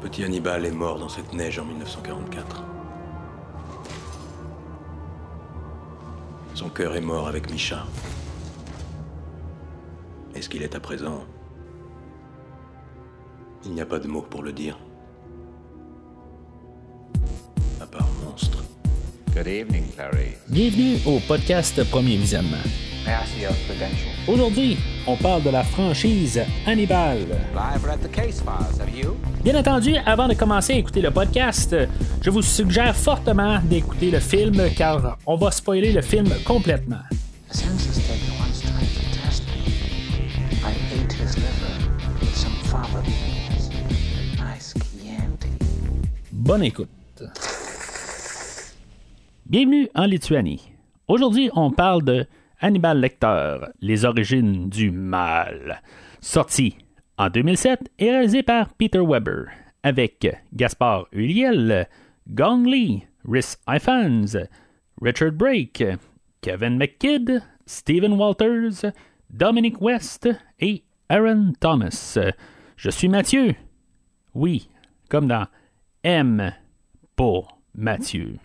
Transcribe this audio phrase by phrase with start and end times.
[0.00, 2.64] petit Hannibal est mort dans cette neige en 1944.
[6.54, 7.86] Son cœur est mort avec Micha.
[10.34, 11.24] Est-ce qu'il est à présent?
[13.64, 14.78] Il n'y a pas de mots pour le dire.
[17.80, 18.64] À part monstre.
[19.34, 20.36] Good evening, Clary.
[20.48, 22.56] Bienvenue au podcast Premier Visionnement.
[23.06, 24.14] May I see your credentials?
[24.28, 27.18] Aujourd'hui, on parle de la franchise Hannibal.
[27.54, 29.16] I've read the case files, have you?
[29.42, 31.74] Bien entendu, avant de commencer à écouter le podcast,
[32.20, 37.00] je vous suggère fortement d'écouter le film car on va spoiler le film complètement.
[46.30, 46.88] Bonne écoute.
[49.46, 50.70] Bienvenue en Lituanie.
[51.08, 52.26] Aujourd'hui, on parle de
[52.60, 55.80] Hannibal Lecter, Les origines du mal,
[56.20, 56.76] sorti
[57.20, 59.48] en 2007 et réalisé par Peter Weber,
[59.82, 61.86] avec Gaspard Ulliel,
[62.28, 64.46] Gong Lee, Rhys Ifans,
[65.02, 65.84] Richard Brake,
[66.40, 68.90] Kevin McKidd, Stephen Walters,
[69.28, 72.18] Dominic West et Aaron Thomas.
[72.76, 73.54] Je suis Mathieu.
[74.32, 74.70] Oui,
[75.10, 75.46] comme dans
[76.02, 76.54] M
[77.16, 78.38] pour Mathieu.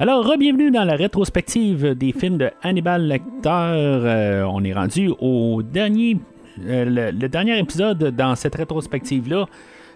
[0.00, 3.48] Alors, re-bienvenue dans la rétrospective des films de Hannibal Lecter.
[3.48, 6.18] Euh, on est rendu au dernier,
[6.64, 9.46] euh, le, dernier épisode dans cette rétrospective-là.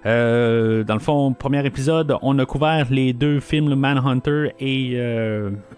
[0.04, 4.98] Euh, dans le fond, premier épisode, on a couvert les deux films, le Manhunter et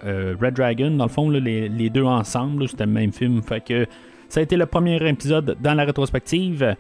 [0.02, 0.91] Red Dragon.
[0.92, 3.42] Dans le fond, là, les, deux ensemble, c'était le même film.
[3.42, 3.86] Fait que
[4.30, 6.75] ça a été le premier épisode dans la rétrospective.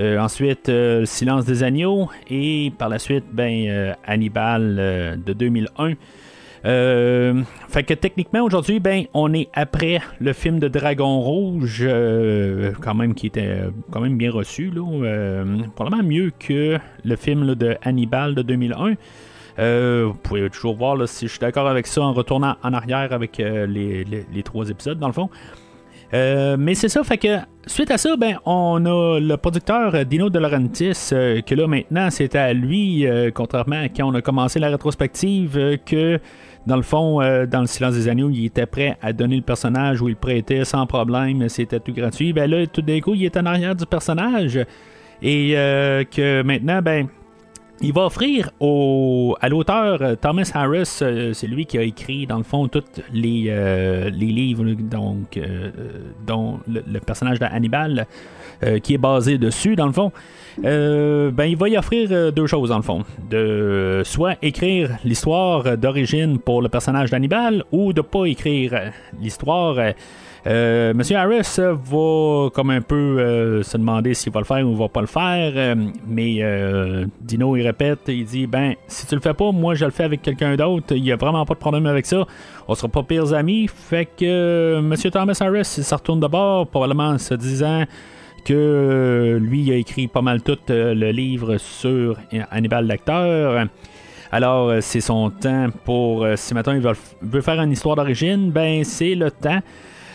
[0.00, 5.94] Ensuite, euh, Le Silence des agneaux et par la suite, ben, Hannibal de 2001.
[6.64, 12.72] Euh, fait que techniquement aujourd'hui, ben, on est après le film de Dragon Rouge, euh,
[12.80, 14.82] quand même qui était euh, quand même bien reçu, là,
[15.74, 18.94] probablement mieux que le film de Hannibal de 2001.
[19.58, 22.72] Euh, vous pouvez toujours voir là, si je suis d'accord avec ça en retournant en
[22.72, 25.30] arrière avec les, trois épisodes dans le fond.
[26.12, 30.38] Mais c'est ça, fait que suite à ça, ben on a le producteur Dino De
[30.38, 35.78] Laurentiis, que là maintenant c'est à lui, contrairement à quand on a commencé la rétrospective,
[35.84, 36.20] que
[36.68, 39.42] dans le fond, euh, dans le silence des agneaux, il était prêt à donner le
[39.42, 42.34] personnage où il prêtait sans problème, c'était tout gratuit.
[42.34, 44.60] Ben là, tout d'un coup, il est en arrière du personnage.
[45.22, 47.08] Et euh, que maintenant, ben,
[47.80, 50.84] il va offrir au, à l'auteur euh, Thomas Harris,
[51.32, 53.44] c'est lui qui a écrit dans le fond tous les,
[54.12, 55.40] les livres donc,
[56.26, 58.06] dont le, le personnage d'Hannibal
[58.62, 60.12] euh, qui est basé dessus dans le fond.
[60.64, 63.04] Euh, ben, il va y offrir euh, deux choses dans le fond.
[63.30, 69.76] De soit écrire l'histoire d'origine pour le personnage d'Hannibal ou de pas écrire l'histoire.
[70.46, 74.88] euh, Monsieur Harris va comme un peu se demander s'il va le faire ou va
[74.88, 75.76] pas le faire,
[76.06, 76.42] mais
[77.20, 80.04] Dino il répète, il dit ben si tu le fais pas, moi je le fais
[80.04, 82.24] avec quelqu'un d'autre, il y a vraiment pas de problème avec ça,
[82.66, 86.66] on sera pas pires amis, fait que Monsieur Thomas Harris il se retourne de bord,
[86.66, 87.84] probablement en se disant
[88.54, 92.16] euh, lui a écrit pas mal tout euh, le livre sur
[92.50, 93.64] Hannibal Lecter.
[94.30, 96.26] Alors, euh, c'est son temps pour.
[96.36, 99.60] si maintenant il veut, faire une histoire d'origine, ben c'est le temps.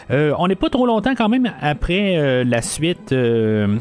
[0.10, 3.80] On n'est pas trop longtemps quand même après la suite de,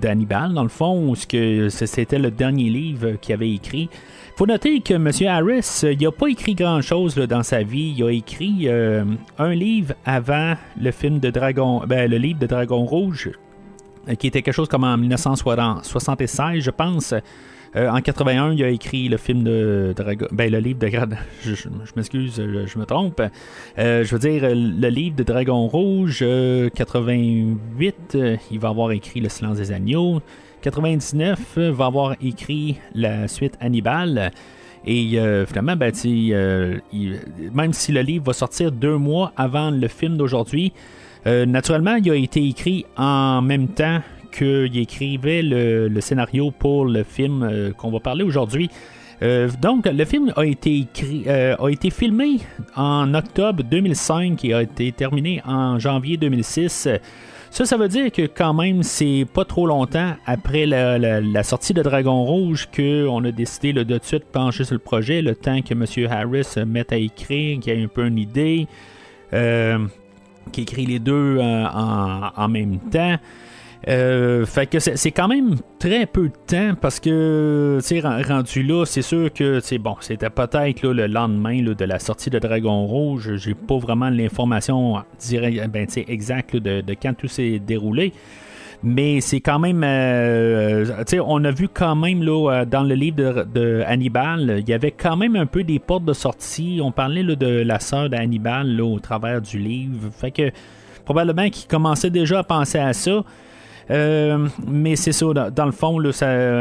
[0.00, 3.90] d'Hannibal, dans le fond, où c'était le dernier livre qu'il avait écrit.
[4.36, 5.10] Faut noter que M.
[5.26, 7.94] Harris, euh, il n'a pas écrit grand-chose dans sa vie.
[7.96, 9.02] Il a écrit euh,
[9.38, 13.30] un livre avant le film de Dragon, ben, le livre de Dragon Rouge,
[14.08, 17.14] euh, qui était quelque chose comme en 1976, je pense.
[17.74, 20.88] En 81, il a écrit le film de Dragon, ben le livre de
[21.42, 23.20] je, je- m'excuse, je, me trompe.
[23.76, 29.20] Je veux dire le livre de Dragon Rouge, euh, 88, euh, il va avoir écrit
[29.20, 30.22] Le Silence des agneaux.
[30.66, 34.32] 99 euh, va avoir écrit la suite Hannibal.
[34.84, 36.78] Et euh, finalement, ben, euh,
[37.54, 40.72] même si le livre va sortir deux mois avant le film d'aujourd'hui,
[41.24, 47.72] naturellement, il a été écrit en même temps qu'il écrivait le, scénario pour le film
[47.76, 48.70] qu'on va parler aujourd'hui.
[49.60, 52.38] Donc, le film a été, écrit, a été filmé
[52.76, 56.90] en octobre 2005 et a été terminé en janvier 2006.
[57.56, 61.80] Ça, ça veut dire que quand même, c'est pas trop longtemps après la, sortie de
[61.80, 65.62] Dragon Rouge qu'on a décidé de tout de suite pencher sur le projet, le temps
[65.62, 65.86] que M.
[66.12, 68.66] Harris mette à écrire, qu'il ait un peu une idée,
[69.32, 69.78] euh,
[70.52, 71.64] qu'il écrit les deux euh,
[72.36, 73.16] en même temps.
[73.88, 78.84] Euh, fait que c'est quand même très peu de temps parce que, tu rendu là,
[78.84, 82.84] c'est sûr que, c'est bon, c'était peut-être le lendemain là, de la sortie de Dragon
[82.84, 83.36] Rouge.
[83.36, 88.12] J'ai pas vraiment l'information direct- ben, exacte de, quand tout s'est déroulé.
[88.82, 89.82] Mais c'est quand même.
[89.84, 94.68] euh, sais, on a vu quand même là, euh, dans le livre de, Hannibal, il
[94.68, 96.80] y avait quand même un peu des portes de sortie.
[96.82, 100.10] On parlait là, de la sœur d'Hannibal au travers du livre.
[100.12, 100.50] Fait que
[101.04, 103.24] probablement qu'il commençait déjà à penser à ça.
[103.90, 106.10] Euh, mais c'est ça, dans, le fond, là,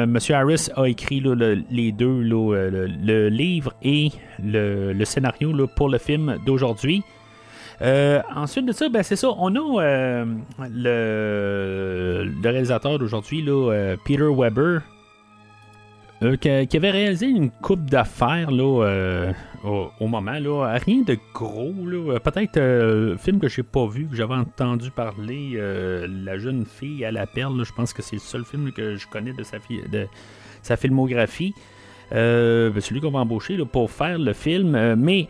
[0.04, 0.18] M.
[0.30, 4.12] Harris a écrit le- les deux, euh, le, livre et
[4.44, 7.04] le, scénario pour le film d'aujourd'hui.
[7.82, 10.24] Euh, ensuite de ça, ben, c'est ça, on a
[10.70, 13.44] le, réalisateur d'aujourd'hui,
[14.06, 14.82] Peter Weber,
[16.40, 19.34] qui, avait réalisé une coupe d'affaires là,
[19.66, 20.40] au, moment.
[20.40, 21.74] Là, rien de gros.
[21.86, 26.38] Euh, Peut-être euh, un film que j'ai pas vu, que j'avais entendu parler, euh, La
[26.38, 27.64] jeune fille à la perle.
[27.64, 29.58] Je pense que c'est le seul film que je connais de sa,
[29.92, 30.08] de
[30.62, 31.54] sa filmographie.
[32.14, 34.76] Euh, ben, celui qu'on va embaucher pour faire le film.
[34.76, 35.28] Euh, mais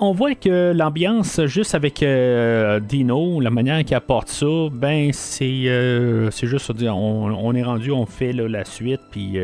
[0.00, 5.68] on voit que l'ambiance, juste avec euh, Dino, la manière qu'il apporte ça, ben c'est
[5.68, 9.38] euh, juste dire, on, est rendu, on fait la suite, puis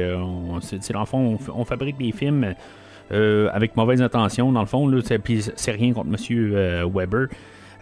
[0.61, 2.55] c'est, fond, on, on fabrique des films
[3.11, 4.91] avec mauvaise intention, dans le fond,
[5.23, 7.29] puis c'est rien contre Monsieur euh, Weber.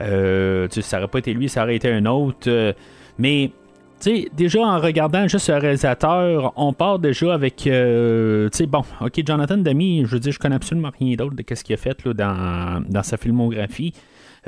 [0.00, 2.48] Euh, ça aurait pas été lui, ça aurait été un autre.
[2.48, 2.72] euh,
[3.18, 3.52] mais
[4.00, 7.66] tu sais, déjà en regardant juste le réalisateur, on part déjà avec.
[7.66, 11.36] euh, tu sais, bon, ok, Jonathan Demi, je veux dire, je connais absolument rien d'autre
[11.36, 13.92] de ce qu'il a fait là, dans, dans sa filmographie.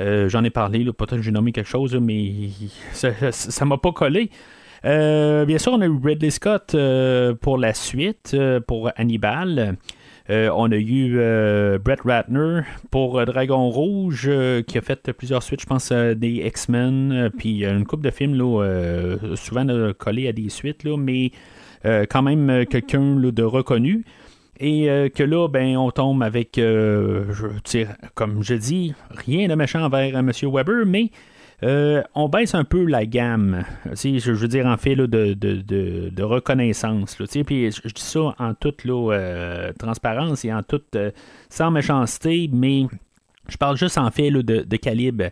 [0.01, 2.49] Euh, J'en ai parlé, peut-être que j'ai nommé quelque chose, mais
[2.91, 4.29] ça m'a pas collé.
[4.83, 9.77] Euh, bien sûr, on a eu Ridley Scott euh, pour la suite, euh, pour Hannibal.
[10.29, 14.29] Euh, on a eu euh, Brett Ratner pour euh, Dragon Rouge,
[14.65, 19.17] qui a fait plusieurs suites, je pense, des X-Men, puis une couple de films, là,
[19.35, 19.65] souvent
[19.97, 21.31] collés à des suites, là, mais
[21.83, 24.05] quand même quelqu'un de reconnu.
[24.59, 26.59] Et que là, ben, on tombe avec,
[28.15, 30.31] comme je dis, rien de méchant envers M.
[30.43, 31.11] Weber, mais
[31.63, 37.15] euh, on baisse un peu la gamme, je, je veux dire, en fait, de, reconnaissance.
[37.15, 41.11] Puis je, dis ça en toute euh, transparence et en toute, euh,
[41.49, 42.85] sans méchanceté, mais
[43.47, 45.25] je parle juste en fait de, calibre.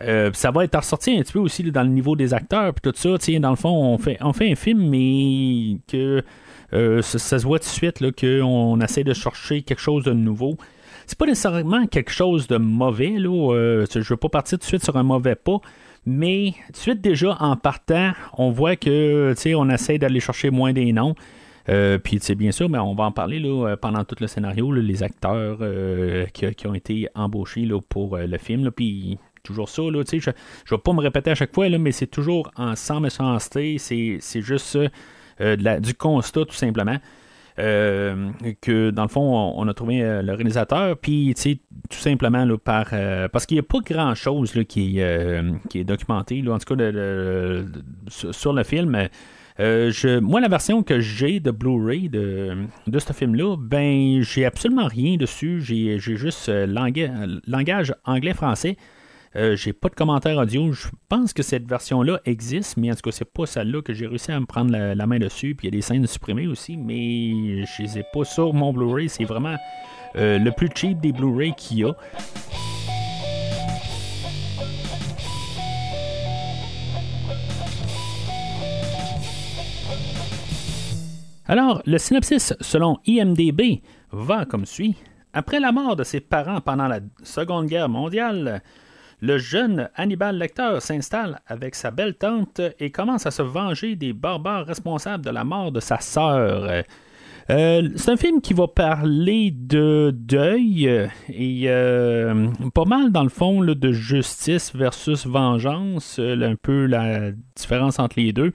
[0.00, 2.96] Ça va être ressorti un petit peu aussi dans le niveau des acteurs puis tout
[2.96, 3.16] ça.
[3.38, 6.22] Dans le fond, on fait, un film, mais que
[6.72, 10.56] ça, ça se voit tout de suite qu'on essaie de chercher quelque chose de nouveau.
[11.06, 13.10] C'est pas nécessairement quelque chose de mauvais.
[13.10, 15.60] Là, euh, je veux pas partir tout de suite sur un mauvais pas.
[16.04, 20.72] Mais tout de suite, déjà, en partant, on voit que on essaie d'aller chercher moins
[20.72, 21.14] des noms.
[21.68, 24.70] Euh, puis, bien sûr, mais on va en parler là, euh, pendant tout le scénario,
[24.72, 28.70] les acteurs euh, qui, ont été embauchés là, pour euh, le film.
[28.70, 30.32] Puis, toujours ça, là, je ne
[30.70, 33.78] vais pas me répéter à chaque fois, mais c'est toujours en sans méchanceté.
[33.78, 34.78] C'est juste
[35.40, 36.98] euh, du constat, tout simplement.
[37.58, 38.30] Euh,
[38.60, 41.34] que dans le fond, on, a trouvé euh, le réalisateur, puis
[41.88, 45.42] tout simplement là, par euh, parce qu'il n'y a pas grand chose là, qui, est,
[45.70, 46.84] qui est documenté, là, en tout cas
[48.08, 49.08] sur, le film.
[49.58, 54.86] Je, moi, la version que j'ai de Blu-ray de, de ce film-là, ben, j'ai absolument
[54.86, 55.62] rien dessus.
[55.62, 56.66] J'ai, juste euh,
[57.46, 58.76] langage anglais-français.
[59.36, 60.72] Euh, j'ai pas de commentaire audio.
[60.72, 64.06] Je pense que cette version-là existe, mais en tout cas, c'est pas celle-là que j'ai
[64.06, 65.54] réussi à me prendre la, main dessus.
[65.54, 68.72] Puis il y a des scènes supprimées aussi, mais je les ai pas sur mon
[68.72, 69.10] Blu-ray.
[69.10, 69.56] C'est vraiment
[70.16, 71.92] euh, le plus cheap des Blu-ray qu'il y a.
[81.46, 84.96] Alors, le synopsis selon IMDB va comme suit.
[85.34, 88.62] Après la mort de ses parents pendant la Seconde Guerre mondiale,
[89.20, 94.12] le jeune Hannibal Lecter s'installe avec sa belle tante et commence à se venger des
[94.12, 96.84] barbares responsables de la mort de sa sœur.
[97.48, 103.28] Euh, c'est un film qui va parler de deuil et euh, pas mal dans le
[103.28, 108.52] fond de justice versus vengeance, euh, un peu la différence entre les deux.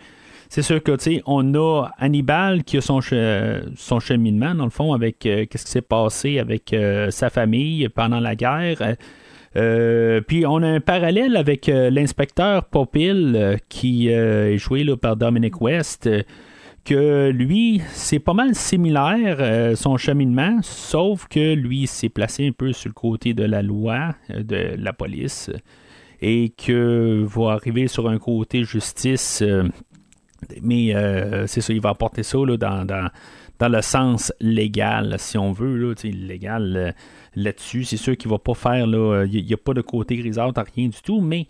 [0.50, 0.92] C'est sûr que,
[1.26, 5.72] on a Hannibal qui a son, che- son cheminement, dans le fond, avec qu'est-ce qui
[5.72, 6.76] s'est passé avec
[7.10, 8.98] sa famille pendant la guerre.
[9.58, 14.96] Euh, puis on a un parallèle avec euh, l'inspecteur Popil, euh, qui est joué là,
[14.96, 16.10] par Dominic West,
[16.84, 22.74] que lui, c'est pas mal similaire, son cheminement, sauf que lui s'est placé un peu
[22.74, 25.52] sur le côté de la loi, de la police,
[26.22, 29.44] et que va arriver sur un côté justice.
[30.64, 30.96] mais
[31.46, 33.10] c'est ça, il va apporter ça là, dans, dans,
[33.60, 36.96] dans le sens légal, si on veut, là, légal
[37.36, 37.84] là-dessus.
[37.84, 40.88] C'est sûr qu'il va pas faire, là, il n'y a pas de côté grisâtre, rien
[40.88, 41.48] du tout, mais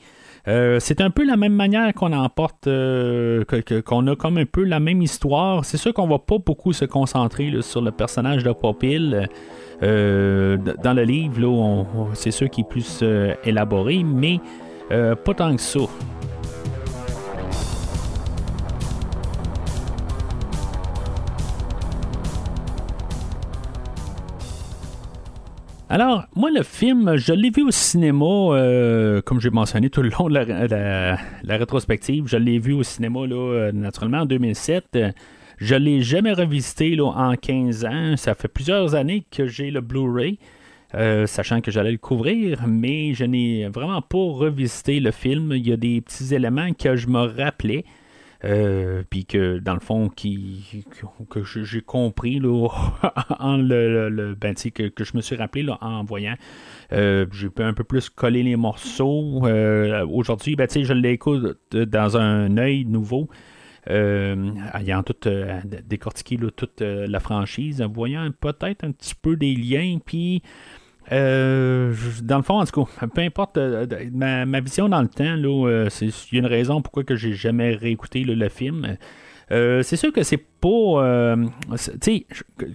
[0.47, 3.43] euh, c'est un peu la même manière qu'on emporte, euh,
[3.85, 5.65] qu'on a comme un peu la même histoire.
[5.65, 9.29] C'est sûr qu'on va pas beaucoup se concentrer sur le personnage de Popil.
[9.83, 14.39] Euh, dans le livre, c'est sûr qu'il est plus euh, élaboré, mais
[14.91, 15.79] euh, pas tant que ça.
[25.93, 30.09] Alors, moi, le film, je l'ai vu au cinéma, euh, comme j'ai mentionné tout le
[30.17, 31.17] long de la,
[31.57, 32.27] rétrospective.
[32.27, 34.85] Je l'ai vu au cinéma, là, euh, naturellement, en 2007.
[34.95, 35.11] Euh,
[35.57, 38.15] Je l'ai jamais revisité là, en 15 ans.
[38.15, 40.39] Ça fait plusieurs années que j'ai le Blu-ray,
[41.25, 45.51] sachant que j'allais le couvrir, mais je n'ai vraiment pas revisité le film.
[45.53, 47.83] Il y a des petits éléments que je me rappelais.
[48.43, 50.85] Euh, puis que dans le fond qui
[51.29, 52.69] que j'ai compris là,
[53.39, 56.35] en le, ben, que, que je me suis rappelé là, en voyant
[56.91, 59.45] Euh, j'ai pu un peu plus coller les morceaux.
[59.45, 63.29] Euh, aujourd'hui ben, je l'écoute dans un œil nouveau
[63.87, 65.27] ayant tout
[65.87, 70.43] décortiqué là, toute la franchise en voyant peut-être un petit peu des liens puis
[71.11, 75.35] euh, dans le fond, en tout cas, peu importe euh, ma, vision dans le temps,
[75.35, 78.97] là, euh, il y a une raison pourquoi que j'ai jamais réécouté le film.
[79.51, 80.69] Euh, c'est sûr que c'est pas.
[80.69, 81.35] euh,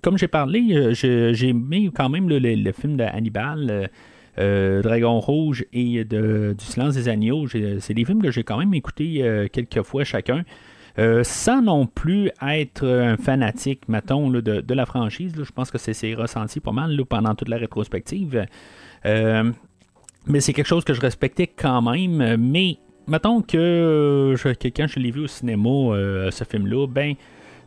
[0.02, 3.90] comme j'ai parlé, j'ai mis quand même le, film de Hannibal.
[4.38, 8.74] Dragon Rouge et de, du Silence des Agneaux, c'est des films que j'ai quand même
[8.74, 10.44] écoutés quelques fois chacun.
[10.98, 15.34] Euh, sans non plus être un fanatique, mettons, de, la franchise.
[15.36, 18.46] Je pense que c'est ressenti pas mal pendant toute la rétrospective.
[19.04, 19.52] Euh,
[20.26, 22.36] mais c'est quelque chose que je respectais quand même.
[22.36, 27.14] Mais mettons que, euh, quand je l'ai vu au cinéma, euh, ce film-là, ben,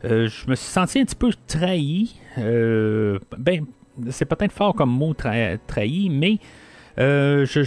[0.02, 2.16] je me suis senti un petit peu trahi.
[2.36, 3.64] Ben,
[4.08, 6.38] c'est peut-être fort comme mot tra- trahi, mais
[6.98, 7.62] euh, je-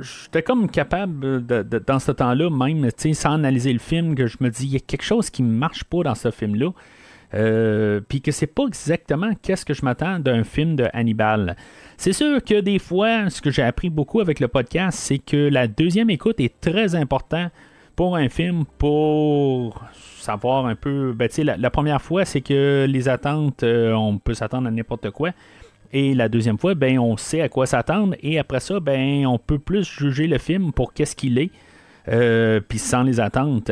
[0.00, 4.48] j'étais comme capable, de- dans ce temps-là, même, sans analyser le film, que je me
[4.50, 6.70] dis, il y a quelque chose qui marche pas dans ce film-là.
[7.34, 11.56] Euh, puis que c'est pas exactement qu'est-ce que je m'attends d'un film de Hannibal.
[11.96, 15.48] C'est sûr que des fois, ce que j'ai appris beaucoup avec le podcast, c'est que
[15.48, 17.48] la deuxième écoute est très important
[17.96, 19.82] pour un film pour
[20.18, 21.14] savoir un peu.
[21.14, 25.10] Ben, la, la première fois, c'est que les attentes, euh, on peut s'attendre à n'importe
[25.10, 25.30] quoi.
[25.92, 28.14] Et la deuxième fois, ben, on sait à quoi s'attendre.
[28.22, 31.50] Et après ça, ben, on peut plus juger le film pour qu'est-ce qu'il est,
[32.08, 33.70] euh, puis sans les attentes.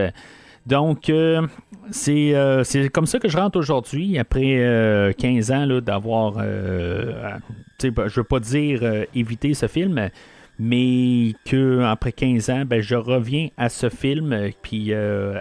[0.67, 1.47] Donc, euh,
[1.91, 7.89] c'est euh, c'est comme ça que je rentre aujourd'hui, après euh, 15 ans d'avoir, je
[7.89, 8.83] veux pas dire
[9.15, 10.11] éviter ce film,
[10.59, 14.93] mais que après 15 ans, ben, je reviens à ce film, puis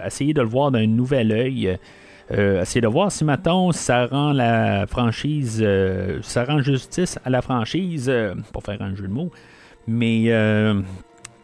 [0.04, 1.78] essayer de le voir d'un nouvel œil.
[2.32, 7.30] Euh, essayer de voir si maintenant ça rend la franchise, euh, ça rend justice à
[7.30, 9.32] la franchise, euh, pour faire un jeu de mots,
[9.88, 10.80] mais euh,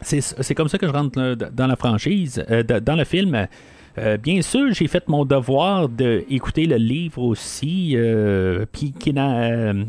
[0.01, 2.45] c'est comme ça que je rentre dans la franchise,
[2.85, 3.47] dans le film.
[4.23, 7.97] Bien sûr, j'ai fait mon devoir d'écouter le livre aussi,
[8.71, 9.87] puis qui, dans,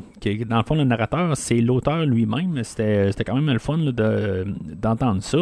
[0.47, 2.63] dans le fond, le narrateur, c'est l'auteur lui-même.
[2.63, 5.39] C'était quand même le fun d'entendre ça.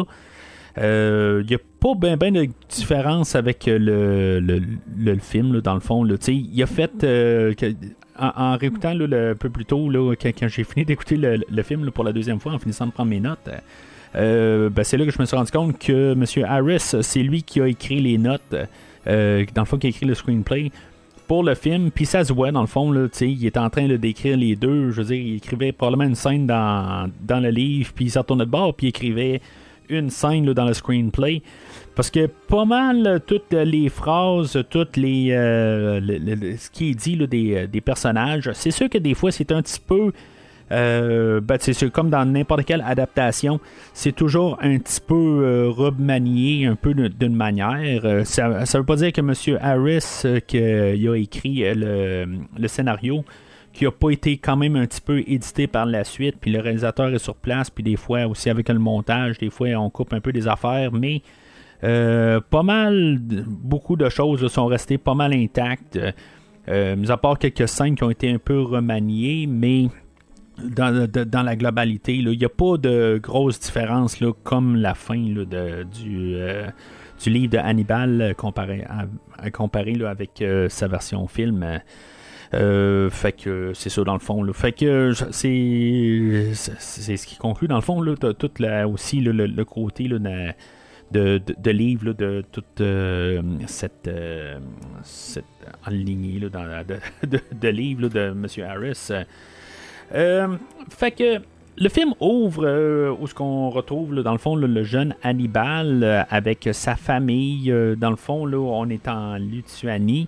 [0.78, 4.62] Il n'y a pas bien ben de différence avec le, le, le-
[4.98, 6.06] le film, dans le fond.
[6.28, 7.52] Il a fait, euh,
[8.18, 11.62] en, en réécoutant là, un peu plus tôt, là, quand, j'ai fini d'écouter le, le
[11.62, 13.48] film pour la deuxième fois, en finissant de prendre mes notes,
[14.14, 16.24] euh, ben, c'est là que je me suis rendu compte que M.
[16.46, 18.54] Harris, c'est lui qui a écrit les notes,
[19.06, 20.70] euh, dans le fond, qui a écrit le screenplay
[21.28, 21.90] pour le film.
[21.90, 24.56] Puis ça se voit, dans le fond, là, il est en train là, d'écrire les
[24.56, 24.90] deux.
[24.90, 28.22] Je veux dire, il écrivait probablement une scène dans, dans le livre, puis il s'en
[28.22, 29.40] de bord, puis il écrivait
[29.88, 31.42] une scène dans le screenplay.
[31.94, 35.98] Parce que pas mal euh, toutes les phrases, toutes les euh,
[36.58, 39.62] ce qui est dit des, euh, des personnages, c'est sûr que des fois c'est un
[39.62, 40.12] petit peu
[40.68, 43.60] ben, c'est comme dans n'importe quelle adaptation,
[43.94, 48.26] c'est toujours un petit peu euh, remanié, un peu d'une manière.
[48.26, 49.58] Ça ne veut pas dire que M.
[49.62, 52.26] Harris, qui a écrit le,
[52.58, 53.24] le scénario,
[53.76, 56.60] qui n'a pas été quand même un petit peu édité par la suite, puis le
[56.60, 60.12] réalisateur est sur place, puis des fois aussi avec le montage, des fois on coupe
[60.12, 61.22] un peu des affaires, mais
[61.84, 65.98] euh, pas mal, beaucoup de choses sont restées pas mal intactes,
[66.68, 69.88] euh, mis à part quelques scènes qui ont été un peu remaniées, mais
[70.58, 75.22] dans, dans la globalité, il n'y a pas de grosse différence là, comme la fin
[75.34, 76.66] là, de- du, euh,
[77.22, 79.04] du livre de Hannibal comparé, à,
[79.38, 81.80] à comparer là, avec sa version film.
[82.56, 84.42] Euh, fait que c'est ça dans le fond.
[84.42, 84.52] là.
[84.52, 89.32] Fait que c'est c'est ce qui conclut dans le fond là, tout la- aussi le,
[89.32, 94.58] le côté là, de, de, de- livre de toute euh, cette, euh,
[95.02, 95.44] cette
[95.90, 98.46] lignée là, dans de, de, de livres là, de M.
[98.66, 99.08] Harris.
[100.14, 100.48] Euh,
[100.88, 101.40] fait que
[101.78, 106.68] le film ouvre où ce qu'on retrouve là, dans le fond le jeune Hannibal avec
[106.72, 107.70] sa famille.
[107.98, 110.26] dans le fond, là, on est en Lituanie.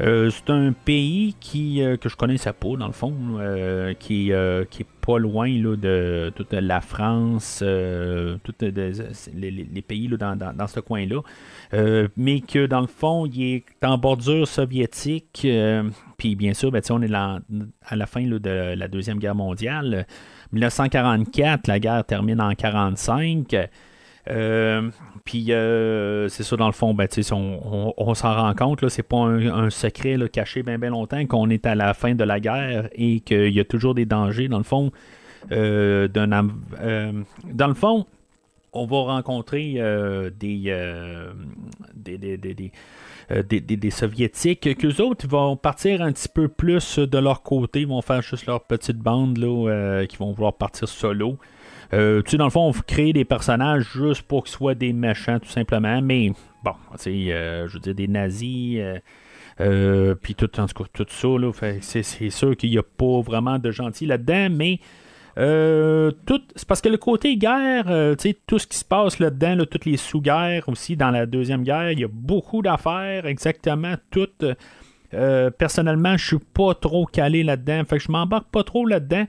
[0.00, 4.32] Euh, c'est un pays qui, euh, que je connaissais pas, dans le fond, euh, qui,
[4.70, 10.54] qui est pas loin là, de toute la France, tous les, les pays là, dans,
[10.54, 11.20] dans, ce coin-là.
[12.16, 15.46] Mais que dans le fond, il est en bordure soviétique.
[16.16, 17.40] puis bien sûr, ben, on est là-
[17.86, 20.06] à la fin là, de la Deuxième Guerre mondiale.
[20.52, 23.68] 1944, la guerre termine en 1945.
[25.24, 28.90] Puis euh, c'est ça dans le fond, ben, on, on- on s'en rend compte, là,
[28.90, 32.40] c'est pas un, secret là, caché bien longtemps qu'on est à la fin de la
[32.40, 34.92] guerre et qu'il y a toujours des dangers dans le fond.
[35.52, 36.08] euh,
[36.82, 37.12] euh,
[37.52, 38.06] dans le fond,
[38.74, 40.74] on va rencontrer euh, des,
[41.94, 47.18] des, des, des, des, des- soviétiques qu'eux autres vont partir un petit peu plus de
[47.18, 51.38] leur côté, ils vont faire juste leur petite bande là, qui vont vouloir partir solo.
[51.92, 54.92] Euh, tu sais, dans le fond, on crée des personnages juste pour qu'ils soient des
[54.92, 56.00] méchants, tout simplement.
[56.02, 58.80] Mais bon, tu sais, euh, je veux dire, des nazis,
[59.60, 62.82] euh, puis tout, en tout cas, tout ça, là, c'est, c'est sûr qu'il n'y a
[62.82, 64.80] pas vraiment de gentils là-dedans, mais
[65.36, 69.18] tout, c'est parce que le côté guerre, euh, tu sais, tout ce qui se passe
[69.18, 73.26] là-dedans, là, toutes les sous-guerres aussi dans la Deuxième Guerre, il y a beaucoup d'affaires,
[73.26, 74.44] exactement toutes.
[75.58, 79.26] Personnellement, je suis pas trop calé là-dedans, fait que je m'embarque pas trop là-dedans.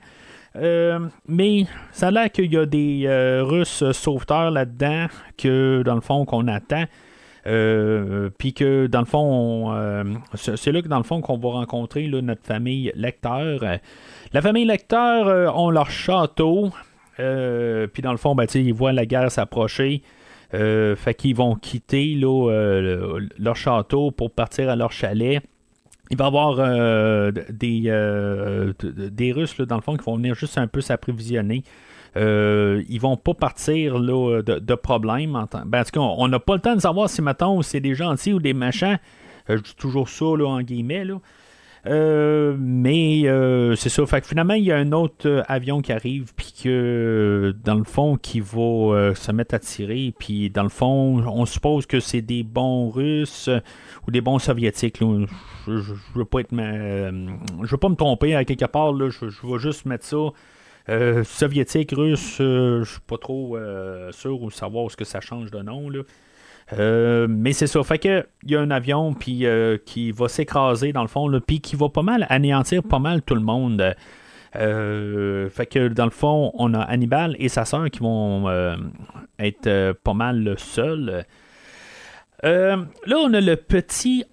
[0.56, 5.94] Euh, mais ça a l'air qu'il y a des euh, Russes sauveteurs là-dedans que, dans
[5.94, 6.84] le fond, qu'on attend.
[7.46, 11.50] Euh, Puis que, dans le fond, on, c'est là que, dans le fond, qu'on va
[11.50, 13.60] rencontrer notre famille lecteur.
[14.32, 16.70] La famille lecteur euh, ont leur château.
[17.16, 20.02] Puis, dans le fond, ben, ils voient la guerre s'approcher.
[20.50, 25.42] Fait qu'ils vont quitter leur château pour partir à leur chalet.
[26.10, 30.16] Il va y avoir euh, des, euh, des Russes, là, dans le fond, qui vont
[30.16, 31.64] venir juste un peu s'approvisionner.
[32.16, 35.36] Euh, ils vont pas partir là, de, de problème.
[35.36, 37.60] En, temps- ben, en tout cas, on n'a pas le temps de savoir si, mettons,
[37.62, 38.96] c'est des gentils ou des méchants.
[39.50, 41.04] Euh, je dis toujours ça, là, en guillemets.
[41.04, 41.18] Là.
[41.86, 44.04] Euh, mais euh, c'est ça.
[44.06, 47.74] Fait que finalement, il y a un autre euh, avion qui arrive, puis que dans
[47.74, 50.12] le fond, qui va se mettre à tirer.
[50.18, 53.48] Puis dans le fond, on suppose que c'est des bons Russes
[54.06, 54.98] ou des bons Soviétiques.
[55.00, 58.92] Je, je, veux pas être, je veux pas me tromper à quelque part.
[58.92, 59.08] Là.
[59.10, 61.22] Je, vais juste mettre ça.
[61.24, 63.58] Soviétique, russe, euh, je suis pas trop
[64.12, 65.88] sûr ou savoir ce que ça change de nom.
[65.88, 66.00] Là.
[66.72, 67.82] Euh, mais c'est ça.
[67.84, 71.30] Fait que il y a un avion puis euh, qui va s'écraser dans le fond,
[71.46, 73.94] puis qui va pas mal anéantir pas mal tout le monde.
[74.56, 78.48] Euh, fait que dans le fond, on a Hannibal et sa sœur qui vont
[79.38, 81.24] être pas mal seuls.
[82.42, 82.76] Là,
[83.16, 84.24] on a le petit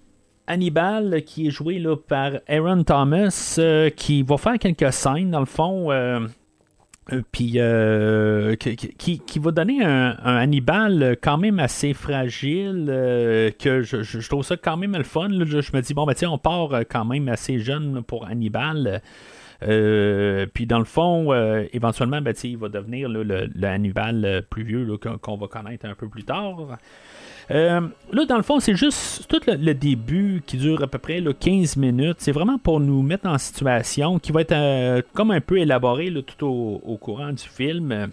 [0.46, 3.60] Hannibal qui est joué là, par Aaron Thomas
[3.96, 5.90] qui va faire quelques scènes dans le fond.
[7.12, 7.22] Euh,
[7.58, 14.02] euh, euh, qui, qui- va donner un, Hannibal quand même assez fragile, euh, que je,
[14.02, 15.28] je- trouve ça quand même le fun.
[15.28, 15.44] là.
[15.46, 18.26] Je, je me dis, bon, ben tiens, on part euh, quand même assez jeune pour
[18.26, 19.02] Hannibal.
[19.62, 24.40] Euh, puis dans le fond, euh, éventuellement, ben, il va devenir le, le Hannibal euh,
[24.42, 24.86] plus vieux
[25.22, 26.78] qu'on va connaître un peu plus tard.
[27.50, 27.80] Euh,
[28.12, 31.32] là, dans le fond, c'est juste tout le, début qui dure à peu près là,
[31.32, 32.16] 15 minutes.
[32.18, 36.10] C'est vraiment pour nous mettre en situation qui va être euh, comme un peu élaboré
[36.10, 38.10] là, tout au, courant du film.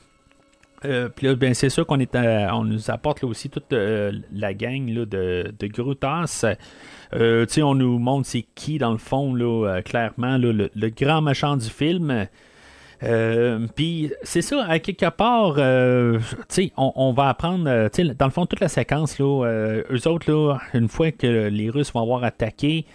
[0.83, 4.53] Euh, Puis là, ben, c'est sûr qu'on est on nous apporte là, aussi toute la
[4.53, 6.45] gang là, de, de Grutas.
[7.13, 11.69] On nous montre c'est qui, dans le fond, là, clairement, le, le grand méchant du
[11.69, 12.27] film.
[13.03, 16.19] Euh, Puis c'est ça, à quelque part, euh,
[16.77, 20.59] on, on va apprendre, euh, dans le fond, toute la séquence, là, eux autres, là,
[20.73, 22.85] une fois que les Russes vont avoir attaqué,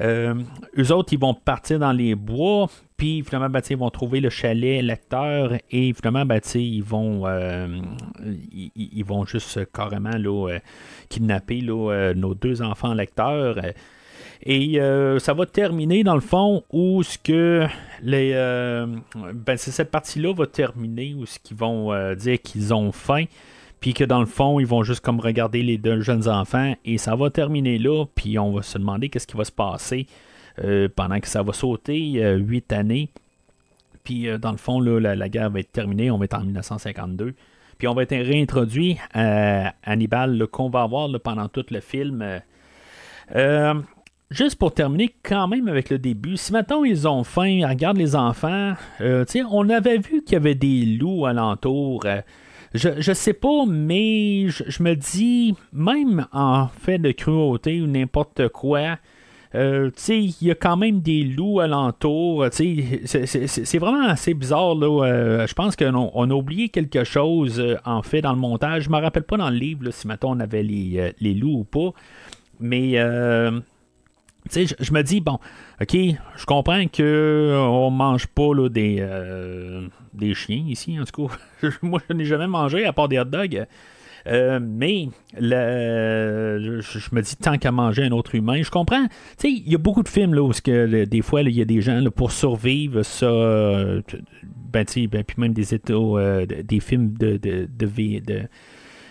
[0.00, 4.30] eux autres, ils vont partir dans les bois, puis finalement, ben, ils vont trouver le
[4.30, 7.24] chalet lecteur, et finalement, ben, ils vont,
[8.76, 10.58] ils, vont juste carrément là,
[11.08, 13.56] kidnapper là, nos deux enfants lecteurs.
[14.42, 17.66] Et euh, ça va terminer dans le fond où ce que
[18.02, 18.86] les euh,
[19.34, 23.24] ben c'est cette partie-là va terminer où ce qu'ils vont euh, dire qu'ils ont faim
[23.80, 26.98] puis que dans le fond ils vont juste comme regarder les deux jeunes enfants et
[26.98, 30.06] ça va terminer là puis on va se demander qu'est-ce qui va se passer
[30.96, 33.10] pendant que ça va sauter huit années.
[34.02, 37.34] Puis dans le fond là, la, guerre va être terminée on va être en 1952
[37.78, 42.40] puis on va être réintroduit à Hannibal qu'on va avoir pendant tout le film.
[43.34, 43.74] Euh,
[44.30, 47.96] Juste pour terminer quand même avec le début, si maintenant ils ont faim, ils regardent
[47.96, 52.02] les enfants, euh, on avait vu qu'il y avait des loups alentour.
[52.04, 52.20] euh,
[52.74, 58.48] je, je sais pas, mais je, me dis, même en fait de cruauté ou n'importe
[58.48, 58.98] quoi,
[59.54, 62.48] euh, il y a quand même des loups alentour.
[62.52, 64.74] c'est- vraiment assez bizarre.
[64.74, 68.82] Là, euh, je pense qu'on on a oublié quelque chose, en fait, dans le montage.
[68.84, 71.64] Je me rappelle pas dans le livre si maintenant on avait les, les loups ou
[71.64, 71.94] pas.
[72.60, 72.98] Mais,
[74.50, 75.38] Tu sais, je, me dis, bon,
[75.80, 81.04] OK, je comprends que euh, on mange pas là, des, euh, des chiens ici, en
[81.04, 81.68] tout cas.
[81.82, 83.66] Moi, je n'ai jamais mangé à part des hot dogs.
[84.26, 85.08] Euh, mais
[85.38, 89.06] le- je, me dis tant qu'à manger un autre humain, je comprends.
[89.06, 91.62] Tu sais, il y a beaucoup de films là, où que, des fois il y
[91.62, 94.02] a des gens là, pour survivre, ça, euh,
[94.72, 98.42] ben, tu sais, ben, puis même des états, de- des films de, de, de, de,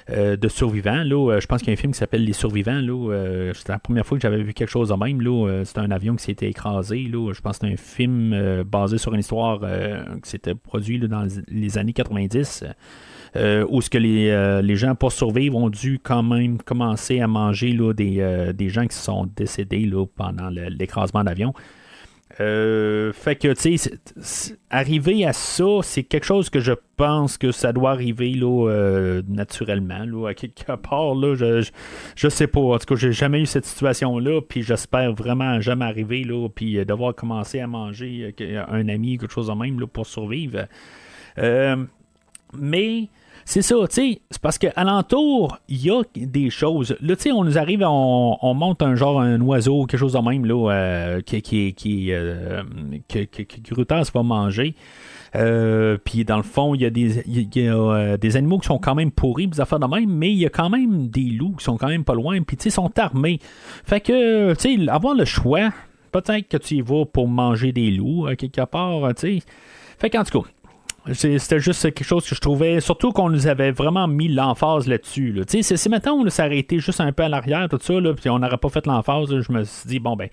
[0.10, 1.04] de survivants.
[1.04, 2.82] Là, Euh, je pense qu'il y a un film qui s'appelle Les Survivants.
[2.82, 5.22] Euh, c'était la première fois que j'avais vu quelque chose de même.
[5.22, 7.04] Là, Euh, c'était un avion qui s'était écrasé.
[7.12, 10.56] Là, je pense que c'était un film euh, basé sur une histoire euh, qui s'était
[10.56, 12.64] produit dans les- années 90.
[13.36, 17.20] euh, où ce que les, euh, les gens pour survivre ont dû quand même commencer
[17.20, 21.54] à manger là, des, euh, des gens qui sont décédés là, pendant l'écrasement d'avion.
[22.40, 27.52] Euh, fait que, tu sais, arriver à ça, c'est quelque chose que je pense que
[27.52, 30.06] ça doit arriver là, euh, naturellement.
[30.06, 31.72] Là, à quelque part, là, je, je,
[32.16, 32.60] je sais pas.
[32.60, 36.86] En tout cas, j'ai jamais eu cette situation-là, puis j'espère vraiment jamais arriver, là, puis
[36.86, 40.68] devoir commencer à manger euh, un ami, quelque chose de même, là, pour survivre.
[41.40, 41.86] Euh,
[42.54, 43.10] mais
[43.50, 46.98] c'est ça, tu sais, c'est parce qu'à l'entour, il y a des choses.
[47.00, 50.12] Là, tu sais, on nous arrive, on, on monte un genre, un oiseau, quelque chose
[50.12, 52.64] de même, là, euh, qui, qui, qui, euh,
[53.08, 54.76] que, que, que va manger.
[55.38, 58.68] Euh, puis dans le fond, il y a, des, y a, euh, des animaux qui
[58.68, 61.30] sont quand même pourris, des affaires de même, mais il y a quand même des
[61.30, 63.40] loups qui sont quand même pas loin, puis tu sais, sont armés.
[63.86, 65.70] Fait que, tu sais, avoir le choix,
[66.12, 69.44] peut-être que tu y vas pour manger des loups, à quelque part, tu sais.
[70.00, 70.50] Fait qu'en tout cas,
[71.14, 75.42] C'était juste quelque chose que je trouvais, surtout qu'on nous avait vraiment mis l'emphase là-dessus.
[75.48, 78.58] Si, ça aurait été juste un peu à l'arrière, tout ça, là, puis on n'aurait
[78.58, 80.30] pas fait l'emphase, je me suis dit, bon, ben,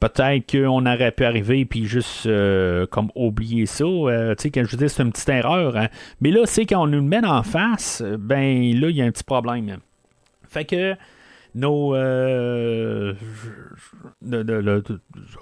[0.00, 3.84] peut-être qu'on aurait pu arriver, puis juste euh, comme oublier ça.
[3.84, 5.76] euh, tu sais, quand je dis c'est une petite erreur.
[5.76, 5.88] hein.
[6.20, 9.04] Mais là, c'est quand on nous le met en face, ben, là, il y a
[9.04, 9.78] un petit problème.
[10.48, 10.94] Fait que
[11.54, 11.94] nos.
[11.94, 13.14] euh,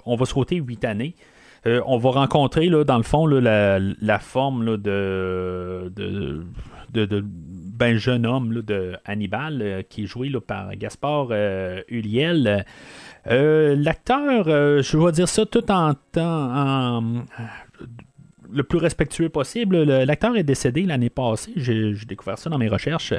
[0.05, 1.15] on va sauter huit années.
[1.67, 7.05] Euh, on va rencontrer, là, dans le fond, là, la, la forme là, de, de,
[7.05, 11.81] de, ben, jeune homme là, de Hannibal, euh, qui est joué là, par Gaspard euh,
[11.89, 12.65] Ulliel.
[13.27, 17.03] Euh, L'acteur, je vais dire ça tout en temps.
[18.51, 19.83] le plus respectueux possible.
[19.83, 21.51] Le- L'acteur est décédé l'année passée.
[21.55, 23.13] J'ai découvert ça dans mes recherches.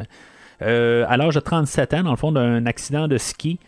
[0.61, 3.59] À l'âge de 37 ans, dans le fond, d'un accident de ski.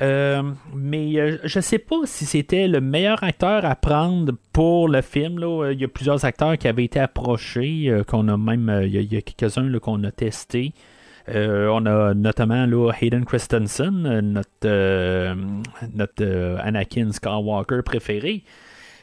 [0.00, 0.42] Euh,
[0.74, 5.38] mais euh, je sais pas si c'était le meilleur acteur à prendre pour le film.
[5.38, 5.64] Là.
[5.64, 9.16] Euh, Il y a plusieurs acteurs qui avaient été approchés, qu'on a même, il y
[9.16, 10.72] a, quelques-uns qu'on a testés.
[11.30, 15.36] On a notamment là, Hayden Christensen, notre,
[15.94, 18.44] notre Anakin Skywalker préféré.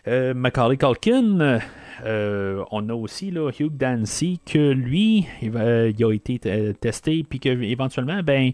[0.07, 1.59] Macaulay Culkin,
[2.03, 6.39] on a aussi là, Hugh Dancy, que lui, il, il a été
[6.79, 8.53] testé, puis qu'éventuellement, ben,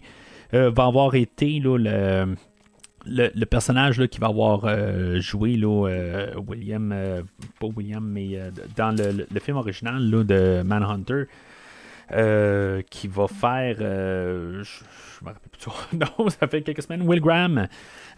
[0.52, 2.36] va avoir été là, le,
[3.06, 7.22] le, personnage là, qui va avoir euh, joué là, euh, William, euh,
[7.60, 11.24] pas William, mais euh, dans le, le- film original là, de Manhunter.
[12.12, 13.76] euh, qui va faire.
[13.80, 14.84] euh, je
[15.18, 15.72] je me rappelle plus son
[16.24, 17.02] nom, ça fait quelques semaines.
[17.02, 17.68] Will Graham.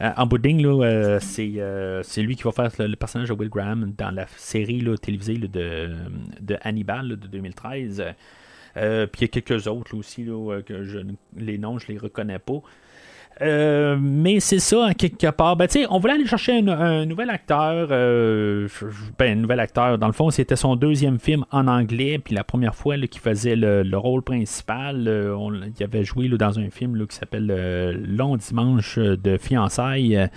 [0.00, 0.38] Euh, en bout
[0.82, 4.84] euh, c'est, euh, lui qui va faire le, personnage de Will Graham dans la série
[5.00, 5.90] télévisée de,
[6.40, 8.02] de Hannibal de 2013.
[8.76, 10.98] Euh, puis il y a quelques autres aussi, là, euh, que je,
[11.36, 12.60] les noms, je les reconnais pas.
[13.42, 15.56] Euh, mais c'est ça, quelque part.
[15.56, 17.88] Ben, on voulait aller chercher un, nouvel acteur.
[17.88, 18.68] ben,
[19.20, 19.98] un nouvel acteur.
[19.98, 22.20] Dans le fond, c'était son deuxième film en anglais.
[22.20, 25.10] Puis la première fois qu'il faisait le, le rôle principal,
[25.76, 30.28] il avait joué dans un film qui s'appelle Long Dimanche de fiançailles.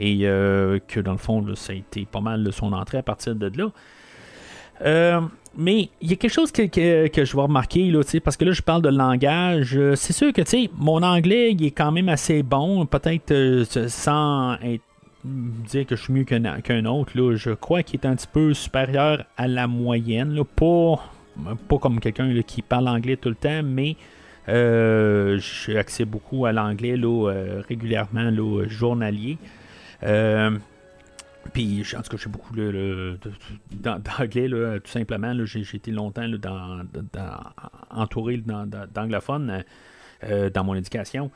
[0.00, 3.52] et que dans le fond, ça a été pas mal son entrée à partir de
[3.56, 5.20] là.
[5.56, 8.62] Mais il y a quelque chose que, je vais remarquer, là, parce que là, je
[8.62, 9.76] parle de langage.
[9.76, 10.42] Euh, C'est sûr que,
[10.76, 12.86] mon anglais, est quand même assez bon.
[12.86, 14.56] Peut-être euh, sans
[15.24, 17.12] dire que je suis mieux qu'un autre.
[17.14, 20.34] Là, je crois qu'il est un petit peu supérieur à la moyenne.
[20.34, 23.96] Là, pas, comme quelqu'un qui parle anglais tout le temps, mais
[24.48, 26.94] euh, j'ai accès beaucoup à l'anglais
[27.68, 28.30] régulièrement,
[28.68, 29.36] journalier.
[31.50, 33.18] Euh, puis, en tout cas, j'ai beaucoup le,
[33.72, 34.48] d'anglais,
[34.80, 35.34] tout simplement.
[35.44, 36.80] j'ai, été longtemps là, dans,
[37.12, 37.40] dans-
[37.90, 38.42] entouré
[38.94, 39.64] d'anglophones
[40.24, 41.30] euh, dans mon éducation.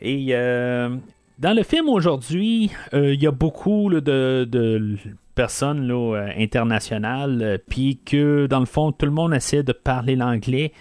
[0.00, 0.96] Et euh,
[1.38, 4.00] dans le film aujourd'hui, euh, il y a beaucoup de,
[4.44, 4.96] de
[5.34, 9.72] personnes là, euh, internationales, euh, puis que dans le fond, tout le monde essaie de
[9.72, 10.72] parler l'anglais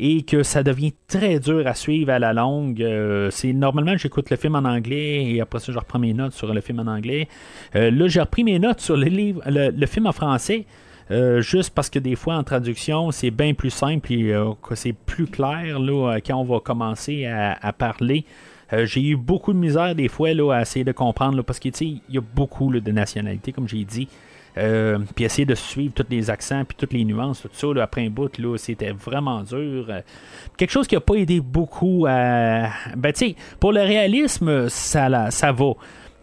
[0.00, 2.80] et que ça devient très dur à suivre à la longue.
[2.82, 6.32] Euh, c'est normalement j'écoute le film en anglais et après ça je reprends mes notes
[6.32, 7.28] sur le film en anglais.
[7.74, 10.66] Euh, là j'ai repris mes notes sur le livre, le, le film en français.
[11.10, 14.34] euh, juste parce que des fois en traduction c'est bien plus simple et
[14.74, 18.24] c'est plus clair là, quand on va commencer à parler
[18.72, 21.58] Euh, j'ai eu beaucoup de misère des fois là, à essayer de comprendre là, parce
[21.58, 24.08] qu'il y a beaucoup de nationalités, comme j'ai dit.
[24.56, 28.04] Euh, puis essayer de suivre tous les accents, puis toutes les nuances, tout ça, après
[28.04, 29.86] un bout, là, c'était vraiment dur.
[30.56, 32.70] quelque chose qui n'a pas aidé beaucoup à.
[32.96, 35.72] Ben, tu sais, pour le réalisme, ça, ça va.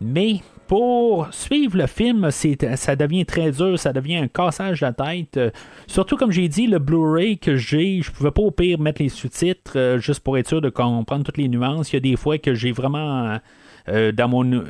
[0.01, 4.93] Mais pour suivre le film, ça devient très dur, ça devient un cassage de la
[4.93, 5.37] tête.
[5.37, 5.49] Euh,
[5.87, 9.09] surtout, comme j'ai dit, le Blu-ray que j'ai, je pouvais pas au pire mettre les
[9.09, 11.91] sous-titres euh, juste pour être sûr de comprendre toutes les nuances.
[11.91, 13.39] Il y a des fois que j'ai vraiment.
[13.87, 14.63] Euh, dans mon,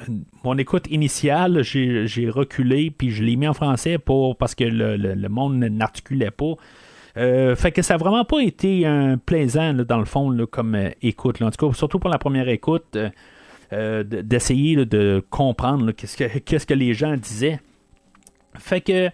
[0.43, 5.29] mon écoute initiale, j'ai reculé puis je l'ai mis en français pour parce que le,
[5.29, 6.55] monde n'articulait pas.
[7.15, 11.41] fait que ça n'a vraiment pas été un plaisant dans le fond comme écoute.
[11.41, 12.97] En tout cas, surtout pour la première écoute.
[13.73, 17.59] Euh, d'essayer de comprendre qu'est-ce que, que les gens disaient.
[18.57, 19.09] Fait que.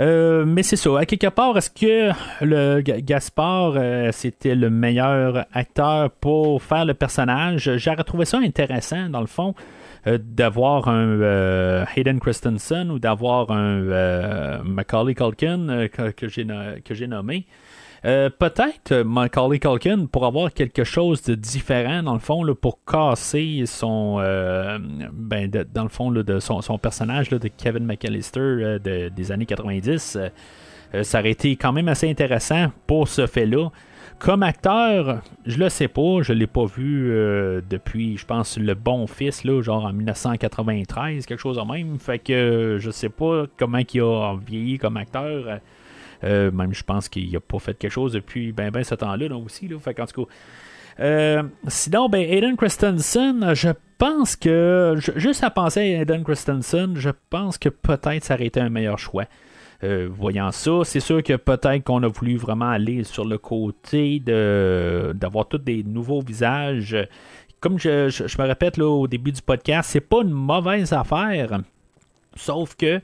[0.00, 0.98] Euh, mais c'est ça.
[0.98, 2.10] À quelque part, est-ce que
[2.42, 7.76] le Gaspard euh, c'était le meilleur acteur pour faire le personnage?
[7.76, 9.54] J'aurais trouvé ça intéressant dans le fond
[10.06, 16.44] d'avoir un Hayden Christensen ou d'avoir un Macaulay Culkin que, j'ai,
[16.84, 17.46] que j'ai nommé.
[18.04, 22.84] Euh, peut-être euh, Macaulay Culkin pour avoir quelque chose de différent dans le fond pour
[22.84, 24.76] casser son euh,
[25.12, 30.18] ben, dans le fond de son, personnage de Kevin McAllister des années 90
[31.02, 33.68] ça aurait été quand même assez intéressant pour ce fait-là
[34.18, 37.08] comme acteur, je le sais pas, je l'ai pas vu
[37.68, 41.98] depuis, je pense, Le Bon Fils, là, genre en 1993, quelque chose de même.
[41.98, 45.58] Fait que je sais pas comment il a vieilli comme acteur.
[46.24, 49.34] Euh, même je pense qu'il n'a pas fait quelque chose depuis ben, ben ce temps-là
[49.36, 49.68] aussi.
[49.68, 49.76] Là.
[49.84, 50.22] Tout cas,
[51.00, 57.10] euh, sinon, ben, Aiden Christensen, je pense que, juste à penser à Aiden Christensen, je
[57.30, 59.24] pense que peut-être ça aurait été un meilleur choix.
[59.84, 64.20] Euh, voyant ça, c'est sûr que peut-être qu'on a voulu vraiment aller sur le côté
[64.20, 66.96] de d'avoir tous des nouveaux visages.
[67.58, 71.60] Comme je, je me répète là, au début du podcast, c'est pas une mauvaise affaire.
[72.36, 73.00] Sauf que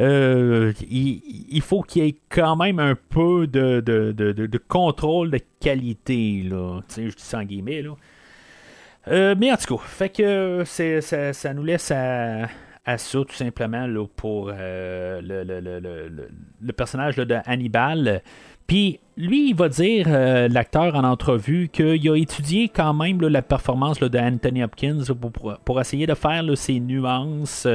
[0.00, 6.80] euh, il, faut qu'il y ait quand même un peu de, contrôle de qualité, là.
[6.96, 7.90] je dis ça guillemets, là.
[9.08, 12.48] Euh, mais en tout cas, fait que ça, nous laisse à,
[12.96, 18.22] ça, tout simplement, là, pour euh, le, personnage de Hannibal.
[18.68, 23.98] Puis lui, il va dire, l'acteur en entrevue, qu'il a étudié quand même la performance
[23.98, 27.66] de Anthony Hopkins pour, pour, essayer de faire ses nuances.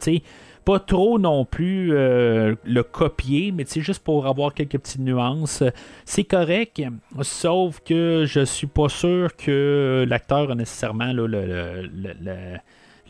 [0.00, 0.22] sais
[0.64, 5.62] pas trop non plus euh, le copier, mais c'est juste pour avoir quelques petites nuances.
[6.04, 6.82] C'est correct,
[7.22, 11.26] sauf que je suis pas sûr que l'acteur a nécessairement le,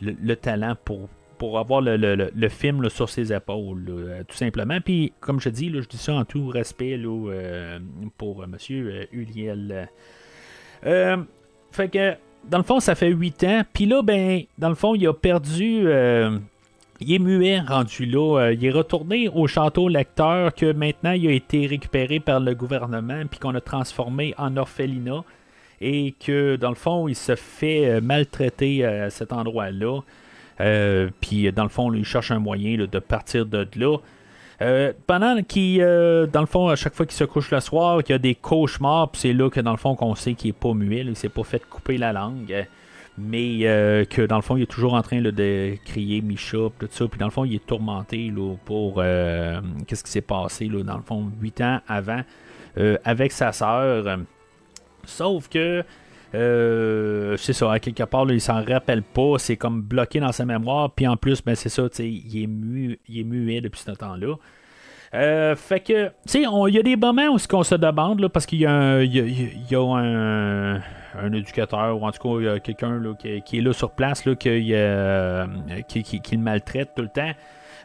[0.01, 1.09] le, talent pour,
[1.39, 4.81] pour avoir le, film sur ses épaules, tout simplement.
[4.81, 7.79] Puis, comme je dis, je dis ça en tout respect euh,
[8.17, 8.57] pour M.
[9.13, 9.89] Uliel.
[10.87, 11.17] Euh,
[11.73, 12.15] fait que,
[12.49, 13.63] dans le fond, ça fait 8 ans.
[13.73, 15.87] Puis là, ben, dans le fond, il a perdu
[17.01, 18.41] il est muet rendu là.
[18.41, 22.55] Euh, il est retourné au château lecteur que maintenant il a été récupéré par le
[22.55, 25.25] gouvernement puis qu'on a transformé en orphelinat
[25.81, 30.01] et que dans le fond il se fait euh, maltraiter à cet endroit-là.
[30.61, 33.97] Euh, puis dans le fond il cherche un moyen de partir de là.
[35.07, 38.17] pendant qu'il, dans le fond, à chaque fois qu'il se couche le soir, qu'il y
[38.17, 40.75] a des cauchemars, puis c'est là que dans le fond qu'on sait qu'il est pas
[40.75, 42.67] muet, il s'est pas fait couper la langue
[43.21, 46.89] mais euh, que dans le fond, il est toujours en train de crier Micha, tout
[46.91, 48.33] ça, puis dans le fond, il est tourmenté
[48.65, 52.23] pour euh, qu'est-ce qui s'est passé, là, dans le fond, huit ans avant,
[52.79, 54.19] euh, avec sa sœur.
[55.05, 55.85] Sauf que,
[56.33, 61.07] c'est ça, quelque part, il s'en rappelle pas, c'est comme bloqué dans sa mémoire, puis
[61.07, 64.37] en plus, ben, c'est ça, il est, il est muet depuis ce temps-là.
[65.13, 68.47] Fait que, tu sais, il y a des moments où on se demande, là, parce
[68.47, 70.81] qu'il y, a, y a un
[71.19, 75.47] un éducateur ou en tout cas quelqu'un qui, est là sur place là, qui, euh,
[75.89, 77.33] qui, le maltraite tout le temps.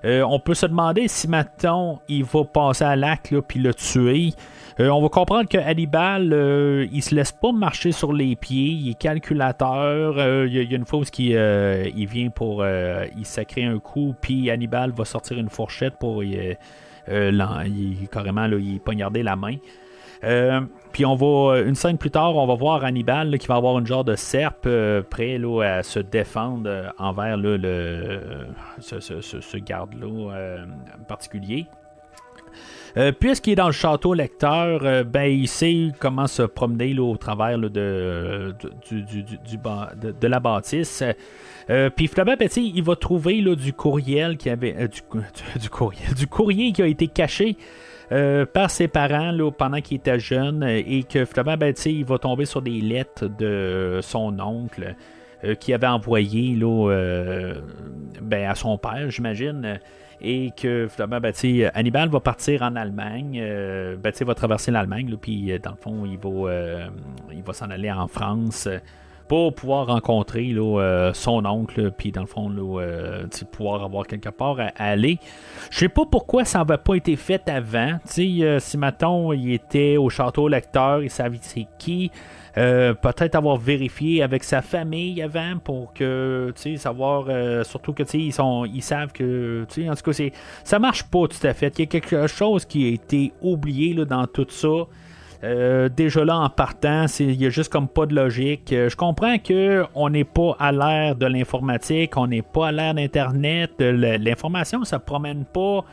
[0.03, 4.33] Euh, on peut se demander si maintenant il va passer à l'acte puis le tuer.
[4.79, 8.91] Euh, on va comprendre que Hannibal, il se laisse pas marcher sur les pieds, il
[8.91, 10.45] est calculateur.
[10.45, 12.65] Il y, a une fois où il, vient pour.
[12.65, 16.21] il sacrer un coup, puis Hannibal va sortir une fourchette pour.
[17.07, 18.81] Il, carrément, là, il
[19.23, 19.55] la main.
[20.23, 23.77] Euh, puis on va, une scène plus tard, on va voir Hannibal qui va avoir
[23.77, 28.47] une genre de serpe euh, prêt à se défendre euh, envers le,
[28.79, 30.65] ce, garde-là
[30.97, 31.67] en particulier.
[33.19, 38.55] Puisqu'il est dans le château lecteur, ben, il sait comment se promener au travers de,
[40.01, 41.03] de, la bâtisse.
[41.95, 44.87] Puis Flaubert Petit, il va trouver du courriel qui avait.
[44.87, 45.01] Du,
[46.15, 47.57] du, courrier qui a été caché
[48.11, 51.73] euh, par ses parents là, pendant qu'il était jeune et que finalement, ben,
[52.05, 54.95] va tomber sur des lettres de son oncle
[55.59, 57.53] qui avait envoyé là,
[58.21, 59.79] ben, à son père, j'imagine
[60.21, 61.33] et que finalement, ben,
[61.73, 66.19] Hannibal va partir en Allemagne, euh, ben, va traverser l'Allemagne, puis dans le fond, il
[67.33, 68.67] il va s'en aller en France
[69.27, 74.59] pour pouvoir rencontrer là, son oncle, puis dans le fond, là, pouvoir avoir quelque part
[74.59, 75.19] à, aller.
[75.71, 77.97] Je sais pas pourquoi ça n'avait pas été fait avant.
[78.05, 78.43] si
[78.77, 82.11] Maton il était au château lecteur, il savait c'est qui.
[82.57, 88.31] Euh, peut-être avoir vérifié avec sa famille avant pour que, savoir, euh, surtout que, ils,
[88.31, 90.23] sont, ils savent que, en tout cas,
[90.63, 91.77] ça marche pas tout à fait.
[91.77, 94.85] Il y a quelque chose qui a été oublié là, dans tout ça.
[95.43, 98.67] Euh, déjà là en partant, il n'y a juste comme pas de logique.
[98.71, 102.93] je comprends que on n'est pas à l'ère de l'informatique, on n'est pas à l'ère
[102.93, 105.83] d'Internet, l'information ne se promène pas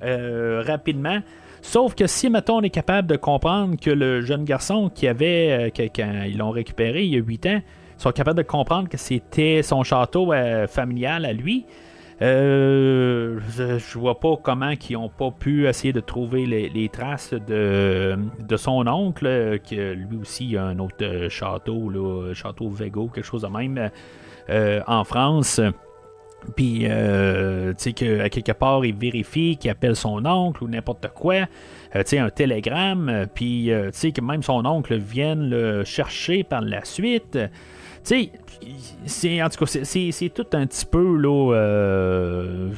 [0.00, 1.20] rapidement.
[1.64, 5.70] Sauf que si, mettons, on est capable de comprendre que le jeune garçon qui avait,
[5.72, 7.62] euh, quand ils l'ont récupéré il y a 8 ans,
[7.96, 11.64] sont capables de comprendre que c'était son château euh, familial à lui,
[12.22, 18.16] euh, je, vois pas comment ils ont pas pu essayer de trouver les, traces de,
[18.46, 23.42] de, son oncle, qui lui aussi a un autre château, là, château Vego, quelque chose
[23.42, 23.90] de même,
[24.86, 25.60] en France.
[26.56, 31.08] Puis, euh, tu sais, qu'à quelque part, il vérifie qu'il appelle son oncle ou n'importe
[31.14, 31.34] quoi.
[31.34, 33.08] Euh, tu sais, un télégramme.
[33.08, 37.38] Euh, puis, tu sais, que même son oncle vienne le chercher par la suite.
[38.04, 38.30] Tu
[39.06, 42.70] sais, en tout cas, c'est tout un petit peu, là.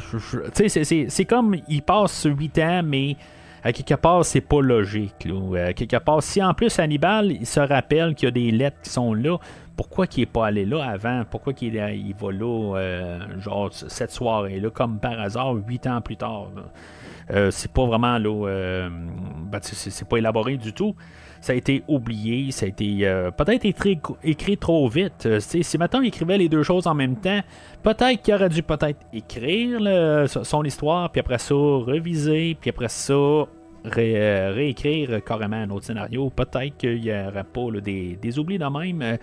[0.55, 3.17] sais, c'est comme, il passe 8 ans, mais
[3.65, 5.25] à quelque part, c'est pas logique.
[5.25, 5.67] Là.
[5.67, 8.77] À quelque part, si en plus Hannibal, il se rappelle qu'il y a des lettres
[8.83, 9.39] qui sont là,
[9.77, 11.25] pourquoi il n'est pas allé là avant?
[11.29, 16.17] Pourquoi il, il va là, euh, genre, cette soirée-là, comme par hasard, huit ans plus
[16.17, 16.49] tard?
[17.31, 20.95] Euh, c'est pas vraiment là, euh, ben, c'est pas élaboré du tout.
[21.40, 25.29] Ça a été oublié, ça a été peut-être écrit, trop vite.
[25.40, 27.40] si maintenant il écrivait les deux choses en même temps,
[27.83, 29.81] peut-être qu'il aurait dû peut-être écrire
[30.29, 33.46] son histoire, puis après ça reviser, puis après ça
[33.96, 36.31] euh, réécrire carrément un autre scénario.
[36.31, 39.03] Peut-être qu'il n'y aurait pas des, oublis de même.
[39.03, 39.16] Euh,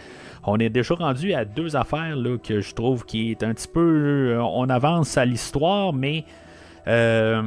[0.46, 3.68] on est déjà rendu à deux affaires là, que je trouve qui est un petit
[3.68, 4.36] peu.
[4.36, 6.24] Euh, on avance à l'histoire, mais
[6.88, 7.44] euh,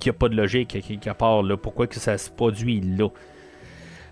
[0.00, 1.42] qu'il n'y a pas de logique quelque part.
[1.42, 3.08] Là, pourquoi que ça se produit là?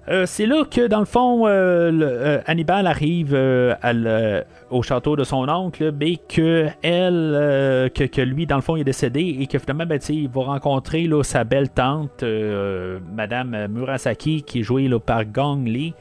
[0.09, 3.35] Euh, c'est là que, dans le fond, euh, euh, Hannibal arrive
[4.71, 6.69] au château de son oncle, mais que
[7.89, 11.45] que, lui, dans le fond, est décédé et que finalement, ben, il va rencontrer sa
[11.45, 12.23] belle tante,
[13.15, 15.95] Madame Murasaki, qui est jouée là, par Gong Lee,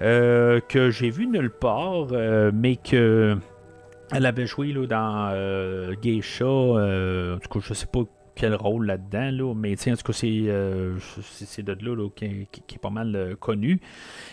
[0.00, 2.06] que j'ai vu nulle part,
[2.52, 3.36] mais que
[4.14, 8.02] elle avait joué là, dans Geisha, tout cas, je sais pas
[8.34, 12.78] quel rôle là-dedans, là, mais en tout cas, c'est, euh, c'est, de là, qui, est
[12.78, 13.80] pas mal euh, connu.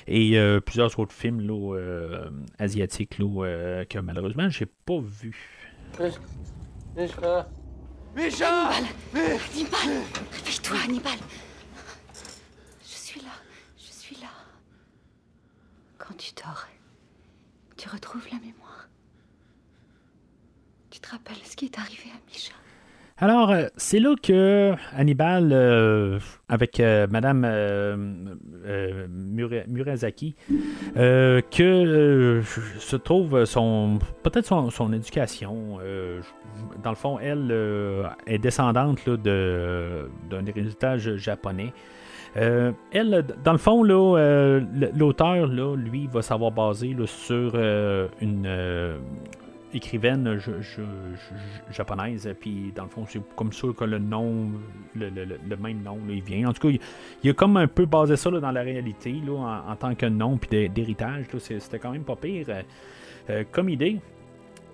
[0.08, 5.36] Et euh, plusieurs autres films là, asiatiques là, que malheureusement, j'ai pas vu.
[6.96, 7.50] Misha
[8.16, 11.20] Misha Hannibal Réveille-toi, Hannibal
[12.82, 13.32] Je suis là,
[13.78, 14.30] je suis là.
[15.98, 16.68] Quand tu dors,
[17.78, 18.90] tu retrouves la mémoire.
[20.90, 22.59] Tu te rappelles ce qui est arrivé à Misha
[23.22, 27.42] alors, euh, c'est là que Hannibal, euh, avec euh, Madame
[31.52, 32.42] que
[32.80, 35.80] se trouve son peut-être son, éducation.
[36.82, 37.54] dans le fond, elle
[38.26, 41.74] est descendante d'un héritage japonais.
[42.36, 47.56] elle, dans le fond, l'auteur, lui, va savoir baser sur
[48.22, 48.48] une,
[49.74, 50.40] écrivaine
[51.72, 54.52] japonaise, puis dans le fond, c'est comme ça que le nom,
[54.96, 56.50] le, même nom, il vient.
[56.50, 56.78] En tout cas,
[57.24, 60.38] il, a comme un peu basé ça dans la réalité, là, en, tant que nom,
[60.38, 61.26] puis d'héritage.
[61.38, 62.62] C'était quand même pas pire euh,
[63.30, 64.00] euh, comme idée.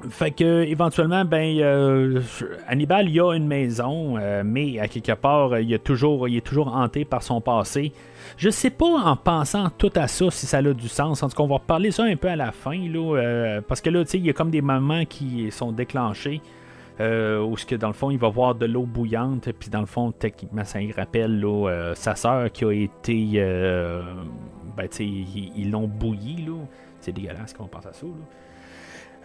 [0.10, 2.22] Fait que éventuellement, ben euh,
[2.68, 6.76] Hannibal, il a une maison, mais à quelque part, il, a toujours, il est toujours
[6.76, 7.92] hanté par son passé.
[8.38, 11.24] Je sais pas en pensant tout à ça si ça a du sens.
[11.24, 13.82] En tout cas, on va reparler ça un peu à la fin, là, euh, parce
[13.82, 16.42] que là, tu sais, il y a comme des moments qui sont déclenchés.
[17.02, 19.86] Euh, où que dans le fond il va voir de l'eau bouillante puis dans le
[19.86, 23.34] fond techniquement ça y rappelle euh, sa sœur qui a été
[24.78, 26.54] ben tu sais ils l'ont bouilli là
[27.02, 28.14] c'est dégueulasse quand on pense à ça là.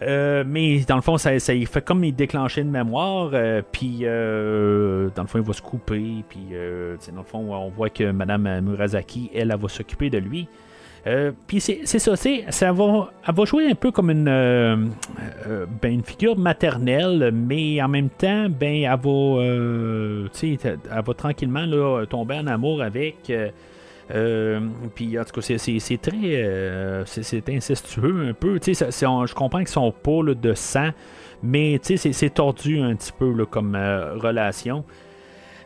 [0.01, 3.99] Euh, mais dans le fond, ça, il fait comme il déclenchait une mémoire, euh, puis
[4.01, 8.11] euh, dans le fond, il va se couper, puis dans le fond, on voit que
[8.11, 10.47] Madame Murasaki, elle, elle, va s'occuper de lui.
[11.07, 14.75] Euh, puis c'est ça, ça va, elle va jouer un peu comme une, euh,
[15.47, 21.65] euh, ben, une figure maternelle, mais en même temps, ben, elle va, elle va tranquillement
[21.65, 23.31] là, tomber en amour avec.
[24.95, 27.03] Puis en tout cas, c'est très.
[27.05, 28.59] c'est incestueux un peu.
[28.63, 30.89] je comprends qu'ils sont pas de sang,
[31.43, 34.83] mais c'est tordu un petit peu là, comme relation.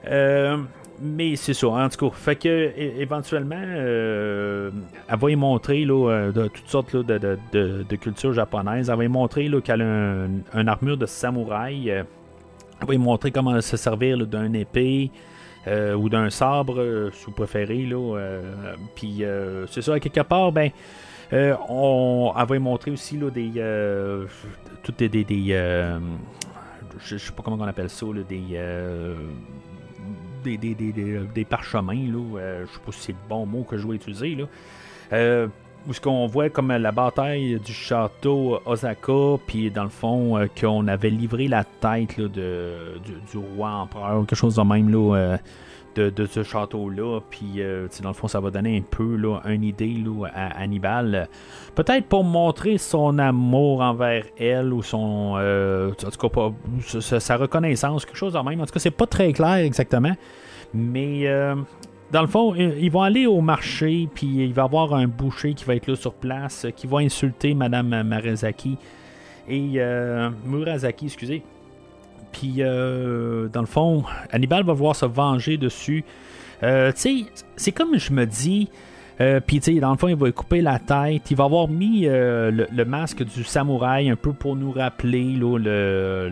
[0.08, 0.58] Euh,
[1.00, 2.16] mais c'est ça, en tout cas.
[2.16, 4.72] Fait que éventuellement, euh,
[5.08, 8.90] elle va y montrer là, euh, de toutes sortes de, de, de, cultures japonaises.
[8.90, 11.92] Elle va y montrer qu'elle a un, armure de samouraï.
[11.92, 12.04] Euh,
[12.82, 15.12] elle va y montrer comment se servir d'un épée.
[15.68, 17.88] Ou d'un sabre, si vous préférez.
[18.96, 19.24] Puis
[19.70, 20.72] c'est ça, quelque part, ben,
[21.70, 23.52] on, y montrer aussi là, des.
[24.84, 25.10] toutes des.
[25.10, 26.00] des,
[27.00, 28.58] je sais pas comment on appelle ça, des
[30.46, 33.96] des, parchemins, là, euh, je sais pas si c'est le bon mot que je vais
[33.96, 34.46] utiliser, là,
[35.14, 35.48] euh,
[35.88, 40.48] où ce qu'on voit comme la bataille du château Osaka, puis dans le fond, euh,
[40.60, 43.00] qu'on avait livré la tête de,
[43.32, 45.38] du, roi empereur, quelque chose de même, là,
[45.96, 47.22] de, ce château-là.
[47.30, 47.62] Puis,
[48.02, 51.30] dans le fond, ça va donner un peu là, une idée là, à Hannibal.
[51.74, 55.38] Peut-être pour montrer son amour envers elle ou son.
[55.38, 56.52] en tout cas, pas,
[57.00, 58.60] sa, reconnaissance, quelque chose de même.
[58.60, 60.16] En tout cas, c'est pas très clair exactement.
[60.76, 61.56] Mais euh,
[62.12, 65.54] dans le fond, ils vont aller au marché, puis il va y avoir un boucher
[65.54, 68.78] qui va être là sur place, qui va insulter Madame Marazaki
[69.48, 71.44] et euh, Murasaki, excusez.
[72.32, 76.04] Puis euh, dans le fond, Hannibal va voir se venger dessus.
[76.62, 77.26] tu sais,
[77.56, 78.70] c'est comme je me dis,
[79.22, 81.30] euh, Puis, tu dans le fond, il va couper la tête.
[81.32, 85.58] Il va avoir mis euh, le, masque du samouraï un peu pour nous rappeler là,
[85.58, 86.32] le,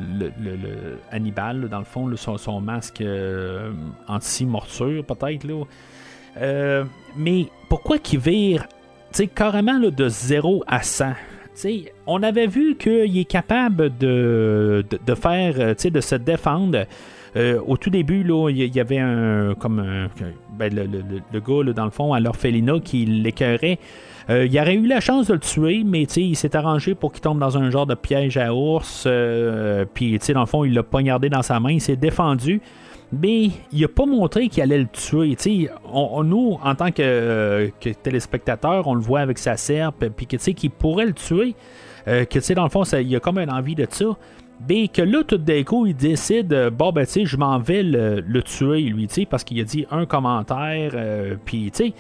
[1.12, 3.72] Hannibal, dans le fond, son, masque euh,
[4.08, 5.48] anti-morsure, peut-être.
[7.16, 8.68] mais pourquoi qu'il vire
[9.12, 11.14] sais, carrément de 0 à 100
[11.54, 16.86] sais, on avait vu qu'il est capable de, de, de faire, de se défendre.
[17.36, 19.56] Euh, au tout début, il y, avait un.
[19.56, 19.84] comme
[20.58, 23.80] ben, le, gars, dans le fond, à l'orphelinat, qui l'écœurait.
[24.30, 27.22] Euh, il aurait eu la chance de le tuer, mais il s'est arrangé pour qu'il
[27.22, 29.06] tombe dans un genre de piège à ours.
[29.08, 32.62] Euh, puis, dans le fond, il l'a poignardé dans sa main, il s'est défendu.
[33.12, 35.38] Mais il n'a pas montré qu'il allait le tuer.
[36.24, 37.70] Nous, en tant que,
[38.02, 41.54] téléspectateurs, on le voit avec sa serpe, puis qu'il pourrait le tuer.
[42.06, 44.18] que dans le fond, il a comme une envie de ça.
[44.60, 47.60] Ben, que là, tout d'un coup, il décide, euh, bon, ben, tu sais, je m'en
[47.60, 51.88] vais le, tuer, lui, tu sais, parce qu'il a dit un commentaire, euh, puis, tu
[51.88, 51.94] sais,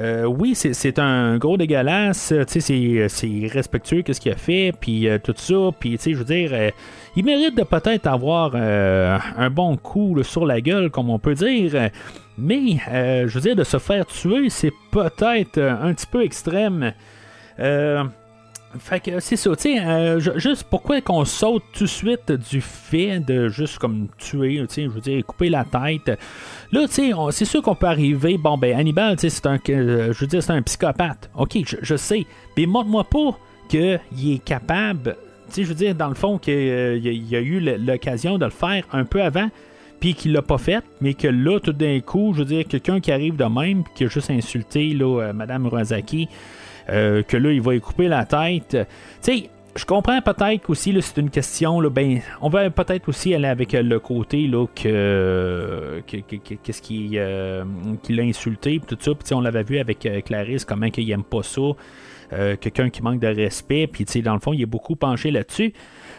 [0.00, 5.08] euh, oui, c'est un gros dégueulasse, tu sais, c'est respectueux, qu'est-ce qu'il a fait, puis
[5.24, 6.52] tout ça, puis, tu sais, je veux dire,
[7.16, 11.90] il mérite de peut-être avoir un bon coup sur la gueule, comme on peut dire,
[12.36, 16.92] mais, je veux dire, de se faire tuer, c'est peut-être un petit peu extrême.
[18.76, 22.60] Fait que c'est ça, tu sais, euh, juste pourquoi qu'on saute tout de suite du
[22.60, 26.18] fait de juste comme tuer, tu sais, je veux dire, couper la tête?
[26.70, 29.58] Là, tu sais, c'est sûr qu'on peut arriver, bon ben Hannibal, tu sais, c'est un,
[29.70, 31.30] euh, je veux dire, c'est un psychopathe.
[31.34, 32.26] Ok, je, sais,
[32.58, 33.38] mais montre-moi pas
[33.70, 35.16] qu'il est capable,
[35.48, 38.44] tu sais, je veux dire, dans le fond, qu'il euh, y a eu l'occasion de
[38.44, 39.48] le faire un peu avant,
[39.98, 43.00] puis qu'il l'a pas fait, mais que là, tout d'un coup, je veux dire, quelqu'un
[43.00, 46.28] qui arrive de même, qui a juste insulté, là, Madame Rozaki,
[46.90, 48.70] euh, que là, il va y couper la tête.
[48.70, 48.86] Tu
[49.20, 53.46] sais, je comprends peut-être aussi, c'est une question, là, ben, on va peut-être aussi aller
[53.46, 57.64] avec le côté là, que, qu'est-ce qui, euh,
[58.02, 59.12] qui l'a insulté, tout ça.
[59.14, 61.60] Puis on l'avait vu avec euh, Clarisse, comment il aime pas ça.
[62.60, 65.72] quelqu'un qui manque de respect, puis dans le fond, il est beaucoup penché là-dessus.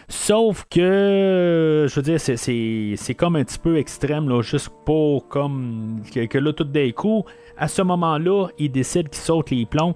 [0.08, 6.02] Sauf que, je veux dire, c'est, comme un petit peu extrême, là, juste pour comme
[6.14, 7.26] que, que là, tout d'un coup,
[7.58, 9.94] à ce moment-là, il décide qu'il saute les plombs.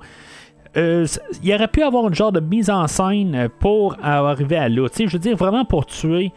[0.76, 1.06] Euh,
[1.44, 4.88] il aurait pu avoir une genre de mise en scène pour arriver à là.
[4.96, 6.32] je veux dire, vraiment pour tuer.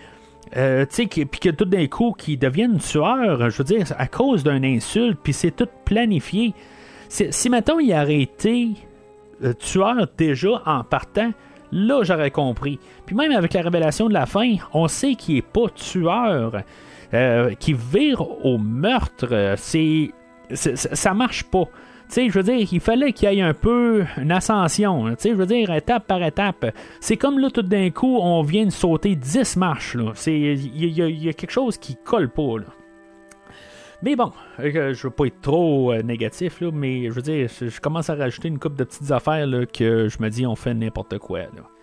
[0.57, 4.63] Euh, puis que tout d'un coup, qu'il devienne tueur, je veux dire, à cause d'un
[4.63, 6.55] insulte, puis c'est tout planifié.
[7.09, 8.71] Si, maintenant il aurait été
[9.45, 11.33] euh, tueur déjà en partant,
[11.73, 12.79] là j'aurais compris.
[13.07, 16.63] Puis même avec la révélation de la fin, on sait qu'il est pas tueur,
[17.13, 19.55] euh, qui vire au meurtre.
[19.57, 20.11] C'est,
[20.55, 21.65] ça marche pas.
[22.09, 25.09] Sais, je veux dire, il fallait qu'il y ait un peu une ascension.
[25.11, 26.67] Tu sais, je veux dire, étape par étape.
[27.01, 29.97] C'est comme là, tout d'un coup, on vient de sauter 10 marches.
[30.27, 32.57] Il y, a quelque chose qui colle pas.
[34.03, 34.31] Mais bon,
[34.61, 38.15] euh, je veux pas être trop euh, négatif, mais je veux dire, je, commence à
[38.15, 41.41] rajouter une coupe de petites affaires que je me dis, on fait n'importe quoi.
[41.41, 41.76] Là.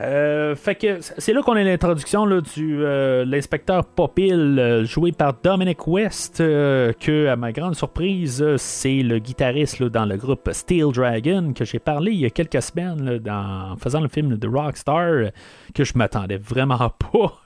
[0.00, 5.10] Euh, fait que c'est là qu'on a l'introduction là, du euh, l'inspecteur Popil euh, joué
[5.10, 10.48] par Dominic West que à ma grande surprise c'est le guitariste là, dans le groupe
[10.52, 14.36] Steel Dragon que j'ai parlé il y a quelques semaines dans, en faisant le film
[14.36, 15.32] de Rockstar
[15.74, 16.76] que je m'attendais vraiment
[17.12, 17.40] pas.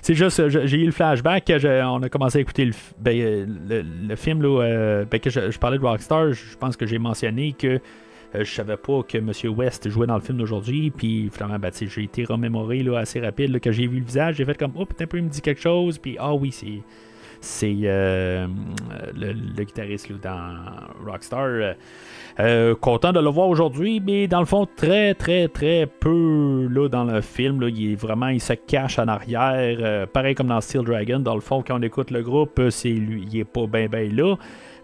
[0.00, 4.40] C'est juste j'ai eu le flashback on a commencé à écouter le, ben, le, film
[4.40, 7.80] là, ben, que je, parlais de Rockstar je pense que j'ai mentionné que
[8.44, 9.32] je savais pas que M.
[9.56, 13.50] West jouait dans le film d'aujourd'hui, puis finalement, ben, j'ai été remémoré là, assez rapide.
[13.50, 15.60] Là, quand j'ai vu le visage, j'ai fait comme, oh, peut-être il me dit quelque
[15.60, 16.82] chose, puis ah oui, c'est.
[17.38, 18.46] C'est euh,
[19.14, 21.44] le, guitariste là, dans Rockstar.
[21.44, 21.74] Euh,
[22.38, 26.88] euh, content de le voir aujourd'hui, mais dans le fond, très, très, très peu là,
[26.88, 27.62] dans le film.
[27.62, 29.78] Là, il est vraiment, il se cache en arrière.
[29.80, 31.18] euh, pareil comme dans Steel Dragon.
[31.18, 33.86] Dans le fond, quand on écoute le groupe, euh, c'est lui, il est pas bien,
[33.86, 34.36] bien là.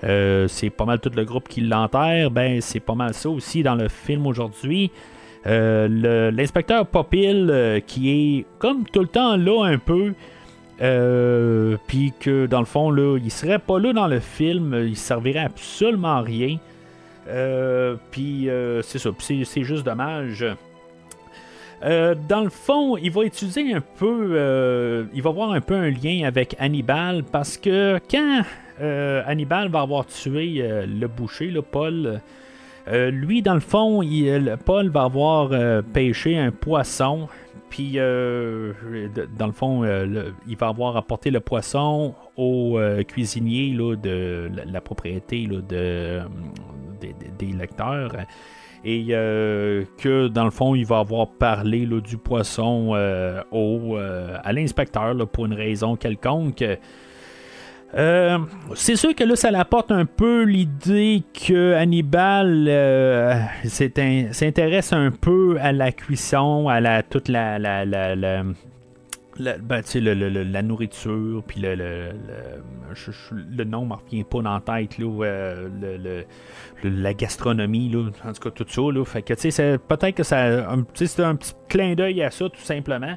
[0.05, 2.31] Euh, c'est pas mal tout le groupe qui l'enterre.
[2.31, 4.91] Ben, c'est pas mal ça aussi dans le film aujourd'hui.
[5.47, 10.15] Euh, L'inspecteur Popil, euh, qui est comme tout le temps là un peu,
[11.87, 15.45] puis que dans le fond, là, il serait pas là dans le film, il servirait
[15.45, 16.59] absolument à rien.
[18.11, 18.49] Puis
[18.83, 20.45] c'est ça, c'est- juste dommage.
[21.83, 26.25] Dans le fond, il va utiliser un peu, il va avoir un peu un lien
[26.27, 28.43] avec Hannibal parce que quand
[28.83, 32.21] euh, Hannibal va avoir tué euh, le boucher, le Paul,
[32.89, 37.29] euh, lui dans le fond, il- Paul va avoir pêché un poisson,
[37.71, 45.49] puis dans le fond, il va avoir apporté le poisson au cuisinier de la, propriété
[45.69, 48.17] des, lecteurs.
[48.85, 55.55] Et que dans le fond, il va avoir parlé du poisson à l'inspecteur pour une
[55.55, 56.65] raison quelconque.
[57.95, 58.39] Euh,
[58.75, 63.35] c'est sûr que là, ça apporte un peu l'idée que Hannibal euh,
[63.65, 68.17] s'intéresse un peu à la cuisson, à la toute la la, la,
[69.59, 72.13] ben, le- le- la nourriture, puis le,
[72.95, 75.55] je- le nom ne revient pas dans la tête, là,
[76.85, 78.83] la gastronomie, en tout cas tout ça.
[79.05, 80.83] Fait que, peut-être que c'est un
[81.37, 83.17] petit clin d'œil à ça, tout simplement.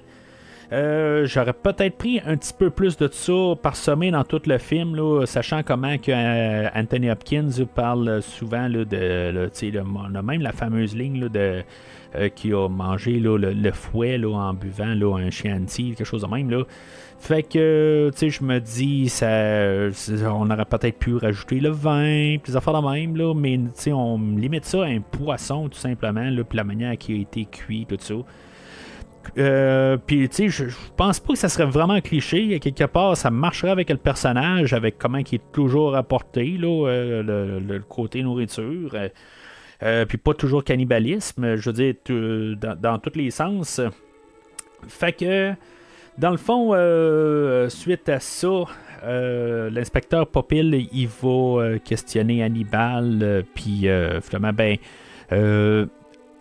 [0.72, 4.95] Euh, J'aurais peut-être pris un petit peu plus de ça parsemé dans tout le film,
[4.95, 10.51] là, sachant comment que euh, Anthony Hopkins parle souvent là, de, là, a même la
[10.51, 11.63] fameuse ligne de
[12.16, 16.49] euh, qui a mangé le, le fouet en buvant un chianti, quelque chose de même.
[16.49, 16.63] Là.
[17.18, 19.89] Fait que, tu sais, je me dis, ça,
[20.32, 23.70] on aurait peut-être pu rajouter le vin, puis des affaires de même, là, mais tu
[23.74, 27.45] sais, on limite ça à un poisson, tout simplement, puis la manière qui a été
[27.45, 28.16] cuit, tout ça.
[29.38, 32.59] Euh, puis, tu sais, je pense pas que ça serait vraiment cliché.
[32.59, 37.59] Quelque part, ça marcherait avec le personnage, avec comment il est toujours apporté, là, euh,
[37.59, 38.95] le, côté nourriture.
[39.84, 41.95] euh, puis pas toujours cannibalisme, je veux dire,
[42.57, 43.82] dans, dans tous les sens.
[44.88, 45.53] Fait que,
[46.17, 46.71] dans le fond,
[47.69, 48.63] suite à ça,
[49.03, 54.19] l'inspecteur Popil, il va questionner Hannibal, puis euh,
[54.53, 54.78] ben,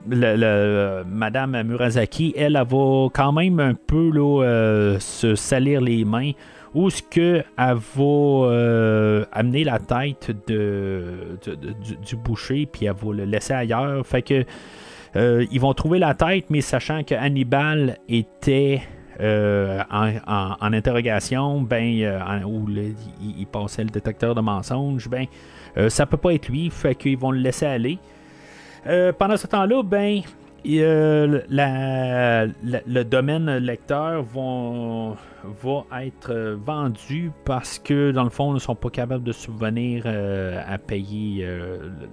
[0.07, 6.33] Madame Murasaki, elle, elle va quand même un peu euh, se salir les mains.
[6.75, 13.25] Où ce que elle va euh, amener la tête du, boucher, puis elle va le
[13.25, 14.05] laisser ailleurs?
[14.05, 14.45] Fait que
[15.15, 18.83] euh, ils vont trouver la tête, mais sachant que Hannibal était
[19.21, 25.27] en, interrogation, ben, en- où il, passait le détecteur de mensonges, ben,
[25.89, 28.01] ça peut pas être lui, fait qu'ils vont le laisser aller.
[28.87, 30.21] Euh, pendant ce temps-là, ben,
[30.67, 31.41] euh,
[32.63, 38.75] le domaine lecteur va être euh, vendu parce que, dans le fond, ils ne sont
[38.75, 41.47] pas capables de subvenir à payer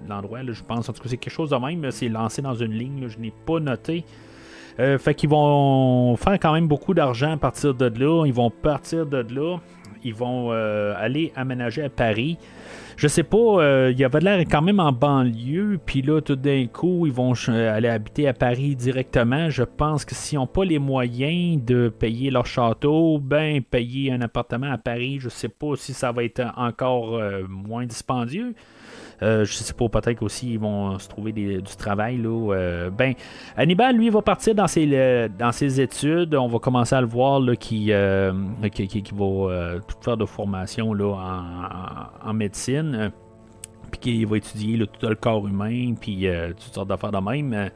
[0.07, 0.39] l'endroit.
[0.47, 1.91] Je pense, en tout cas, c'est quelque chose de même.
[1.91, 3.07] C'est lancé dans une ligne.
[3.07, 4.05] je n'ai pas noté.
[4.77, 8.25] Fait qu'ils vont faire quand même beaucoup d'argent à partir de là.
[8.25, 9.57] Ils vont partir de là.
[10.03, 12.37] Ils vont aller aménager à Paris.
[13.01, 16.35] Je sais pas, euh, il y avait l'air quand même en banlieue, puis là, tout
[16.35, 19.49] d'un coup, ils vont ch- aller habiter à Paris directement.
[19.49, 24.21] Je pense que s'ils n'ont pas les moyens de payer leur château, ben, payer un
[24.21, 28.53] appartement à Paris, je sais pas si ça va être encore euh, moins dispendieux.
[29.23, 32.17] Euh, je sais pas, peut-être qu'aussi ils vont se trouver du travail.
[32.17, 33.13] Là, euh, ben,
[33.55, 36.33] Hannibal, lui, va partir dans ses, euh, dans ses études.
[36.35, 38.33] On va commencer à le voir là, qui, euh,
[38.71, 41.13] qui, va euh, tout faire de formation là,
[42.23, 42.95] en, en- médecine.
[42.95, 43.09] euh,
[43.91, 47.69] Puis qui va étudier tout le corps humain, puis euh, toutes sortes d'affaires de même.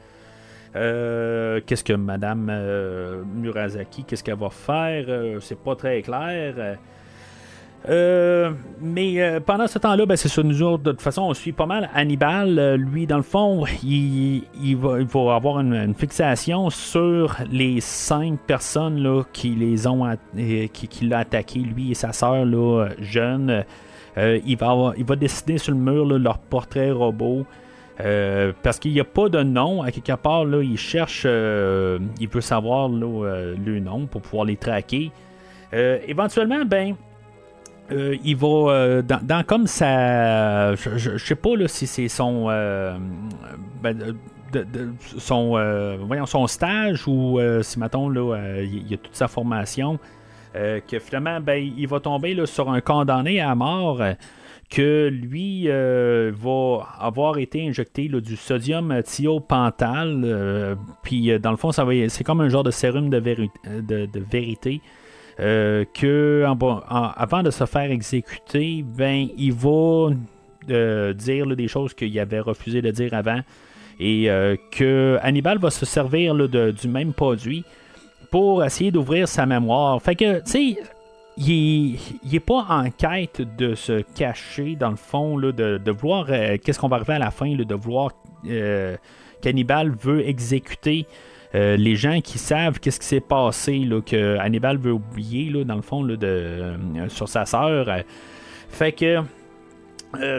[0.75, 5.05] Euh, qu'est-ce que Madame euh, Murasaki, qu'est-ce qu'elle va faire?
[5.07, 6.77] Euh, C'est pas très clair.
[7.88, 11.33] Euh, mais euh, pendant ce temps-là, ben, c'est sur nous autres, de toute façon, on
[11.33, 12.57] suit pas mal Hannibal.
[12.57, 17.79] Euh, lui, dans le fond, il, il, va, il va avoir une, fixation sur les
[17.81, 20.05] cinq personnes là, qui les ont
[20.36, 23.63] qui, qui l'ont attaqué, lui et sa sœur là, jeune.
[24.17, 27.45] Il, va il va dessiner sur le mur leur portrait robot.
[27.97, 32.41] Parce qu'il n'y a pas de nom, à quelque part, là, il cherche, il veut
[32.41, 35.11] savoir le nom pour pouvoir les traquer.
[35.73, 36.95] Éventuellement, ben,
[37.91, 40.73] euh, il va euh, dans, comme ça.
[40.75, 42.47] Je, je- sais pas là, si c'est son.
[42.49, 42.97] euh,
[43.81, 44.15] ben,
[46.01, 49.99] voyons, son stage ou si, mettons, là, il il a toute sa formation.
[50.53, 54.01] que finalement, ben, il va tomber là, sur un condamné à mort.
[54.69, 60.77] que lui va avoir été injecté là, du sodium thiopental.
[61.03, 63.17] puis dans le fond, ça va, c'est comme un genre de sérum de
[64.31, 64.81] vérité.
[65.39, 66.43] Euh, que
[67.17, 70.09] avant de se faire exécuter, ben il va
[70.69, 73.41] euh, dire des choses qu'il avait refusé de dire avant
[73.99, 75.17] et euh, que
[75.59, 77.63] va se servir de- du même produit
[78.31, 80.01] pour essayer d'ouvrir sa mémoire.
[80.01, 80.77] Fait que, tu sais,
[81.38, 81.97] il
[82.31, 85.91] n'est pas en quête de se cacher, dans le fond, là, de, de
[86.29, 88.11] euh, Qu'est-ce qu'on va arriver à la fin, là, de vouloir
[88.47, 88.95] euh,
[89.41, 91.05] qu'Hannibal veut exécuter
[91.56, 95.64] euh, les gens qui savent qu'est-ce qui s'est passé, là, que Hannibal veut oublier, là,
[95.64, 97.88] dans le fond, là, de, euh, sur sa sœur.
[97.89, 98.01] Euh,
[98.70, 99.22] Fait que.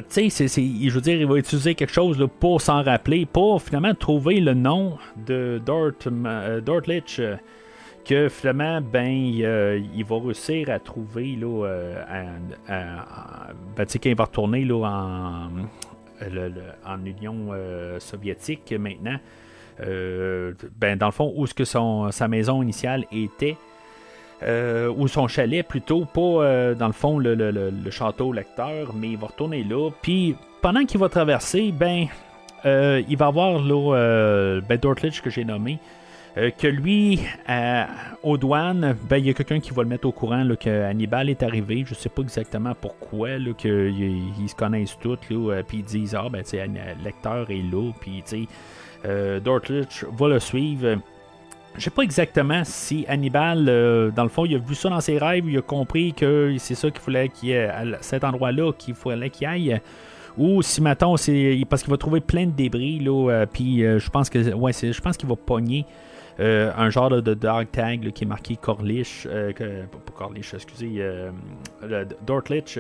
[0.09, 3.63] tu sais, je veux dire, il va utiliser quelque chose là, pour s'en rappeler, pour
[3.63, 5.93] finalement trouver le nom de Dort,
[6.65, 7.21] Dortlich,
[8.05, 11.67] que finalement, ben, il va réussir à trouver là,
[12.69, 15.49] ben, tu sais, va retourner là, en,
[16.31, 16.53] le-
[16.87, 17.49] en Union
[17.99, 19.19] soviétique maintenant.
[19.81, 23.57] Euh, ben, dans le fond, où est-ce que son, sa maison initiale était,
[24.43, 28.93] euh, ou son chalet plutôt, pas euh, dans le fond le, le- le- château lecteur,
[28.95, 29.91] mais il va retourner là.
[30.03, 32.07] Puis pendant qu'il va traverser, ben,
[32.65, 35.79] euh, il va avoir là, ben, Dortlich que j'ai nommé.
[36.37, 37.21] que lui,
[38.23, 40.85] aux douanes, ben, il y a quelqu'un qui va le mettre au courant là, que
[40.85, 41.85] Hannibal est arrivé.
[41.87, 46.29] Je sais pas exactement pourquoi, là, ils, se connaissent tous, là, puis ils disent Ah,
[46.31, 46.57] ben, tu
[47.03, 48.47] lecteur est là, puis tu
[49.41, 50.97] Dortlich va le suivre.
[51.77, 55.01] Je sais pas exactement si Hannibal, euh, dans le fond, il a vu ça dans
[55.01, 58.73] ses rêves, il a compris que c'est ça qu'il fallait qu'il ait à cet endroit-là
[58.73, 59.81] qu'il fallait qu'il aille.
[60.39, 63.99] Ou si maintenant c'est parce qu'il va trouver plein de débris là, euh, puis euh,
[63.99, 65.87] je pense que ouais, je pense qu'il va pogner
[66.39, 71.31] euh, un genre de, dog tag qui est marqué Corlish, euh, pas excusez, euh,
[72.27, 72.79] Dortlich.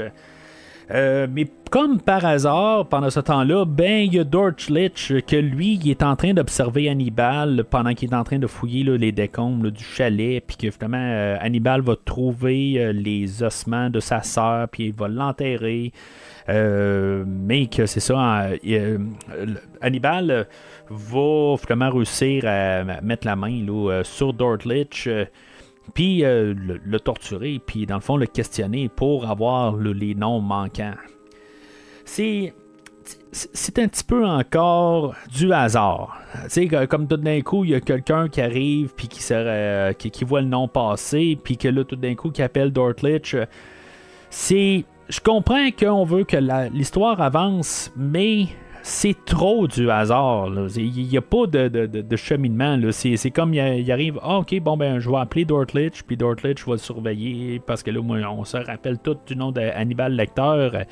[0.91, 5.37] Euh, mais comme par hasard, pendant ce temps-là, ben il y a Dortlich euh, que
[5.37, 9.11] lui, il est en train d'observer Hannibal pendant qu'il est en train de fouiller les
[9.11, 14.22] décombres du chalet, puis que finalement euh, Hannibal va trouver euh, les ossements de sa
[14.22, 15.93] sœur, puis il va l'enterrer.
[16.49, 18.51] Mais que c'est ça,
[19.80, 20.47] Hannibal
[20.89, 21.57] va
[21.91, 23.66] réussir à mettre la main
[24.05, 25.09] sur Dortlich.
[25.95, 30.41] Puis euh, le, torturer, puis dans le fond le questionner pour avoir le- les noms
[30.41, 30.95] manquants.
[32.05, 32.53] C'est
[33.30, 36.18] c'est un petit peu encore du hasard.
[36.51, 40.11] Tu comme tout d'un coup, il y a quelqu'un qui arrive, puis qui, serait, qui,
[40.11, 43.34] qui voit le nom passer, puis que là, tout d'un coup, qui appelle Dortlich.
[43.34, 43.45] euh,
[44.30, 44.84] C'est.
[45.09, 46.37] Je comprends qu'on veut que
[46.72, 48.47] l'histoire avance, mais
[48.87, 50.49] c'est trop du hasard.
[50.76, 52.78] Il n'y a pas de, cheminement.
[52.93, 56.74] C'est comme il, arrive, ah, ok, bon, ben, je vais appeler Dortlich, puis Dortlich va
[56.74, 60.84] le surveiller, parce que là, on se rappelle tout du nom d'Hannibal Lecter.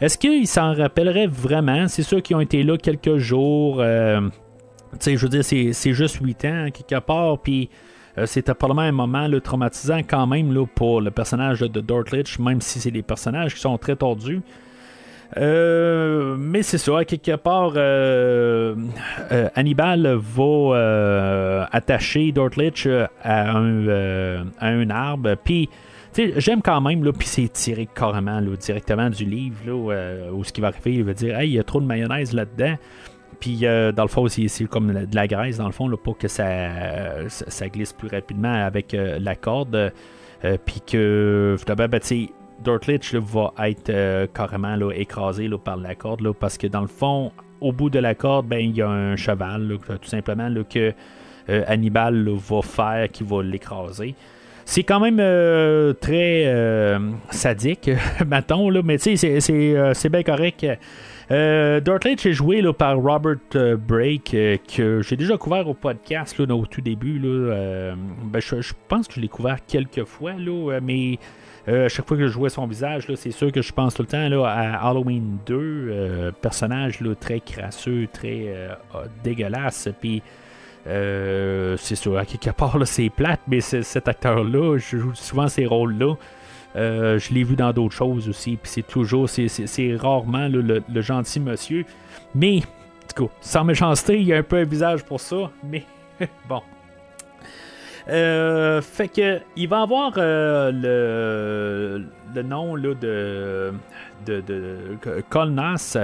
[0.00, 1.88] Est-ce qu'ils s'en rappelleraient vraiment?
[1.88, 3.80] C'est sûr qu'ils ont été là quelques jours.
[3.80, 4.22] euh,
[5.04, 7.68] je veux dire, c'est juste 8 ans, quelque part, puis
[8.16, 12.62] euh, c'était probablement un moment traumatisant quand même là, pour le personnage de Dortlich, même
[12.62, 14.40] si c'est des personnages qui sont très tordus.
[15.36, 18.74] Euh, mais c'est ça, quelque part, euh,
[19.32, 22.88] euh, Hannibal va attacher Dortlich
[23.22, 25.68] à un, arbre, puis
[26.16, 30.52] j'aime quand même, là, puis c'est tiré carrément là, directement du livre, là, où, ce
[30.52, 32.76] qui va arriver, il va dire Hey, il y a trop de mayonnaise là-dedans.
[33.40, 36.28] Puis dans le fond, c'est, comme de la graisse, dans le fond, là, pour que
[36.28, 39.92] ça, ça, glisse plus rapidement avec la corde.
[40.64, 42.00] Puis que, finalement, ben,
[42.62, 47.72] Dortlich va être euh, carrément écrasé par la corde, parce que dans le fond, au
[47.72, 50.92] bout de la corde, ben, il y a un cheval, tout simplement, que
[51.48, 54.14] euh, Hannibal va faire qui va l'écraser.
[54.64, 56.98] c'est quand même euh, très
[57.30, 57.90] sadique,
[58.68, 60.66] là, mais tu sais, c'est bien correct.
[61.32, 61.80] Euh,
[62.26, 63.38] est joué par Robert
[63.78, 64.36] Brake,
[64.76, 67.20] que j'ai déjà couvert au podcast au tout début.
[67.20, 70.80] Ben, je, pense que je l'ai couvert quelques fois, là,
[71.66, 74.08] à chaque fois que je jouais son visage, c'est sûr que je pense tout le
[74.08, 78.68] temps là, à Halloween 2, personnage là, très crasseux, très
[79.24, 79.88] dégueulasse.
[80.00, 80.22] Puis
[80.86, 85.66] euh, c'est sûr, à quelque part, c'est plate, mais cet acteur-là, je joue souvent ces
[85.66, 86.14] rôles-là.
[86.76, 91.40] Euh, je l'ai vu dans d'autres choses aussi, puis c'est toujours, c'est, rarement le, gentil
[91.40, 91.84] monsieur.
[92.34, 95.84] Mais, du coup, sans méchanceté, il y a un peu un visage pour ça, mais
[96.48, 96.62] bon.
[98.08, 102.04] Euh, fait que il va avoir le,
[102.34, 103.72] le nom là, de,
[104.26, 104.86] de, de
[105.28, 105.98] Colnas.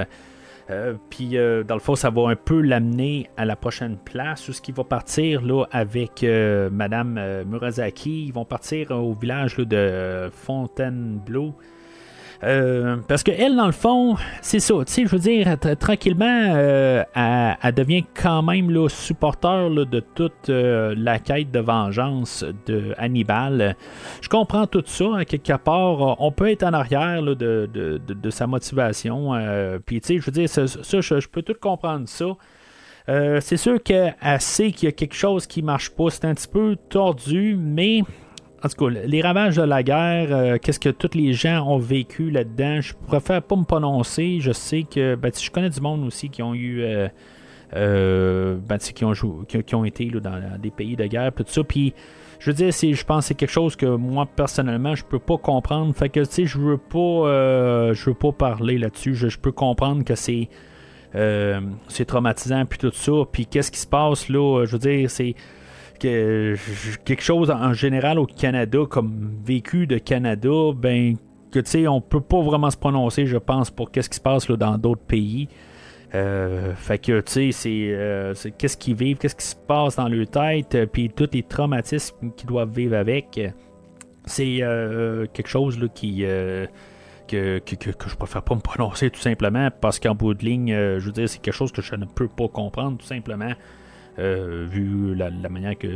[0.70, 4.48] Euh, puis, euh, dans le fond, ça va un peu l'amener à la prochaine place
[4.48, 8.26] où ce qui va partir là, avec euh, Madame Murasaki.
[8.26, 11.55] Ils vont partir au village de Fontainebleau.
[12.45, 14.74] Euh, parce que elle, dans le fond, c'est ça.
[14.86, 20.49] Tu sais, je veux dire, tranquillement, euh, elle, devient quand même là, supporter de toute
[20.49, 23.76] euh, la quête de vengeance de Hannibal.
[24.20, 26.20] Je comprends tout ça, à quelque part.
[26.20, 29.32] On peut être en arrière de, sa motivation.
[29.86, 32.26] Puis, tu sais, je veux dire, ça, je, peux tout comprendre ça.
[33.40, 36.11] c'est sûr qu'elle sait qu'il y a quelque chose qui marche pas.
[36.11, 38.03] C'est un petit peu tordu, mais
[38.64, 41.78] en tout cas, les ravages de la guerre, euh, qu'est-ce que tous les gens ont
[41.78, 44.38] vécu là-dedans, je préfère pas me prononcer.
[44.40, 46.82] Je sais que ben, je connais du monde aussi qui ont eu.
[46.82, 47.08] Euh,
[47.74, 49.14] euh, ben, qui, ont
[49.46, 51.64] qui, ont été dans, des pays de guerre, tout ça.
[51.64, 51.94] Puis,
[52.38, 55.38] je veux dire, je pense que c'est quelque chose que moi, personnellement, je peux pas
[55.38, 55.92] comprendre.
[55.94, 59.14] Fait que, je veux pas, je veux pas parler là-dessus.
[59.14, 60.50] Je, peux comprendre que c'est.
[61.14, 63.12] c'est traumatisant, puis tout ça.
[63.32, 64.66] Puis, qu'est-ce qui se passe là?
[64.66, 65.34] Je veux dire, c'est
[66.03, 71.16] quelque chose en général au Canada comme vécu de Canada, ben
[71.53, 74.20] que tu sais, on peut pas vraiment se prononcer, je pense, pour qu'est-ce qui se
[74.20, 75.48] passe là, dans d'autres pays.
[76.14, 80.09] Euh, fait que tu sais, euh, c'est, qu'est-ce qu'ils vivent, qu'est-ce qui se passe dans
[80.09, 83.40] leur tête, euh, puis tous les traumatismes qu'ils doivent vivre avec.
[84.24, 84.61] C'est
[85.32, 86.24] quelque chose là, qui.
[87.28, 90.68] Que, que, que, je préfère pas me prononcer tout simplement parce qu'en bout de ligne,
[90.70, 93.53] je veux dire, c'est quelque chose que je ne peux pas comprendre tout simplement.
[94.18, 95.88] Euh, vu la, manière que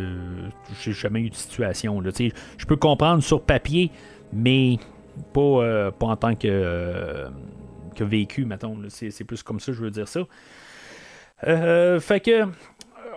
[0.81, 2.01] j'ai jamais eu de situation.
[2.01, 2.11] Là.
[2.57, 3.91] Je peux comprendre sur papier,
[4.33, 4.79] mais
[5.35, 7.29] pas, euh, pas en tant que, euh,
[7.95, 8.79] que vécu, mettons.
[8.89, 10.21] C'est, plus comme ça, je veux dire ça.
[11.43, 12.47] fait que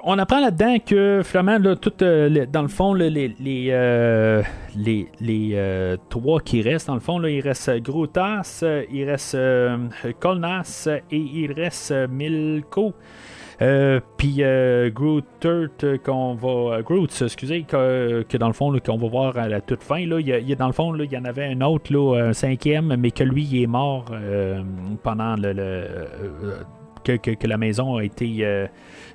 [0.04, 3.30] on apprend là-dedans que finalement, tout, dans le fond, les, les,
[5.22, 9.38] les, trois qui restent, dans le fond, là, il reste Grotas, il reste
[10.20, 12.94] Colnas et il reste Milko.
[13.62, 16.82] Euh, puis euh, Groot euh, qu'on va.
[16.82, 20.06] Groot, excusez, que, dans le fond, qu'on va voir à la toute fin.
[20.06, 22.96] Là, il dans le fond, là, il y en avait un autre, là, un cinquième,
[22.98, 24.06] mais que lui, il est mort
[25.04, 26.08] pendant le.
[27.04, 28.46] que, la maison a été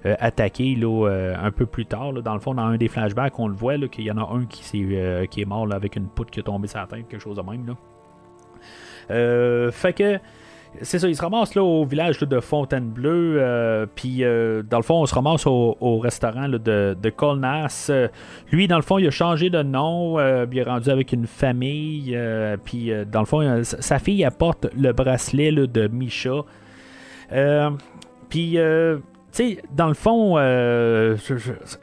[0.04, 2.12] attaquée là, un peu plus tard.
[2.12, 4.44] dans le fond, dans un des flashbacks, on le voit qu'il y en a un
[4.44, 7.22] qui, est, qui est mort avec une poutre qui est tombée sur la tête, quelque
[7.22, 7.66] chose de même.
[7.66, 9.70] Là.
[9.72, 10.18] fait que
[10.82, 13.10] c'est ça, il se ramasse là, au village de Fontainebleau.
[13.10, 16.58] Euh, puis, euh, dans le fond, on se ramasse au, restaurant de,
[17.00, 17.86] de Colnas.
[17.90, 18.08] Euh,
[18.50, 20.18] lui, dans le fond, il a changé de nom.
[20.18, 22.18] il est rendu avec une famille.
[22.64, 26.42] puis, dans le fond, sa fille apporte le bracelet de Misha.
[28.28, 28.98] puis, tu
[29.32, 30.36] sais, dans le fond,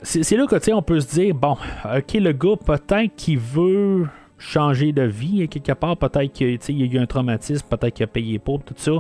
[0.04, 4.08] c'est là que on peut se dire bon, ok, le gars, peut-être qu'il veut
[4.42, 5.96] changer de vie quelque part.
[5.98, 8.94] Peut-être qu'il y a eu un traumatisme, peut-être qu'il a payé pour tout ça.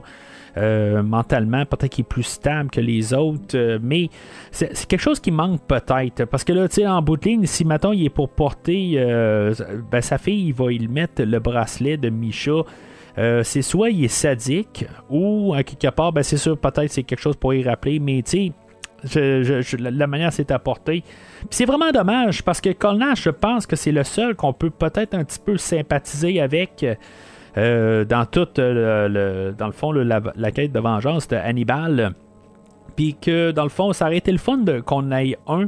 [0.57, 4.09] Euh, mentalement, peut-être qu'il est plus stable que les autres, euh, mais
[4.51, 6.25] c'est quelque chose qui manque peut-être.
[6.25, 8.93] Parce que là, tu sais, en bout de ligne, si maintenant il est pour porter
[8.97, 9.53] euh,
[9.89, 12.63] ben, sa fille, il va y mettre le bracelet de Misha.
[13.43, 17.21] c'est soit il est sadique ou à quelque part, ben, c'est sûr, peut-être c'est quelque
[17.21, 18.51] chose pour y rappeler, mais tu sais,
[19.03, 21.03] la manière c'est apporté.
[21.49, 25.13] c'est vraiment dommage parce que Colnash, je pense que c'est le seul qu'on peut peut-être
[25.13, 26.85] un petit peu sympathiser avec
[27.57, 32.13] euh, dans tout euh, le, dans le fond la, quête de vengeance de Hannibal.
[32.95, 35.67] Puis que dans le fond, ça aurait été le fun qu'on ait un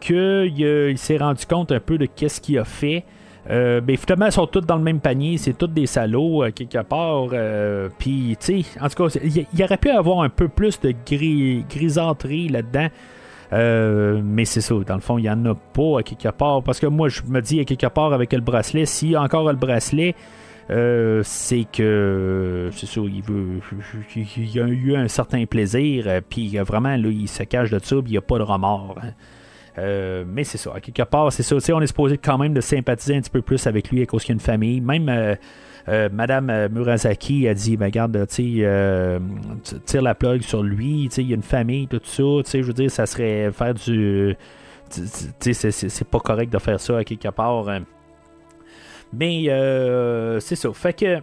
[0.00, 3.04] qu'il il, s'est rendu compte un peu de qu'est-ce qu'il a fait.
[3.50, 6.50] Euh, ben, finalement, ils sont tous dans le même panier, c'est tous des salauds, euh,
[6.50, 7.28] quelque part.
[7.32, 10.80] Euh, puis, tu sais, en tout cas, il y, aurait pu avoir un peu plus
[10.80, 12.88] de gris, grisâtrerie là-dedans.
[13.52, 16.62] mais c'est ça, dans le fond, il n'y en a pas à quelque part.
[16.62, 19.22] Parce que moi, je me dis à quelque part avec le bracelet, s'il y a
[19.22, 20.14] encore le bracelet,
[20.68, 23.60] c'est que c'est ça, il veut
[24.16, 28.10] il a eu un certain plaisir, puis vraiment là, il se cache de ça, il
[28.10, 28.96] n'y a pas de remords.
[29.02, 29.12] Hein.
[29.78, 31.56] Euh, mais c'est ça, à quelque part, c'est ça.
[31.74, 34.22] On est supposé quand même de sympathiser un petit peu plus avec lui à cause
[34.22, 34.80] qu'il y a une famille.
[34.80, 35.08] Même
[35.88, 38.64] euh, Madame Murasaki a dit ben, regarde, tu
[39.84, 42.22] tire la plug sur lui, il y a une famille, tout ça.
[42.22, 44.36] Je veux dire, ça serait faire du.
[44.90, 47.66] C'est pas correct de faire ça à quelque part.
[49.12, 49.46] Mais
[50.40, 50.72] c'est ça.
[50.72, 51.20] Fait que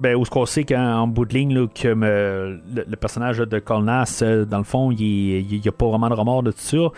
[0.00, 4.44] ben, où ce qu'on sait qu'en bout de ligne, que le, personnage de Colnas, euh,
[4.46, 6.88] dans le fond, il n'y a pas vraiment de remords de tout ça.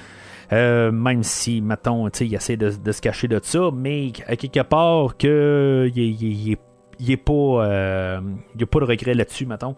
[0.52, 5.16] Euh, même si, mettons, il essaie de, se cacher de ça, mais à quelque part,
[5.16, 6.56] que il
[7.00, 8.20] n'y a pas, euh,
[8.54, 9.74] de regret là-dessus, mettons.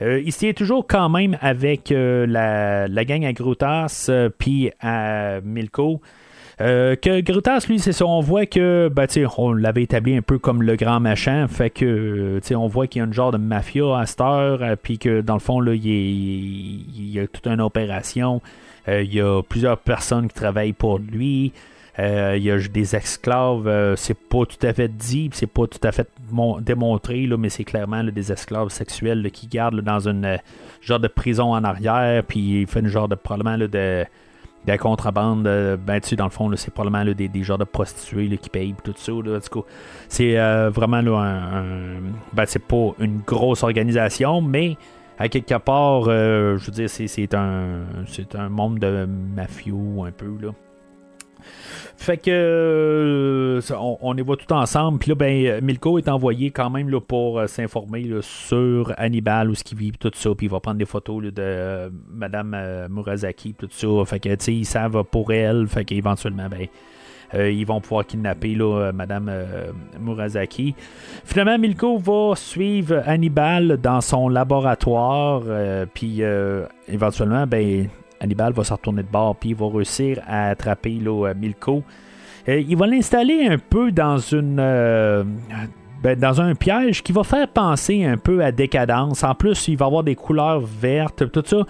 [0.00, 6.02] il se tient toujours quand même avec la, la, gang à Grutas puis à Milko.
[6.62, 10.38] Euh, que Grutas, lui, c'est ça, on voit que, ben, on l'avait établi un peu
[10.38, 13.98] comme le grand machin, fait que, on voit qu'il y a un genre de mafia
[13.98, 17.60] à cette heure, euh, puis que dans le fond, là, il, y a toute une
[17.60, 18.40] opération,
[18.88, 21.52] euh, il y a plusieurs personnes qui travaillent pour lui.
[21.98, 25.92] il y a des esclaves, c'est pas tout à fait dit, c'est pas tout à
[25.92, 26.08] fait
[26.60, 30.38] démontré, là, mais c'est clairement des esclaves sexuels qui gardent dans une
[30.80, 34.06] genre de prison en arrière, puis il fait une genre de probablement de
[34.66, 38.50] la contrebande, ben, tu dans le fond, c'est probablement des, des, genres de prostituées qui
[38.50, 39.12] payent tout ça.
[39.12, 39.38] Là,
[40.08, 42.00] c'est euh, vraiment là, un.
[42.32, 44.76] ben, c'est pas une grosse organisation, mais
[45.18, 50.10] à quelque part, euh, je veux dire, c'est, un, c'est un monde de mafieux un
[50.10, 50.36] peu.
[50.40, 50.50] Là.
[51.96, 53.60] Fait que euh,
[54.02, 54.98] on, y voit tout ensemble.
[54.98, 59.54] Puis là, ben, Milko est envoyé quand même là, pour euh, s'informer sur Hannibal, où
[59.54, 60.30] ce qu'il vit, tout ça.
[60.36, 62.56] Puis il va prendre des photos de euh, Madame
[62.90, 63.88] Murasaki, tout ça.
[64.04, 65.66] Fait que, tu sais, ils savent pour elle.
[65.68, 66.66] Fait qu'éventuellement, ben.
[67.34, 69.32] ils vont pouvoir kidnapper là, Madame
[69.98, 70.74] Murasaki.
[71.24, 75.42] Finalement, Milko va suivre Hannibal dans son laboratoire.
[75.94, 76.22] puis
[76.88, 77.88] éventuellement, ben,
[78.20, 81.82] Hannibal va se retourner de bord, puis il va réussir à attraper là, Milko.
[82.48, 84.58] Euh, il va l'installer un peu dans une.
[84.60, 85.24] Euh,
[86.02, 89.24] ben, dans un piège qui va faire penser un peu à décadence.
[89.24, 91.64] En plus, il va avoir des couleurs vertes, tout ça.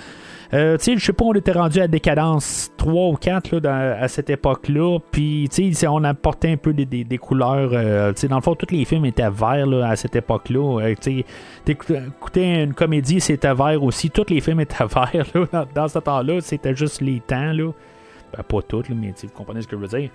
[0.55, 4.31] Euh, je sais pas, on était rendu à décadence 3 ou 4 là, à cette
[4.31, 4.99] époque-là.
[5.11, 5.49] Puis,
[5.89, 7.71] on apportait un peu des, couleurs.
[7.73, 10.81] Euh, dans le fond, tous les films étaient verts à cette époque-là.
[10.81, 10.95] Euh,
[12.37, 14.11] une comédie, c'était vert aussi.
[14.11, 16.41] Tous les films étaient verts dans, dans, ce temps-là.
[16.41, 17.53] C'était juste les temps.
[17.53, 17.73] Là.
[18.37, 20.11] Ben, pas toutes, mais vous comprenez ce que je veux dire.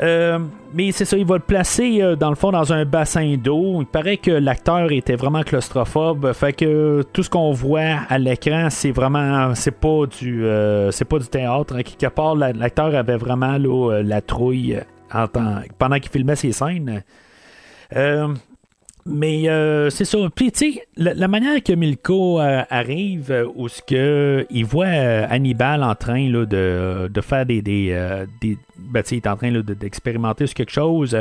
[0.00, 0.38] Euh,
[0.72, 3.80] mais c'est ça, il va le placer euh, dans le fond dans un bassin d'eau.
[3.80, 6.32] Il paraît que l'acteur était vraiment claustrophobe.
[6.32, 9.54] Fait que tout ce qu'on voit à l'écran, c'est vraiment.
[9.54, 10.44] C'est pas du.
[10.44, 11.74] Euh, c'est pas du théâtre.
[11.76, 11.82] Hein.
[11.82, 14.78] Quelque part, l'acteur avait vraiment la trouille
[15.78, 17.02] pendant qu'il filmait ses scènes.
[19.06, 20.18] Mais euh, c'est ça.
[20.34, 24.86] Puis, tu sais, la, manière que Milko euh, arrive, euh, où ce que il voit
[24.86, 27.62] Hannibal en train de, faire des.
[27.62, 31.16] des, des ben, il est en train d'expérimenter quelque chose.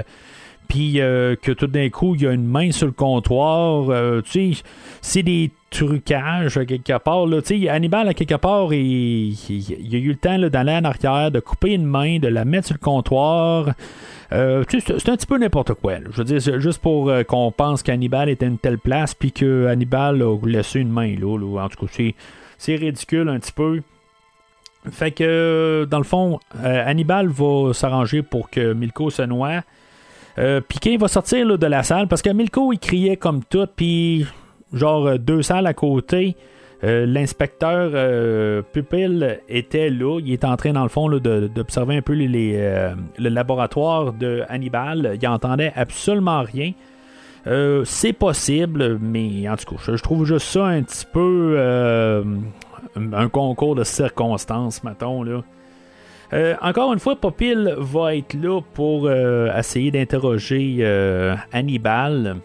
[0.70, 4.22] Puis que tout d'un coup, il y a une main sur le comptoir.
[4.24, 4.64] tu sais,
[5.02, 7.26] c'est des trucages quelque part.
[7.26, 7.42] Là.
[7.70, 9.36] Hannibal, à quelque part, il,
[9.92, 12.76] a eu le temps d'aller en arrière, de couper une main, de la mettre sur
[12.76, 13.74] le comptoir.
[14.32, 15.96] Euh, c'est un petit peu n'importe quoi.
[16.12, 19.68] Je veux dire, juste pour euh, qu'on pense qu'Hannibal était une telle place, puis que
[19.68, 21.64] Hannibal a laissé une main là.
[21.64, 22.14] En tout cas,
[22.58, 23.82] c'est ridicule un petit peu.
[24.92, 29.62] Fait que, dans le fond, euh, Hannibal va s'arranger pour que Milko se noie.
[30.68, 34.26] Puis qu'il va sortir de la salle, parce que Milko, il criait comme tout, puis
[34.74, 36.36] genre deux salles à côté.
[36.84, 40.20] Euh, l'inspecteur euh, Pupil était là.
[40.24, 44.44] Il est en train, dans le fond, d'observer un peu les, euh, le laboratoire de
[44.48, 45.18] Hannibal.
[45.22, 46.72] Il entendait absolument rien.
[47.84, 51.58] c'est possible, mais en tout cas, je, trouve juste ça un petit peu
[52.96, 55.24] un concours de circonstances, mettons.
[55.24, 55.42] Là.
[56.62, 60.86] Encore une fois, Popil va être là pour essayer d'interroger
[61.52, 62.38] Hannibal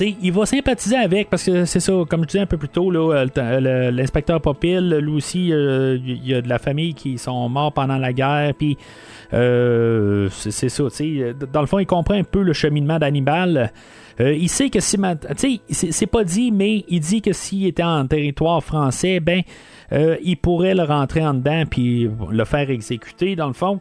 [0.00, 2.90] il va sympathiser avec parce que c'est ça, comme je disais un peu plus tôt,
[2.90, 7.98] l'inspecteur Popil, lui aussi, euh, il y a de la famille qui sont morts pendant
[7.98, 8.76] la guerre, puis
[9.32, 10.84] euh, c'est ça,
[11.52, 13.72] dans le fond, il comprend un peu le cheminement d'Hannibal.
[14.20, 14.96] Euh, il sait que si,
[15.70, 19.42] c'est pas dit, mais il dit que s'il était en territoire français, ben,
[20.22, 23.80] il pourrait le rentrer en dedans puis le faire exécuter, dans le fond.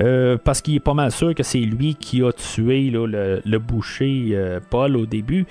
[0.00, 4.28] Euh, parce qu'il est pas mal sûr que c'est lui qui a tué le, boucher
[4.32, 5.44] euh, Paul au début,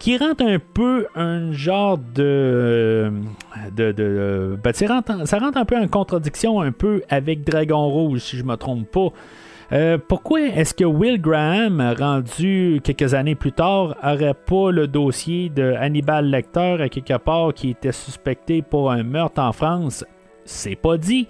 [0.00, 3.12] qui rentre un peu un genre de...
[3.76, 4.88] de, ben, ça,
[5.38, 9.08] rentre, un peu en contradiction un peu avec Dragon Rouge, si je me trompe pas.
[9.72, 15.48] Euh, pourquoi est-ce que Will Graham, rendu quelques années plus tard, aurait pas le dossier
[15.48, 20.04] de Hannibal Lecter à quelque part qui était suspecté pour un meurtre en France?
[20.44, 21.26] C'est pas dit.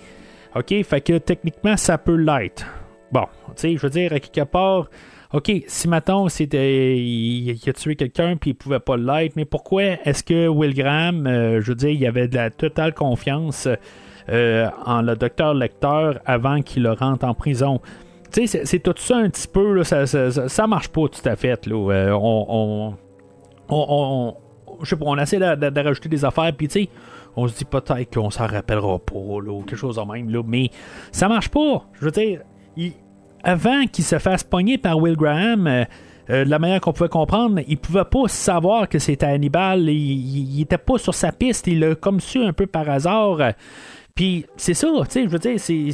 [0.57, 2.66] OK, fait que techniquement, ça peut l'être.
[3.12, 4.88] Bon, tu sais, je veux dire, à quelque part,
[5.32, 9.82] OK, si maintenant c'était il, a tué quelqu'un puis il pouvait pas l'être, mais pourquoi
[10.05, 13.68] est-ce que Will Graham, euh, je veux dire, il avait de la totale confiance
[14.28, 17.80] euh, en le docteur Lecteur avant qu'il le rentre en prison?
[18.33, 21.66] C'est tout ça un petit peu, là, ça, ça, marche pas tout à fait.
[21.66, 21.93] Là.
[21.93, 22.95] Euh, on, on,
[23.68, 24.35] on,
[24.83, 26.89] je sais pas, on essaie de, rajouter des affaires, puis tu
[27.35, 30.43] on se dit peut-être qu'on s'en rappellera pas, là, ou quelque chose de même, là,
[30.47, 30.70] mais
[31.12, 31.87] ça marche pas.
[31.95, 32.41] Je veux dire,
[33.43, 35.85] avant qu'il se fasse pogner par Will Graham, euh,
[36.30, 39.89] euh, de la manière qu'on pouvait comprendre, il pouvait pas savoir que c'était Hannibal.
[39.89, 41.66] Il, il, était pas sur sa piste.
[41.66, 43.39] Il l'a comme su un peu par hasard.
[44.15, 45.89] Puis c'est ça, tu sais, je veux dire, c'est.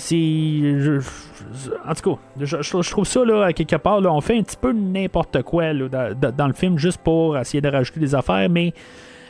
[1.89, 4.73] En tout cas, je, trouve ça, là, à quelque part, on fait un petit peu
[4.73, 8.75] n'importe quoi là, dans, le film juste pour essayer de rajouter des affaires, mais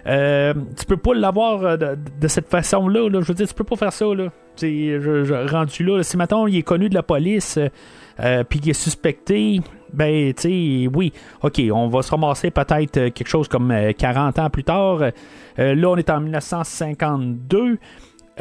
[0.07, 3.11] euh, tu peux pas l'avoir de, de, cette façon-là.
[3.11, 3.21] Là.
[3.21, 4.07] Je veux dire, tu peux pas faire ça.
[4.07, 4.31] Là.
[4.57, 7.59] Je, rendu là, si maintenant il est connu de la police,
[8.21, 9.61] euh, puis qu'il est suspecté,
[9.93, 11.13] ben, tu sais, oui,
[11.43, 15.01] ok, on va se ramasser peut-être quelque chose comme 40 ans plus tard.
[15.59, 17.79] Euh, là, on est en 1952.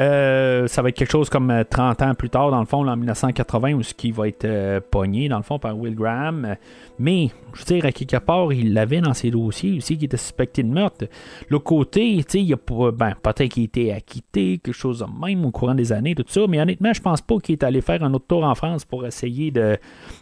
[0.00, 2.96] Euh, ça va être quelque chose comme 30 ans plus tard, dans le fond, en
[2.96, 6.56] 1980, où ce qui va être euh, pogné, dans le fond, par Will Graham.
[6.98, 10.16] Mais, je veux dire, à quelque part, il l'avait dans ses dossiers aussi, qui était
[10.16, 11.06] suspecté de meurtre.
[11.48, 12.56] L'autre côté, tu sais, il
[12.92, 16.42] ben, peut-être qu'il était acquitté, quelque chose de même au courant des années, tout ça.
[16.48, 19.06] Mais honnêtement, je pense pas qu'il est allé faire un autre tour en France pour
[19.06, 19.78] essayer de,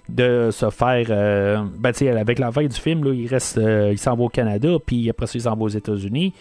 [0.08, 1.06] de se faire.
[1.10, 4.16] Euh, ben, tu sais, avec la veille du film, là, il reste, euh, il s'en
[4.16, 6.32] va au Canada, puis après ça, il s'en va aux États-Unis.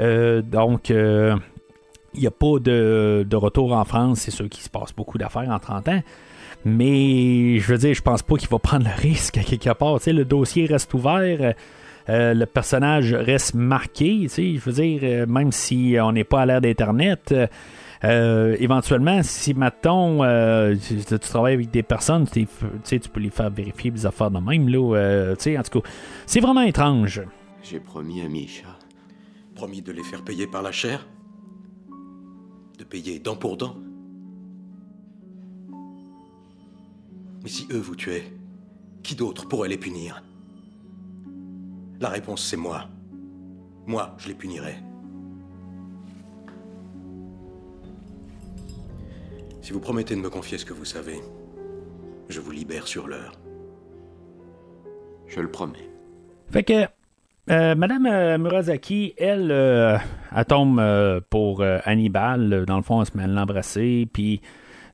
[0.00, 0.92] Euh, donc,
[2.14, 4.20] il n'y a pas de, de, retour en France.
[4.20, 6.02] C'est sûr qu'il se passe beaucoup d'affaires en 30 ans.
[6.64, 9.98] Mais je veux dire, je pense pas qu'il va prendre le risque à quelque part.
[9.98, 11.54] Tu sais, le dossier reste ouvert.
[12.08, 14.20] Euh, le personnage reste marqué.
[14.22, 17.34] Tu sais, je veux dire, euh, même si on n'est pas à l'ère d'Internet,
[18.02, 22.46] euh, éventuellement, si maintenant euh, tu, tu, travailles avec des personnes, tu
[22.84, 24.68] sais, tu peux les faire vérifier des affaires de même.
[24.68, 25.88] Là, tu sais, en tout cas,
[26.26, 27.22] c'est vraiment étrange.
[27.62, 28.66] J'ai promis à Misha.
[29.54, 31.06] Promis de les faire payer par la chair?
[32.80, 33.76] De payer dent pour dent.
[37.42, 38.32] Mais si eux vous tuaient,
[39.02, 40.22] qui d'autre pourrait les punir?
[42.00, 42.88] La réponse, c'est moi.
[43.86, 44.76] Moi, je les punirai.
[49.60, 51.20] Si vous promettez de me confier ce que vous savez,
[52.30, 53.38] je vous libère sur l'heure.
[55.26, 55.90] Je le promets.
[56.50, 56.86] Fait que
[57.50, 59.98] euh, Madame euh, Murasaki, elle, euh,
[60.34, 62.64] elle tombe euh, pour Hannibal.
[62.64, 64.08] Dans le fond, elle se met à l'embrasser.
[64.12, 64.40] Puis,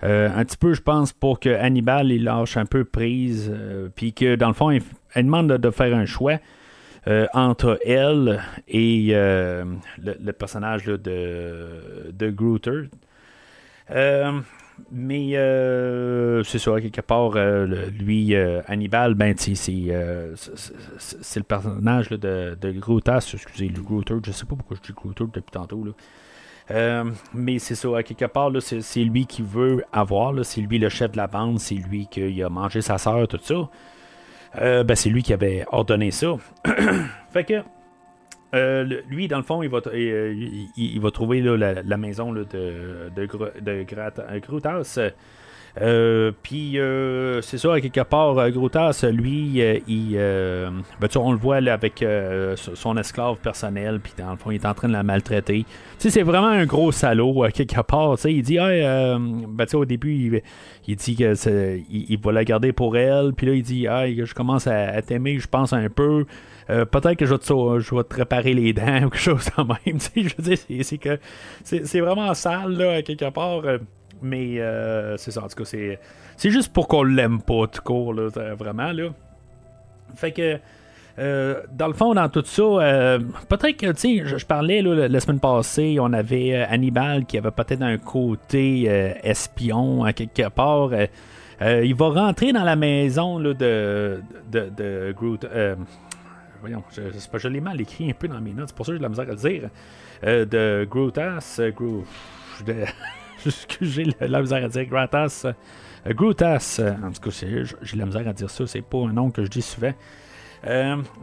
[0.02, 3.52] un petit peu, je pense, pour que Hannibal il lâche un peu prise.
[3.94, 4.82] puis que, dans le fond, elle,
[5.24, 6.38] demande de, faire un choix
[7.32, 10.98] entre elle et le, personnage de,
[12.12, 12.88] de.
[14.90, 22.56] Mais euh, c'est ça, quelque part, euh, lui, euh, Hannibal, ben, c'est, le personnage de,
[22.60, 25.84] de Grotas, excusez, le Grotter, je sais pas pourquoi je dis Grotter depuis tantôt.
[25.84, 27.04] Là.
[27.32, 31.12] Mais c'est ça, à quelque part, c'est, lui qui veut avoir, c'est lui le chef
[31.12, 33.70] de la bande, c'est lui qui a mangé sa soeur, tout ça.
[34.60, 36.36] ben, c'est lui qui avait ordonné ça.
[37.32, 37.62] fait que
[38.56, 42.46] euh, lui, dans le fond, il va, euh, trouver la, maison de,
[43.14, 44.98] de, Grutas.
[45.78, 52.04] Euh, puis euh, c'est ça, quelque part, Grutas, lui, il, ben, on le voit avec
[52.56, 55.66] son esclave personnel, puis dans le fond, il est en train de la maltraiter.
[55.98, 58.16] C'est vraiment un gros salaud, à quelque part.
[58.24, 58.82] Il dit, hey,
[59.48, 60.42] ben, au début,
[60.86, 64.34] il, dit que il, va la garder pour elle, puis là, il dit, hey, je
[64.34, 66.24] commence à t'aimer, je pense un peu.
[66.68, 69.62] Euh, peut-être que je vais, te, je te, réparer les dents ou quelque chose de
[69.62, 70.00] même.
[70.16, 71.18] je veux dire, c'est que
[71.62, 73.64] c'est vraiment sale, là, quelque part.
[73.64, 73.78] Euh,
[74.22, 75.98] mais euh, c'est ça, en tout cas, c'est,
[76.36, 79.10] c'est juste pour qu'on l'aime pas, tout court, là, vraiment, là.
[80.14, 80.58] Fait que.
[81.18, 85.08] Euh, dans le fond, dans tout ça, euh, peut-être que, tu sais, je, parlais là,
[85.08, 88.82] la semaine passée, on avait euh, Hannibal qui avait peut-être un côté
[89.22, 90.90] espion à quelque part.
[91.62, 94.20] il va rentrer dans la maison là, de,
[94.52, 95.46] de Groot
[96.60, 97.02] voyons, je,
[97.38, 99.02] je, l'ai mal écrit un peu dans mes notes, c'est pour ça que j'ai de
[99.02, 99.70] la misère à le dire.
[100.24, 102.04] Euh, de Grootas, euh, Gro...
[103.80, 105.46] j'ai la misère à dire Gratas,
[106.06, 107.46] euh, Grootas, en tout cas,
[107.82, 109.92] j'ai la misère à dire ça, c'est pas un nom que je dis souvent.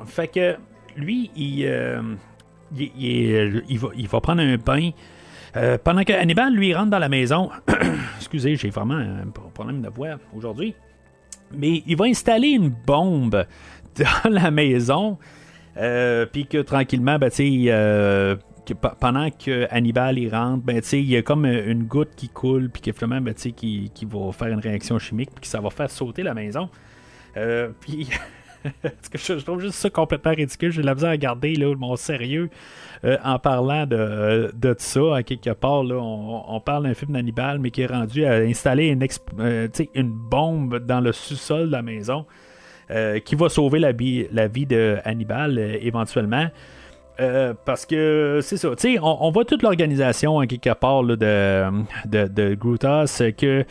[0.06, 0.56] Fait que
[0.96, 1.62] lui, il,
[2.76, 4.92] il, il, il, va, il va prendre un bain.
[5.56, 7.50] Euh, pendant que Hannibal, lui, rentre dans la maison.
[8.18, 10.76] Excusez, j'ai vraiment un problème de voix aujourd'hui.
[11.56, 13.46] Mais il va installer une bombe
[13.98, 15.18] dans la maison.
[15.78, 18.36] Euh, puis que tranquillement, ben, euh,
[19.00, 22.70] pendant que Hannibal il rentre, ben, il y a comme euh, une goutte qui coule,
[22.70, 25.70] puis que finalement, ben, qui, qui va faire une réaction chimique, puis que ça va
[25.70, 26.70] faire sauter la maison.
[29.14, 30.72] Je, trouve juste ça complètement ridicule.
[30.72, 32.50] J'ai la misère à garder là, mon sérieux
[33.04, 35.84] en parlant de, de ça, à quelque part.
[35.84, 39.06] Là, on, parle d'un film d'Hannibal, mais qui est rendu à installer une,
[39.96, 42.26] une bombe dans le sous-sol de la maison.
[42.92, 46.48] Euh, qui va sauver la, vie- la vie de Hannibal euh, éventuellement.
[47.20, 51.16] Euh, parce que c'est ça, tu sais, on, voit toute l'organisation hein, quelque part de,
[51.16, 53.64] de, de Grutas que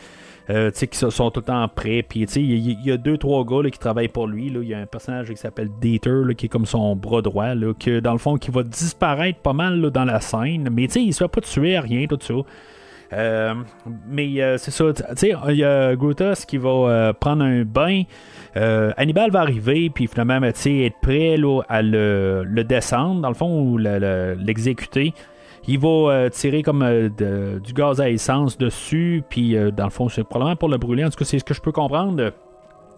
[0.47, 2.03] qui sont- tout le temps prêts.
[2.07, 4.47] Puis, tu sais, il y, a deux, trois gars qui travaillent pour lui.
[4.47, 7.53] Il y a un personnage qui s'appelle Dater, là, qui est comme son bras droit,
[7.53, 10.69] là, que dans le fond, qui va disparaître pas mal dans la scène.
[10.71, 12.33] Mais, tu sais, il se fait pas tuer, rien, tout ça.
[13.13, 13.53] Euh,
[14.07, 18.03] mais c'est ça, tu sais, il y a Grutas qui va prendre un bain.
[18.55, 23.21] Euh, Hannibal va arriver, puis finalement, ben, tu sais, être prêt là, à le, descendre,
[23.21, 25.13] dans le fond, ou le- le- l'exécuter.
[25.67, 30.09] Il va euh, tirer comme euh, du gaz à essence dessus, puis dans le fond,
[30.09, 31.03] c'est probablement pour le brûler.
[31.05, 32.31] En tout cas, c'est ce que je peux comprendre.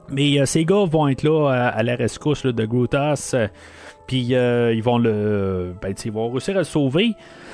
[0.09, 3.35] Mais ces gars vont être là à, à la rescousse là, de Grutas.
[4.07, 5.73] puis ils vont le.
[5.81, 7.13] Ben, ils vont réussir à le sauver.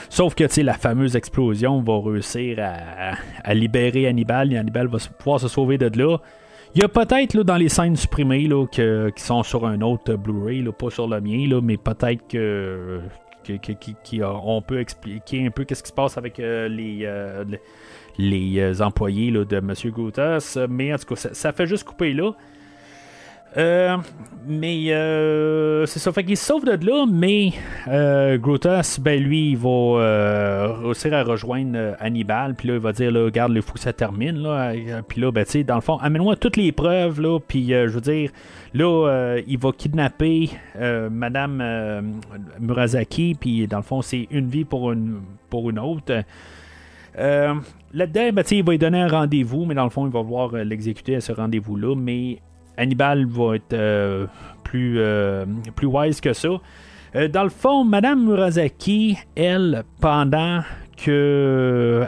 [0.09, 4.51] Sauf que la fameuse explosion va réussir à, à libérer Hannibal.
[4.51, 6.17] Et Hannibal va pouvoir se sauver de là.
[6.73, 9.81] Il y a peut-être là, dans les scènes supprimées là, que- qui sont sur un
[9.81, 13.01] autre Blu-ray, là, pas sur le mien, là, mais peut-être que,
[14.23, 17.57] on peut expliquer un peu qu'est-ce qui se passe avec euh, les, euh, le-
[18.17, 19.73] les euh, employés là, de M.
[19.91, 20.57] Goutas.
[20.69, 22.31] Mais en tout cas, ça, ça fait juste couper là.
[23.57, 23.97] Euh,
[24.47, 27.51] mais euh, c'est ça, fait qu'il se sauve de là, mais
[27.87, 28.37] euh,
[29.01, 33.11] ben lui, il va euh, réussir à rejoindre euh, Hannibal, puis là, il va dire,
[33.11, 34.73] là, regarde, il faut ça termine, là,
[35.07, 37.87] puis là, ben, tu sais, dans le fond, amène-moi toutes les preuves, là, puis je
[37.87, 38.31] veux dire,
[38.73, 40.49] là, il va kidnapper
[41.11, 42.21] Madame
[42.59, 46.23] Murasaki, puis dans le fond, c'est une vie pour une, pour une autre.
[47.15, 50.53] Là-dedans, ben, il va lui donner un rendez-vous, mais dans le fond, il va vouloir
[50.53, 52.39] l'exécuter à ce rendez-vous-là, mais
[52.77, 54.25] Hannibal va être euh,
[54.63, 55.45] plus, euh,
[55.75, 56.49] plus wise que ça.
[57.15, 60.61] Euh, dans le fond, Madame Murasaki, elle, pendant
[60.97, 62.05] que,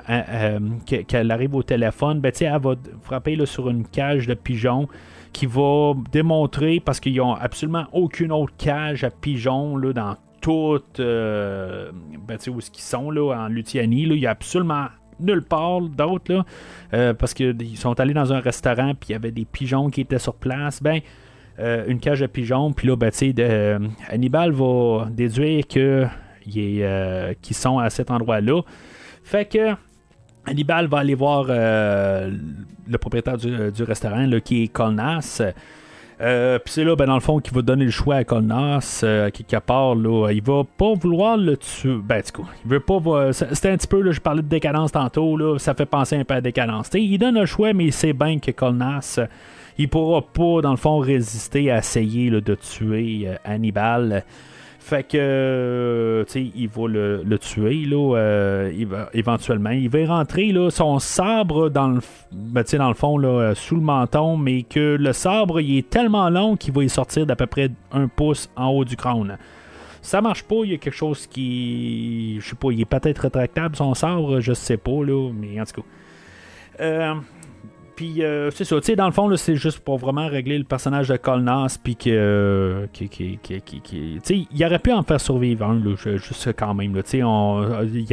[0.87, 4.87] que- qu'elle arrive au téléphone, ben, elle va frapper là, sur une cage de pigeons
[5.33, 10.99] qui va démontrer, parce qu'ils n'ont absolument aucune autre cage à pigeons là, dans toute
[10.99, 11.91] euh,
[12.27, 14.05] ben, où est-ce qu'ils sont là, en Luthianie.
[14.05, 14.13] là.
[14.15, 14.85] Il n'y a absolument
[15.19, 16.45] nulle part d'autre là,
[16.93, 20.01] euh, parce qu'ils sont allés dans un restaurant puis il y avait des pigeons qui
[20.01, 20.81] étaient sur place.
[20.81, 20.99] Ben,
[21.59, 26.05] euh, une cage à pigeons, puis là, ben, de- euh, Hannibal va déduire que
[26.45, 28.61] qu'ils sont à cet endroit-là.
[29.23, 29.73] Fait que
[30.45, 35.41] Hannibal va aller voir le propriétaire du, du restaurant, là, qui est Colnas.
[36.21, 39.01] Euh, Puis c'est là, ben, dans le fond, qu'il va donner le choix à Colnas,
[39.03, 39.95] euh, quelque part.
[39.95, 41.97] Là, il va pas vouloir le tuer.
[42.03, 43.33] Ben, du coup, il veut pas.
[43.33, 46.23] C'était un petit peu, là, je parlais de décadence tantôt, là, ça fait penser un
[46.23, 46.89] peu à décadence.
[46.93, 49.19] Il donne le choix, mais il sait bien que Colnas,
[49.77, 54.23] il pourra pas, dans le fond, résister à essayer là, de tuer euh, Hannibal.
[54.83, 59.69] Fait que, euh, tu sais, il va le, le tuer, là, euh, éventuellement.
[59.69, 62.01] Il va y rentrer, là, son sabre dans le,
[62.33, 65.89] ben, dans le fond, là, euh, sous le menton, mais que le sabre, il est
[65.89, 69.37] tellement long qu'il va y sortir d'à peu près un pouce en haut du crâne.
[70.01, 72.41] Ça marche pas, il y a quelque chose qui.
[72.41, 75.63] Je sais pas, il est peut-être rétractable son sabre, je sais pas, là, mais en
[75.63, 75.87] tout cas.
[76.81, 77.13] Euh,
[77.95, 80.63] puis euh, c'est ça, tu sais, dans le fond, c'est juste pour vraiment régler le
[80.63, 82.09] personnage de Colnas, puis que.
[82.09, 83.09] euh, tu
[84.23, 85.81] sais, il aurait pu en faire survivre un,
[86.17, 87.23] juste quand même, tu sais, il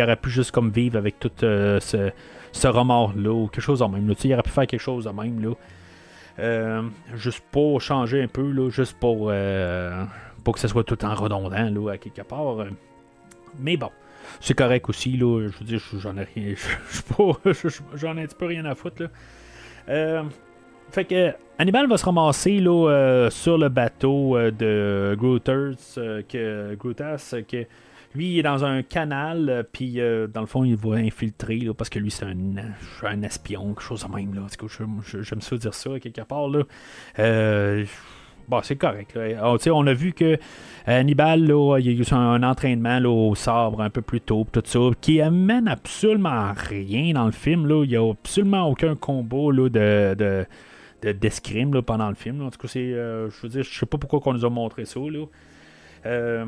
[0.03, 2.11] aurait pu juste comme vivre avec tout euh, ce,
[2.53, 5.05] ce remords-là, ou quelque chose de même, tu sais, il aurait pu faire quelque chose
[5.05, 5.55] de même, là.
[6.39, 6.83] Euh,
[7.16, 9.33] juste pour changer un peu, là, juste pour,
[10.45, 12.66] pour que ce soit tout en redondant, là, à quelque part.
[13.59, 13.91] Mais bon.
[14.39, 15.49] C'est correct aussi, là.
[15.49, 16.55] Je veux dire, j'en ai rien.
[17.95, 19.09] J'en ai un petit peu rien à foutre, là.
[19.89, 20.22] Euh,
[20.91, 26.22] fait que Hannibal va se ramasser là, euh, sur le bateau euh, de Grooters, euh,
[26.22, 27.66] que Grootas, euh, que
[28.14, 30.01] lui il est dans un canal, puis
[30.33, 32.35] dans le fond il va infiltrer là, parce que lui c'est un,
[33.05, 34.47] un espion, quelque chose de même là.
[35.20, 36.64] J'aime ça dire ça quelque part là.
[38.51, 39.16] Euh, Bon, c'est correct.
[39.61, 40.38] Sais, on a vu que
[40.86, 44.62] Hannibal, là, il y a eu un entraînement au sabre un peu plus tôt, tout
[44.64, 47.66] ça, qui amène absolument rien dans le film.
[47.66, 47.84] Là.
[47.84, 50.46] Il n'y a absolument aucun combat là, de, de,
[51.03, 52.42] de- d'escrime pendant le film.
[52.42, 54.50] En tout cas, c'est, euh, je veux dire, je sais pas pourquoi on nous a
[54.50, 55.00] montré ça.
[55.00, 55.25] Là.
[56.07, 56.45] Euh,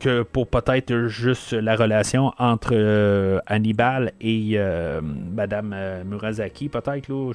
[0.00, 7.08] que pour peut-être juste la relation entre euh, Hannibal et euh, Madame euh, Murasaki, peut-être.
[7.08, 7.32] Là,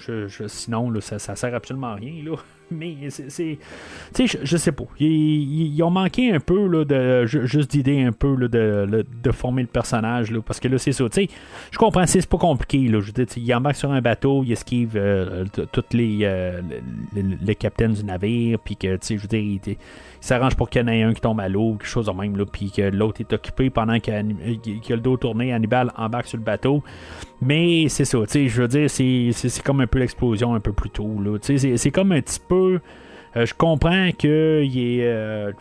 [0.47, 2.23] sinon, ça, ça sert absolument à rien.
[2.23, 2.35] Là.
[2.71, 3.57] Mais c'est.
[4.13, 4.85] Tu sais, je, sais pas.
[4.99, 9.31] Ils, ils ont manqué un peu là, de juste d'idées un peu là, de, de
[9.31, 10.31] former le personnage.
[10.31, 11.07] Là, parce que là, c'est ça.
[11.09, 11.29] Tu sais,
[11.71, 12.87] je comprends, c'est pas compliqué.
[12.87, 16.61] Là, je veux dire, il embarque sur un bateau, il esquive euh, tous les, euh,
[17.13, 19.75] les, capitaines du navire, puis que, tu sais, je veux dire,
[20.21, 22.37] s'arrange pour qu'il y en ait un qui tombe à l'eau, quelque chose de même,
[22.37, 26.37] là, puis que l'autre est occupé pendant qu'il a, le dos tourné, Hannibal embarque sur
[26.37, 26.83] le bateau.
[27.41, 30.73] Mais c'est ça, tu sais, je veux dire, c'est comme un peu l'explosion un peu
[30.73, 31.37] plus tôt, là.
[31.39, 32.79] Tu sais, c'est comme un petit peu.
[33.35, 35.51] Euh, je comprends qu'il est, euh,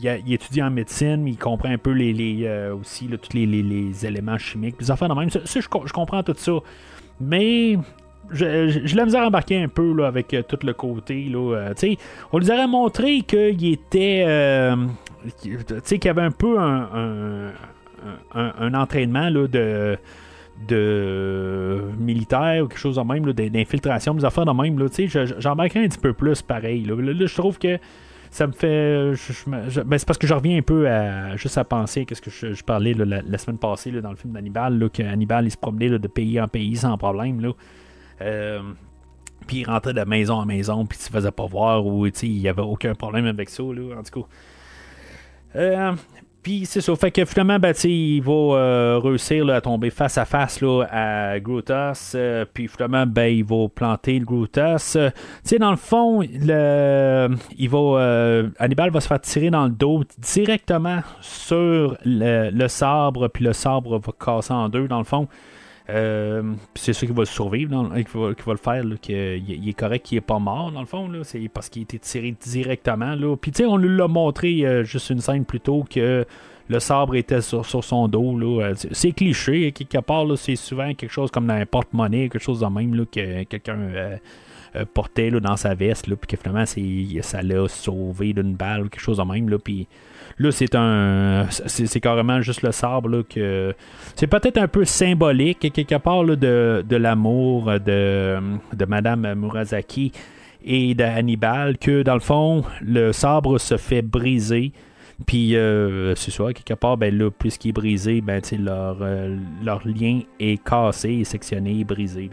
[0.00, 3.46] il, étudie en médecine, mais il comprend un peu les, les euh, aussi tous les,
[3.46, 5.30] les, éléments chimiques, les même.
[5.30, 6.52] Ça, je, comprends tout ça.
[7.20, 7.76] Mais
[8.30, 11.24] je, je, l'ai à embarquer un peu là, avec tout le côté.
[11.24, 11.72] Là,
[12.32, 14.74] on lui aurait montré qu'il était.
[15.42, 17.52] qu'il y avait un peu un,
[18.74, 19.98] entraînement là, de
[20.68, 24.78] de militaire ou quelque chose de même, d'infiltration, des affaires de même,
[25.38, 26.84] j'embarquerais un petit peu plus pareil.
[26.84, 27.78] Là, je trouve que
[28.30, 29.12] ça me fait.
[29.46, 32.62] Ben, c'est parce que je reviens un peu à juste à penser qu'est-ce que je,
[32.64, 36.48] parlais la, semaine passée dans le film d'Hannibal, qu'Hannibal il se promenait de pays en
[36.48, 37.40] pays sans problème.
[37.40, 37.52] Là.
[38.22, 38.60] Euh,
[39.46, 42.38] puis il rentrait de maison en maison, puis il se faisait pas voir, ou il
[42.38, 44.28] n'y avait aucun problème avec ça, là, en tout cas.
[45.56, 45.92] Euh,
[46.42, 46.96] puis c'est ça.
[46.96, 51.38] Fait que finalement, ben, il va euh, réussir à tomber face à face là, à
[51.38, 52.16] Grutas.
[52.52, 54.96] Puis finalement, ben, il va planter le Grutas.
[55.44, 57.28] Sais dans le fond, le,
[57.58, 63.28] il va, Hannibal va se faire tirer dans le dos directement sur le, sabre.
[63.28, 65.28] Puis le sabre va casser en deux, dans le fond.
[65.86, 70.22] C'est ça qui va le survivre, qui, va, le faire, qu'il est correct, qu'il est
[70.22, 73.14] pas mort, dans le fond, c'est parce qu'il a été tiré directement.
[73.14, 73.36] Là.
[73.36, 76.24] Puis, tu sais, on lui l'a montré juste une scène plus tôt que
[76.68, 78.38] le sabre était sur, son dos.
[78.38, 78.72] Là.
[78.92, 82.66] C'est cliché, quelque part, c'est souvent quelque chose comme dans un porte-monnaie, quelque chose de
[82.66, 84.16] même là, que quelqu'un euh,
[84.76, 86.64] euh, portait dans sa veste, puis que finalement
[87.22, 89.48] ça l'a sauvé d'une balle, quelque chose de même.
[89.48, 89.86] Là, puis
[90.42, 91.46] là, c'est un.
[91.50, 93.74] C'est carrément juste le sabre là, que.
[94.16, 98.38] C'est peut-être un peu symbolique, quelque part, de, de l'amour de,
[98.72, 100.12] de Madame Murasaki
[100.64, 104.72] et d'Hannibal, que dans le fond, le sabre se fait briser.
[105.26, 109.86] Puis, euh, c'est sûr, quelque part, ben là, puisqu'il est brisé, ben, leur, euh, leur
[109.86, 112.28] lien est cassé, sectionné, brisé.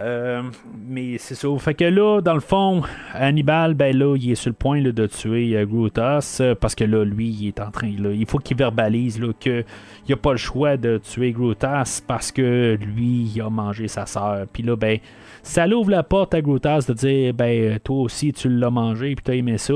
[0.00, 0.42] Euh,
[0.86, 1.48] mais c'est ça.
[1.58, 2.82] Fait que là, dans le fond,
[3.12, 7.04] Hannibal, ben là, il est sur le point de tuer euh, Grutas parce que là,
[7.04, 7.92] lui, il est en train.
[7.98, 9.64] Là, il faut qu'il verbalise qu'il
[10.08, 14.46] n'a pas le choix de tuer Grutas parce que lui, il a mangé sa soeur.
[14.52, 14.98] Puis là, ben,
[15.42, 19.24] ça l'ouvre la porte à Grutas de dire ben, toi aussi, tu l'as mangé, puis
[19.24, 19.74] t'as aimé ça.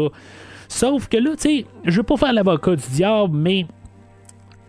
[0.69, 3.67] Sauf que là, tu sais, je veux pas faire l'avocat du diable, mais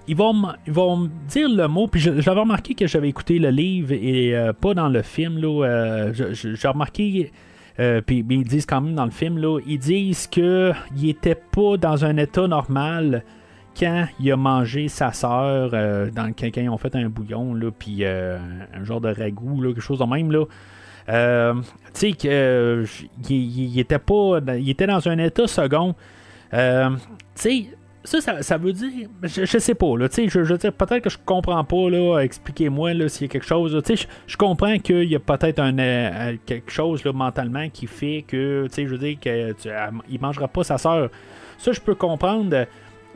[0.08, 3.94] ils vont, ils vont dire le mot, puis j'avais remarqué que j'avais écouté le livre
[3.94, 5.38] et euh, pas dans le film.
[5.38, 7.32] Là, euh, j'ai remarqué,
[7.80, 12.06] euh, ils disent quand même dans le film, là, ils disent qu'il était pas dans
[12.06, 13.24] un état normal
[13.78, 15.72] quand il a mangé sa soeur,
[16.12, 19.82] dans, quand, ils ont fait un bouillon, là, puis un genre de ragoût, là, quelque
[19.82, 20.32] chose de même.
[20.32, 20.46] Là.
[21.10, 21.62] Euh, tu
[21.94, 22.86] sais, qu'il euh,
[23.30, 24.40] il, était pas.
[24.58, 25.96] Il était dans un état second.
[26.54, 26.98] Euh, tu
[27.36, 27.66] sais,
[28.08, 29.10] ça, ça, veut dire.
[29.24, 30.08] Je, sais pas, là.
[30.12, 32.20] Je, dire, peut-être que je comprends pas, là.
[32.20, 33.80] Expliquez-moi, là, s'il y a quelque chose.
[33.86, 38.68] Sais, je, comprends qu'il y a peut-être un, quelque chose, là, mentalement, qui fait que,
[38.76, 41.10] je veux dire, qu'il mangera pas sa soeur.
[41.58, 42.66] Ça, je peux comprendre.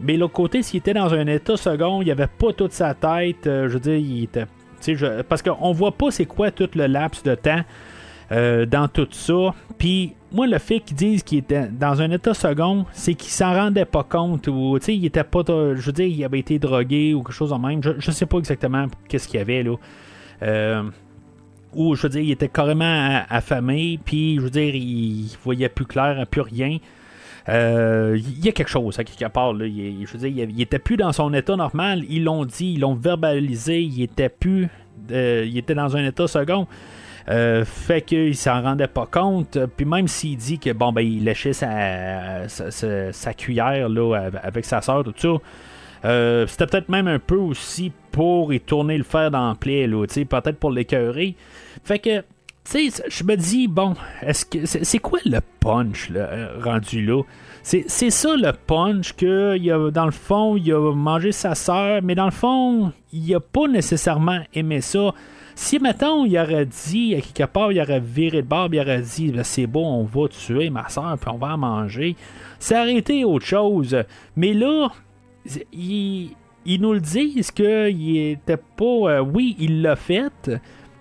[0.01, 3.45] Mais l'autre côté, s'il était dans un état second, il avait pas toute sa tête.
[3.45, 4.45] je veux dire, il était
[4.88, 7.61] je, parce qu'on voit pas c'est quoi tout le laps de temps
[8.32, 9.53] euh, dans tout ça.
[9.78, 13.53] Puis moi, le fait qu'ils disent qu'il était dans un état second, c'est qu'il s'en
[13.53, 17.24] rendait pas compte ou il était pas, je veux dire, il avait été drogué ou
[17.24, 17.84] quelque chose en même.
[17.84, 19.76] Je, je sais pas exactement qu'est-ce qu'il y avait là.
[20.44, 20.84] Euh,
[21.74, 25.86] ou je veux dire, il était carrément affamé, puis je veux dire, il voyait plus
[25.86, 26.78] clair, plus rien.
[27.49, 29.53] Euh, il y a quelque chose à quelque part.
[29.53, 29.66] Là.
[29.66, 32.03] Je veux dire, il, était plus dans son état normal.
[32.10, 33.82] Ils l'ont dit, ils l'ont verbalisé.
[33.82, 34.70] Il était plus.
[35.10, 36.68] Il était dans un état second.
[37.30, 39.57] Euh, fait qu'il s'en rendait pas compte.
[39.77, 44.81] Puis même s'il dit que bon ben il léchait sa, sa, cuillère là, avec sa
[44.81, 46.48] soeur, tout ça.
[46.48, 50.57] c'était peut-être même un peu aussi pour y tourner le fer dans le plaie, peut-être
[50.57, 51.35] pour l'écœurer.
[51.84, 52.23] Fait que
[52.64, 57.23] tu je me dis, bon, est-ce que c'est, quoi le punch là, euh, rendu là?
[57.64, 62.02] C'est, ça le punch que il a, dans le fond, il a mangé sa soeur,
[62.03, 65.14] mais dans le fond, il a pas nécessairement aimé ça.
[65.63, 68.99] Si maintenant il aurait dit, à quelque part, il aurait viré de barbe, il aurait
[69.03, 72.15] dit ben, c'est bon, on va tuer ma soeur, puis on va en manger,
[72.57, 73.95] ça aurait été autre chose.
[74.35, 74.89] Mais là,
[75.71, 76.31] ils,
[76.65, 78.83] nous le disent qu'il était pas.
[78.85, 80.49] Euh, oui, il l'a fait,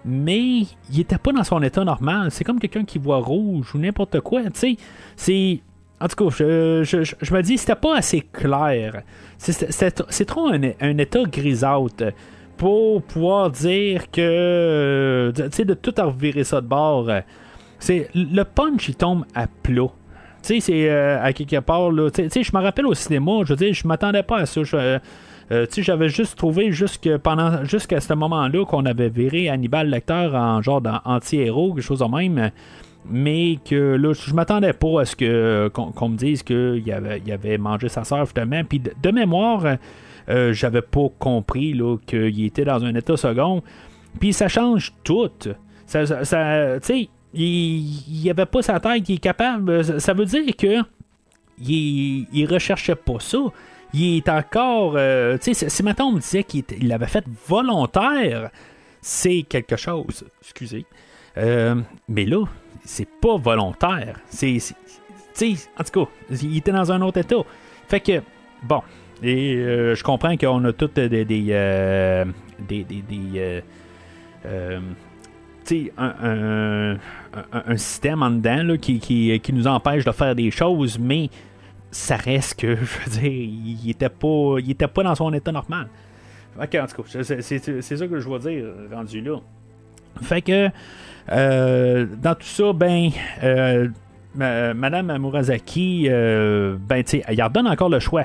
[0.05, 0.61] mais
[0.93, 2.31] il était pas dans son état normal.
[2.31, 4.43] C'est comme quelqu'un qui voit rouge ou n'importe quoi.
[4.43, 4.77] Tu sais,
[5.17, 5.61] c'est.
[6.03, 9.05] En tout cas, je, je, je- me dis, c'était pas assez clair.
[9.39, 12.13] C'est trop un, un état grisâtre
[12.61, 14.21] pour pouvoir dire que.
[14.21, 17.09] euh, Tu sais, de tout revirer ça de bord.
[17.09, 17.21] euh,
[17.79, 19.87] C'est le punch, il tombe à plat.
[20.43, 22.11] Tu sais, c'est euh, à quelque part, là.
[22.11, 24.61] Tu sais- je me rappelle au cinéma, je veux dire, je m'attendais pas à ça.
[24.61, 24.69] Tu
[25.71, 30.61] sais, j'avais juste trouvé jusque pendant jusqu'à ce moment-là qu'on avait viré Hannibal Lecter en
[30.61, 32.51] genre anti-héros, quelque chose de même.
[33.11, 37.33] Mais que là, je m'attendais pas à ce que qu'on, me dise qu'il avait, il
[37.33, 38.63] avait mangé sa soeur finalement.
[38.69, 39.65] Puis de mémoire,
[40.31, 43.63] euh, j'avais pas compris qu'il était dans un état second.
[44.19, 45.31] Puis ça change tout.
[45.87, 49.85] Ça, tu sais, il, il avait pas sa tête, il est capable.
[49.85, 50.77] Ça, ça veut dire que
[51.61, 53.39] il, recherchait pas ça.
[53.93, 54.95] Il est encore.
[54.97, 58.51] euh, tu sais, si maintenant on me disait qu'il l'avait fait volontaire,
[59.01, 60.25] c'est quelque chose.
[60.43, 60.87] Excusez.
[61.39, 61.77] Euh,
[62.09, 62.45] mais là,
[62.85, 64.21] c'est pas volontaire.
[64.29, 64.75] C'est-
[65.35, 66.11] Tu sais, en tout cas,
[66.43, 67.37] il était dans un autre état.
[67.89, 68.21] Fait que,
[68.63, 68.83] bon.
[69.23, 71.25] Et euh, je comprends qu'on a toutes des.
[71.25, 72.25] des, euh,
[72.69, 72.87] des,
[73.37, 73.61] euh,
[75.99, 76.97] un,
[77.53, 81.29] un- système en dedans là, qui, qui, qui nous empêche de faire des choses, mais
[81.91, 85.53] ça reste que, je veux dire, il était pas, il était pas dans son état
[85.53, 85.89] normal.
[86.61, 89.37] Ok, en tout cas, c'est, ça que je veux dire, rendu là.
[90.23, 90.69] Fait que,
[92.17, 93.11] dans tout ça, ben,
[94.35, 98.25] ma- Madame Murasaki, euh, ben, tu sais, elle donne encore le choix.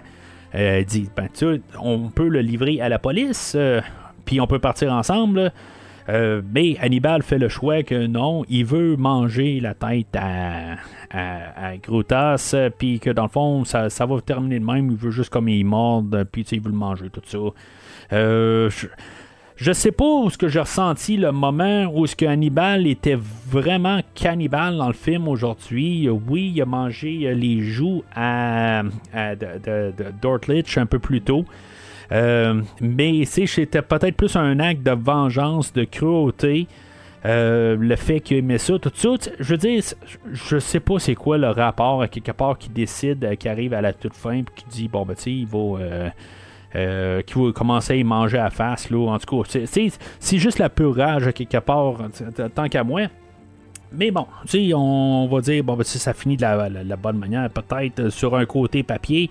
[0.56, 3.82] Euh, dit, ben, tu on peut le livrer à la police, euh,
[4.26, 5.52] puis on peut partir ensemble.
[6.08, 10.76] Euh, mais Hannibal fait le choix que non, il veut manger la tête à,
[11.10, 14.92] à, à Grutas, puis que dans le fond, ça, ça va terminer de même.
[14.92, 17.40] Il veut juste comme il morde, puis il veut le manger, tout ça.
[18.12, 18.88] Je,
[19.56, 23.18] je sais pas où ce que j'ai ressenti le moment où ce que Hannibal était
[23.18, 26.10] vraiment cannibale dans le film aujourd'hui.
[26.10, 28.84] Oui, il a mangé euh, les joues à,
[30.22, 31.46] Dortlich un peu plus tôt.
[32.12, 36.68] Euh, mais c'était peut-être plus un acte de vengeance, de cruauté.
[37.24, 39.10] Euh, le fait qu'il aimait ça, tout ça,
[39.40, 39.82] je veux dire,
[40.32, 43.82] je sais pas c'est quoi le rapport à quelque part qui décide, qui arrive à
[43.82, 46.12] la toute fin, puis qui dit, bon, ben, tu sais, il va.
[46.76, 48.98] Euh, qui commencer à y manger à face, là.
[49.12, 49.66] En tout cas, c'est-
[50.38, 51.96] juste la pure rage, quelque part,
[52.54, 53.04] tant qu'à moi.
[53.94, 54.26] Mais bon,
[54.76, 58.00] on va dire, bon, ben, si ça finit de la, la- la bonne manière, peut-être
[58.02, 59.30] euh, sur un côté papier,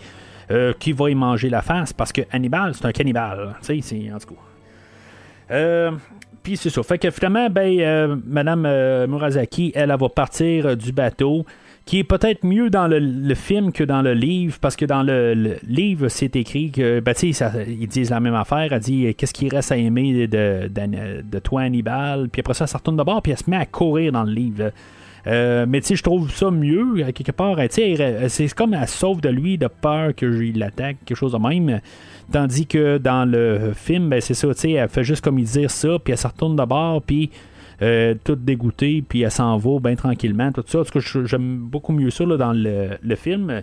[0.50, 3.54] euh, qui va y manger la face, parce que Hannibal, c'est un cannibale.
[4.14, 4.40] En tout cas.
[5.50, 5.90] Euh,
[6.42, 6.82] puis c'est ça.
[6.82, 8.62] Fait que finalement, ben, Madame
[9.06, 11.44] Murasaki, elle, va partir du bateau,
[11.86, 15.56] qui est peut-être mieux dans le, film que dans le livre, parce que dans le,
[15.68, 18.72] livre, c'est écrit que, ben, ça- ils disent la même affaire.
[18.72, 22.28] Elle dit, euh, qu'est-ce qu'il reste à aimer de, de toi, Hannibal?
[22.30, 24.32] Puis après ça, ça retourne de bord, puis elle se met à courir dans le
[24.32, 24.70] livre.
[25.26, 27.58] Euh, mais tu sais, je trouve ça mieux, quelque part.
[27.60, 31.80] Elle- c'est comme elle sauve de lui de peur qu'il l'attaque, quelque chose de même.
[32.32, 35.44] Tandis que dans le film, ben, c'est ça, tu sais, elle fait juste comme il
[35.44, 37.30] dire ça, puis elle se retourne de bord, puis
[37.82, 40.80] euh, dégoûtée, puis elle s'en va bien tranquillement, tout ça.
[40.80, 43.62] En tout j'aime beaucoup mieux ça là, dans le, le film.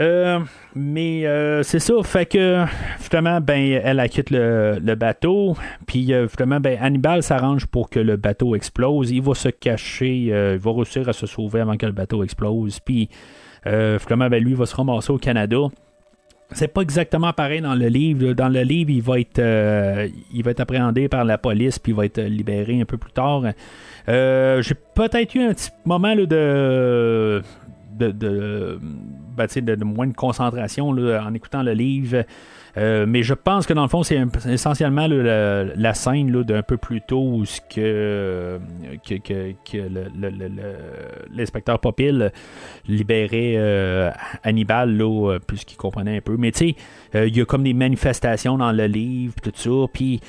[0.00, 0.40] Euh,
[0.74, 2.64] mais euh, c'est ça, fait que
[2.98, 5.56] finalement, ben, elle, elle quitte le, le bateau,
[5.86, 9.12] puis euh, finalement, ben, Hannibal s'arrange pour que le bateau explose.
[9.12, 12.80] Il va se cacher, il va réussir à se sauver avant que le bateau explose,
[12.80, 13.08] puis
[13.64, 15.58] finalement, ben, lui, va se ramasser au Canada.
[16.52, 18.32] C'est pas exactement pareil dans le livre.
[18.32, 21.92] Dans le livre, il va être, euh, il va être appréhendé par la police, puis
[21.92, 23.42] il va être libéré un peu plus tard.
[24.08, 27.42] Euh, J'ai peut-être eu un petit moment là, de,
[27.98, 28.78] de, de,
[29.36, 32.24] ben, moins de concentration là, en écoutant le livre.
[32.76, 36.76] Euh, mais je pense que dans le fond, c'est essentiellement la, la scène d'un peu
[36.76, 38.58] plus tôt où ce que,
[39.06, 40.10] que, que, que le-
[41.32, 42.32] l'inspecteur Popil
[42.88, 44.10] libérait euh,
[44.42, 46.36] Hannibal, là, euh, puisqu'il comprenait un peu.
[46.36, 46.76] Mais tu sais,
[47.14, 50.20] euh, il y a comme des manifestations dans le livre, tout ça, puis...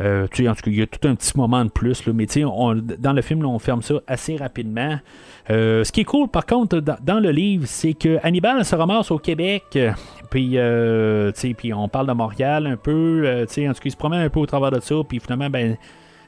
[0.00, 2.06] euh, tu sais, en tout cas, il y a tout un petit moment de plus,
[2.06, 4.98] là, mais dans le film, on ferme ça assez rapidement.
[5.50, 9.10] Euh, ce qui est cool, par contre, dans, le livre, c'est que Hannibal se ramasse
[9.10, 9.92] au Québec, euh,
[10.30, 13.86] puis, tu sais, puis on parle de Montréal un peu, tu sais, en tout cas,
[13.86, 15.76] il se promène un peu au travers de ça, puis finalement, ben,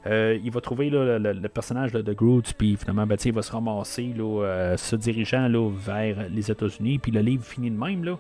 [0.06, 4.96] il va trouver le, personnage de Groot, puis finalement, ben, il va se ramasser, se
[4.96, 5.48] dirigeant
[5.86, 8.16] vers les États-Unis, puis le livre finit de même.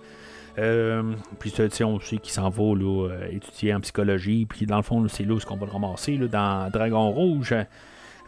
[0.58, 4.46] Euh, puis tu sais, on sait qu'il s'en va là, euh, étudier en psychologie.
[4.46, 7.54] Puis dans le fond, c'est là ce qu'on va le ramasser là, dans Dragon Rouge.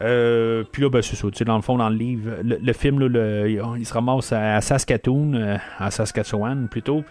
[0.01, 1.27] Euh, puis là, ben, c'est ça.
[1.29, 3.47] tu sais, Dans le fond, dans le livre, le, film, là,
[3.77, 7.03] il se ramasse à, Saskatoon, à Saskatchewan plutôt.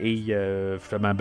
[0.00, 1.14] Et euh, ben,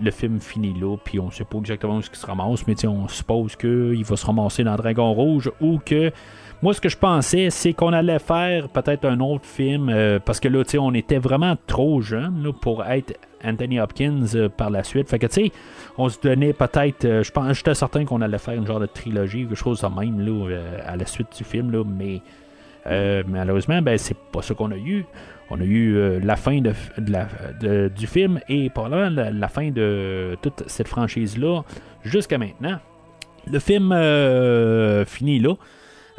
[0.00, 3.08] le, film finit là, puis on sait pas exactement où il se ramasse, mais on
[3.08, 6.12] suppose qu'il va se ramasser dans Dragon Rouge ou que.
[6.60, 10.40] Moi, ce que je pensais, c'est qu'on allait faire peut-être un autre film, euh, parce
[10.40, 13.14] que là, tu sais, on était vraiment trop jeune là, pour être
[13.44, 15.08] Anthony Hopkins euh, par la suite.
[15.08, 15.52] Fait que, tu sais,
[15.98, 17.04] on se donnait peut-être.
[17.04, 19.86] euh, je pense, j'étais certain qu'on allait faire une genre de trilogie, quelque chose de
[19.86, 22.20] même, là, à la suite du film, là, mais.
[23.28, 25.04] malheureusement, ben, c'est pas ça qu'on a eu.
[25.50, 30.88] On a eu la fin du film et probablement la, la fin de toute cette
[30.88, 31.62] franchise-là
[32.02, 32.78] jusqu'à maintenant.
[33.46, 33.94] Le film
[35.06, 35.54] finit là.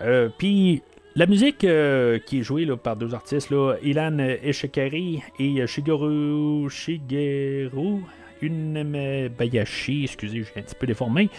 [0.01, 0.81] Euh, Puis
[1.15, 6.69] la musique euh, qui est jouée là, par deux artistes, là, Ilan Eshikari et Shigeru
[6.69, 8.01] Shigeru
[8.41, 11.29] Unemebayashi, excusez, j'ai un petit peu déformé.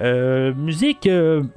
[0.00, 1.08] Euh, musique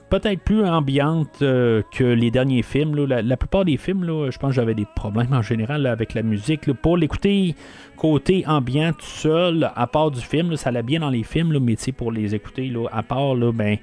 [0.10, 2.95] peut-être plus ambiante que les derniers films.
[2.95, 3.22] là.
[3.22, 6.23] La, plupart des films, là, je pense que j'avais des problèmes en général avec la
[6.23, 6.65] musique.
[6.65, 6.73] là.
[6.73, 7.56] Pour l'écouter
[7.95, 11.76] côté ambiant tout seul, à part du film, ça allait bien dans les films, mais
[11.95, 13.78] pour les écouter à part, ben,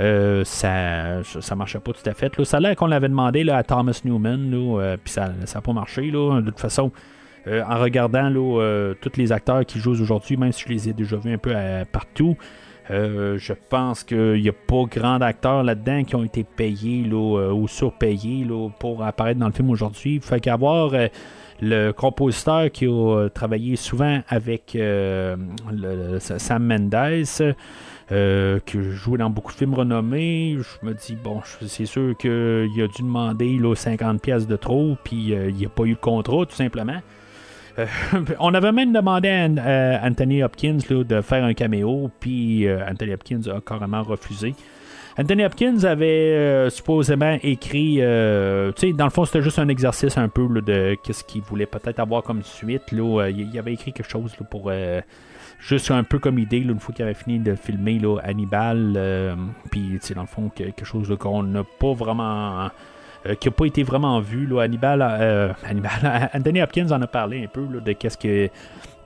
[0.00, 2.36] euh, ça, ça, marchait pas tout à fait.
[2.36, 2.44] Là.
[2.44, 5.72] Ça a l'air qu'on l'avait demandé là, à Thomas Newman, euh, puis ça n'a pas
[5.72, 6.10] marché.
[6.10, 6.40] Là.
[6.40, 6.90] De toute façon,
[7.46, 8.28] euh, en regardant
[9.00, 11.54] tous les acteurs qui jouent aujourd'hui, même si je les ai déjà vus un peu
[11.92, 12.36] partout,
[12.90, 18.46] je pense qu'il n'y a pas grand d'acteurs là-dedans qui ont été payés ou surpayés
[18.80, 20.20] pour apparaître dans le film aujourd'hui.
[20.20, 20.92] Fait qu'avoir
[21.60, 24.76] le compositeur qui a travaillé souvent avec
[26.18, 27.54] Sam Mendes,
[28.12, 32.30] euh, qui joue dans beaucoup de films renommés, je me dis, bon, c'est sûr qu'il
[32.30, 35.96] a dû demander là, 50 pièces de trop, puis euh, il n'a pas eu le
[35.96, 37.00] contrat, tout simplement.
[37.78, 37.86] Euh,
[38.40, 39.44] on avait même demandé à,
[40.02, 44.54] à Anthony Hopkins là, de faire un caméo, puis euh, Anthony Hopkins a carrément refusé.
[45.16, 49.68] Anthony Hopkins avait euh, supposément écrit, euh, tu sais, dans le fond, c'était juste un
[49.68, 52.90] exercice un peu de qu'est-ce qu'il voulait peut-être avoir comme suite.
[52.90, 55.00] Là, Euh, il avait écrit quelque chose pour euh,
[55.58, 59.34] juste un peu comme idée, une fois qu'il avait fini de filmer là, Hannibal, euh,
[59.70, 62.64] puis dans le fond, que- quelque chose qu'on n'a pas vraiment.
[63.26, 64.46] euh, qui n'a pas été vraiment vu.
[64.46, 65.52] Là, Hannibal, euh,
[66.34, 68.50] Anthony Hopkins en a parlé un peu de qu'est-ce que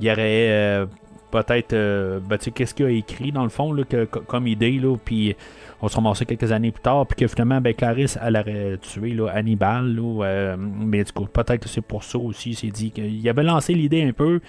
[0.00, 0.86] il y aurait euh,
[1.30, 4.78] peut-être, euh, ben, qu'est-ce qu'il a écrit dans le fond là, que- co- comme idée,
[4.78, 5.34] là, puis
[5.80, 9.10] on se ramassait quelques années plus tard, puis que finalement, ben, Clarisse, elle aurait tué
[9.10, 12.66] là, Hannibal, là, euh, mais du coup, peut-être que c'est pour ça aussi, il s'est
[12.70, 14.40] dit qu'il avait lancé l'idée un peu,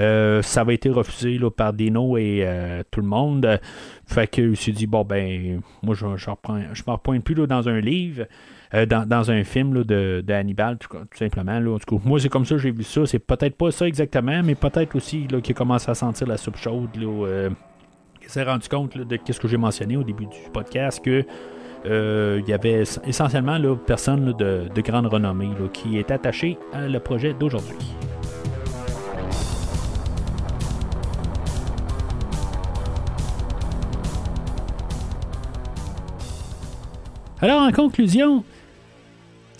[0.00, 3.60] euh, ça avait été refusé là, par Dino et euh, tout le monde,
[4.06, 7.46] fait qu'il s'est dit, bon, ben, moi, je, je, reprends, je me repointe plus là,
[7.46, 8.24] dans un livre,
[8.74, 11.60] euh, dans, un film là, de, Hannibal, tout, simplement.
[12.04, 13.06] Moi, c'est comme ça j'ai vu ça.
[13.06, 16.94] C'est peut-être pas ça exactement, mais peut-être aussi qu'il commence à sentir la soupe chaude.
[16.96, 17.50] Là, euh,
[18.20, 21.24] qu'il s'est rendu compte de ce que j'ai mentionné au début du podcast, que
[21.86, 26.10] euh, il y avait ess- essentiellement là, personne de, de grande renommée là, qui est
[26.10, 27.76] attaché à le projet d'aujourd'hui.
[37.42, 38.42] Alors, en conclusion,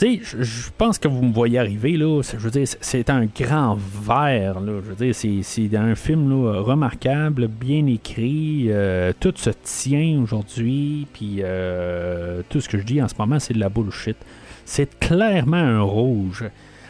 [0.00, 2.20] je- pense que vous me voyez arriver, là.
[2.22, 4.80] Je veux dire, c'est- un grand verre, là.
[4.84, 8.66] Je veux dire, c'est- un film là, remarquable, bien écrit.
[8.68, 11.06] euh, tout se tient aujourd'hui.
[11.12, 14.16] Puis euh, tout ce que je dis en ce moment, c'est de la bullshit.
[14.64, 16.44] C'est clairement un rouge.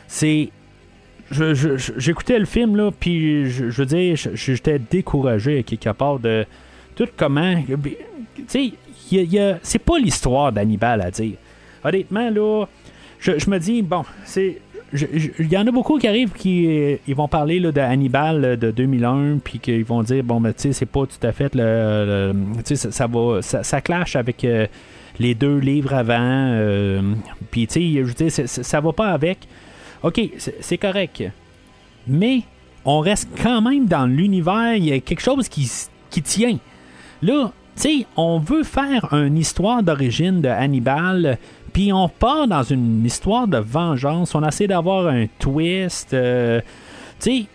[0.06, 0.50] C'est.
[1.30, 6.44] J'écoutais le film, là, puis je, veux dire, j'étais découragé à quelque part de
[6.94, 7.54] tout comment.
[8.36, 8.72] Tu sais,
[9.62, 11.36] c'est pas l'histoire d'Hannibal à dire.
[11.82, 12.66] Honnêtement, là,
[13.24, 14.58] je, me dis, bon, c'est.
[14.92, 18.44] Il y en a beaucoup qui arrivent qui euh, ils vont parler là, de Hannibal
[18.44, 21.32] euh, de 2001 puis qu'ils vont dire bon ben tu sais c'est pas tout à
[21.32, 24.68] fait le, le- tu sais ça, ça va ça, clash avec euh,
[25.18, 27.02] les deux livres avant
[27.50, 29.38] puis tu sais je ça va pas avec
[30.04, 30.20] ok
[30.60, 31.24] c'est correct
[32.06, 32.42] mais
[32.84, 35.68] on reste quand même dans l'univers il y a quelque chose qui,
[36.08, 36.58] qui tient
[37.20, 41.38] là tu sais on veut faire une histoire d'origine de Hannibal
[41.74, 44.34] puis on part dans une histoire de vengeance.
[44.34, 46.14] On essaie d'avoir un twist.
[46.14, 46.60] euh,
[47.20, 47.46] tu sais,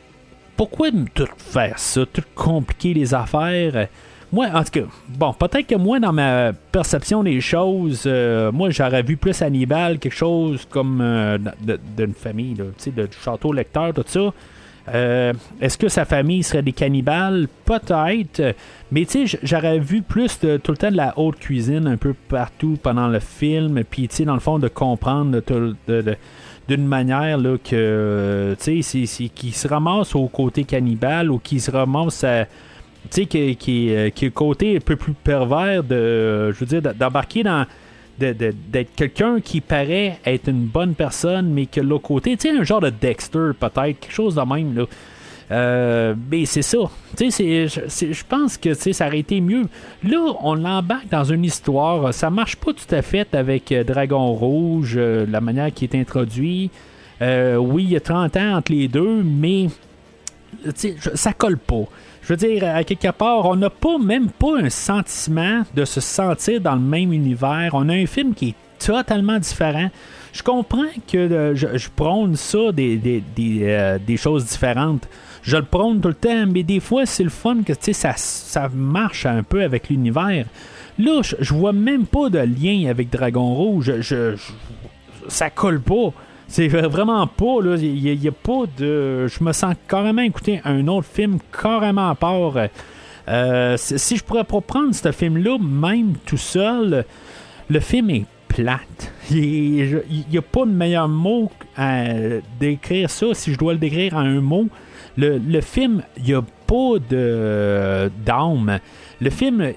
[0.58, 3.88] pourquoi tout faire ça, tout compliquer les affaires?
[4.32, 8.70] Moi, en tout cas, bon, peut-être que moi, dans ma perception des choses, euh, moi,
[8.72, 11.38] j'aurais vu plus Hannibal, quelque chose comme euh,
[11.98, 14.34] d'une famille, tu sais, de château lecteur, tout ça.
[14.94, 17.48] Euh, Est-ce que sa famille serait des cannibales?
[17.66, 18.56] Peut-être.
[18.92, 21.98] Mais tu sais, j'aurais vu plus de, tout le temps de la haute cuisine un
[21.98, 23.84] peu partout pendant le film.
[23.90, 25.42] Puis tu sais, dans le fond, de comprendre
[26.68, 31.62] d'une manière là, que, euh, tu sais, qu'il se ramasse au côté cannibale ou qu'il
[31.62, 32.46] se ramasse à.
[33.10, 36.52] Tu sais, qui, qui, euh, qui est le côté un peu plus pervers de.
[36.52, 37.66] je veux dire, d'embarquer dans
[38.20, 42.64] d'être quelqu'un qui paraît être une bonne personne, mais que l'autre côté, tu sais, un
[42.64, 44.86] genre de Dexter, peut-être, quelque chose de même, là.
[45.52, 46.78] Euh, mais c'est ça.
[47.20, 49.68] Je pense que ça aurait été mieux.
[50.04, 52.14] Là, on l'embarque dans une histoire.
[52.14, 55.96] Ça marche pas tout à fait avec euh, Dragon Rouge, euh, la manière qui est
[55.96, 56.70] introduit.
[57.22, 59.68] oui, il y a 30 ans entre les deux, mais
[61.16, 61.86] ça colle pas.
[62.30, 66.00] Je veux dire, à quelque part, on n'a pas même pas un sentiment de se
[66.00, 67.72] sentir dans le même univers.
[67.74, 69.90] On a un film qui est totalement différent.
[70.32, 72.98] Je comprends que je, prône ça des,
[73.36, 75.08] des choses différentes
[75.42, 78.70] je le prône tout le temps, mais des fois, c'est le fun que ça, ça
[78.74, 80.46] marche un peu avec l'univers.
[80.98, 84.02] Là, je, vois même pas de lien avec Dragon Rouge.
[84.02, 84.36] Je,
[85.28, 86.14] ça colle pas.
[86.50, 87.76] C'est vraiment pas, là.
[87.78, 89.28] Il n'y a, pas de.
[89.28, 92.54] Je me sens carrément écouter un autre film carrément à part.
[93.28, 97.06] Euh, si je pourrais pas prendre ce film-là, même tout seul,
[97.70, 99.14] le film est plate.
[99.32, 100.02] Il
[100.32, 102.06] n'y a pas de meilleur mot à
[102.60, 103.28] décrire ça.
[103.34, 104.68] Si je dois le décrire en un mot,
[105.18, 108.80] le, film, il n'y a pas de d'âme.
[109.22, 109.74] Le film,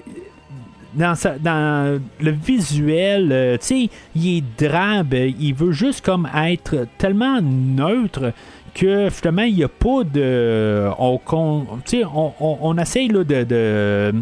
[0.95, 5.13] dans, dans le visuel, euh, tu sais, il est drabe.
[5.13, 8.33] Il veut juste comme être tellement neutre
[8.73, 10.89] que finalement, il n'y a pas de.
[10.99, 11.65] On, on,
[12.13, 14.13] on, on essaye de, de,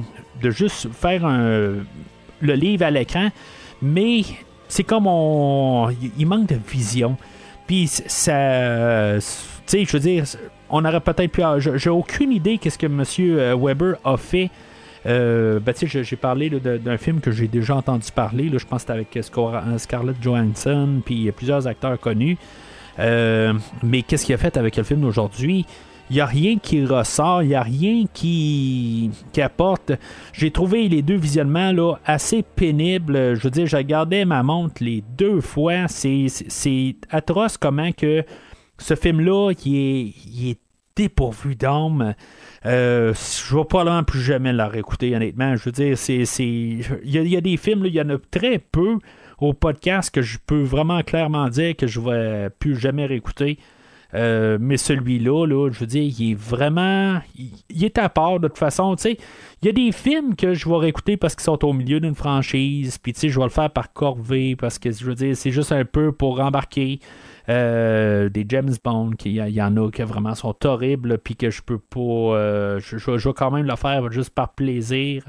[0.41, 3.29] de, juste faire le livre à l'écran,
[3.81, 4.21] mais
[4.67, 5.89] c'est comme on.
[6.17, 7.17] Il manque de vision.
[7.67, 9.15] Puis ça.
[9.67, 10.25] Tu sais, je veux dire
[10.71, 11.41] on aurait peut-être pu.
[11.77, 13.03] J'ai aucune idée qu'est-ce que M.
[13.19, 14.49] Euh, Weber a fait.
[15.05, 18.49] Euh, j'ai parlé d'un film que j'ai déjà entendu parler.
[18.49, 22.37] Là, je pense que c'était avec euh, Scarlett Johansson, puis plusieurs acteurs connus.
[22.97, 25.65] mais qu'est-ce qu'il a fait avec le film d'aujourd'hui?
[26.09, 29.93] Il n'y a rien qui ressort, il n'y a rien qui, qui apporte.
[30.33, 33.35] J'ai trouvé les deux visionnements là, assez pénibles.
[33.35, 35.87] Je veux dire, j'ai gardé ma montre les deux fois.
[35.87, 38.25] C'est atroce comment que
[38.77, 40.59] ce film-là, il est, il est
[40.97, 42.13] dépourvu d'âme.
[42.65, 45.55] Euh, je vais probablement plus jamais la réécouter, honnêtement.
[45.55, 46.23] Je veux dire, c'est.
[46.39, 48.99] Il, y a, des films, il y en a très peu
[49.39, 53.57] au podcast que je peux vraiment clairement dire que je ne vais plus jamais réécouter.
[54.13, 57.21] Euh, mais celui-là, là, je veux dire, il est vraiment.
[57.69, 58.95] Il, est à part de toute façon.
[58.95, 59.17] Tu sais,
[59.61, 62.15] il y a des films que je vais réécouter parce qu'ils sont au milieu d'une
[62.15, 62.97] franchise.
[62.97, 65.51] Puis, tu sais, je vais le faire par corvée parce que, je veux dire, c'est
[65.51, 66.99] juste un peu pour embarquer.
[67.49, 71.61] Euh, des James Bond, il y, en a qui vraiment sont horribles, puis que je
[71.61, 71.99] peux pas.
[71.99, 75.23] Euh, je, vais quand même le faire juste par plaisir.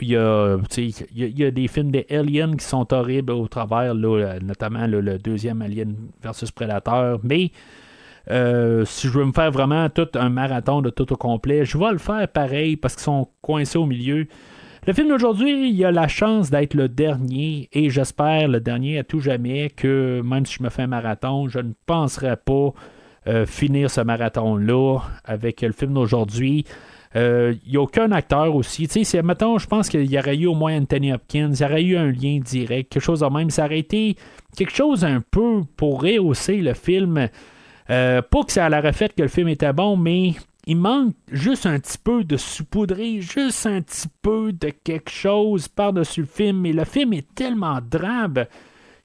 [0.00, 3.94] Il y, a, il, y a, des films des Aliens qui sont horribles au travers,
[3.94, 7.18] notamment le deuxième Alien versus Predator.
[7.24, 7.50] Mais
[8.30, 11.78] euh, si je veux me faire vraiment tout un marathon de tout au complet, je
[11.78, 14.26] vais le faire pareil parce qu'ils sont coincés au milieu.
[14.86, 19.04] Le film d'aujourd'hui, il a la chance d'être le dernier et j'espère le dernier à
[19.04, 22.72] tout jamais que même si je me fais un marathon, je ne penserai pas
[23.26, 26.64] euh, finir ce marathon-là avec le film d'aujourd'hui.
[27.16, 28.86] Euh, il n'y a aucun acteur aussi.
[28.86, 31.82] Tu sais, je pense qu'il y aurait eu au moins Anthony Hopkins, il y aurait
[31.82, 33.50] eu un lien direct, quelque chose de même.
[33.50, 34.16] Ça aurait été
[34.56, 37.28] quelque chose un peu pour rehausser le film.
[37.90, 40.34] Euh, pas que ça l'aurait fait que le film était bon, mais
[40.68, 45.66] il manque juste un petit peu de saupoudrer, juste un petit peu de quelque chose
[45.66, 46.60] par-dessus le film.
[46.60, 48.46] Mais le film est tellement drabe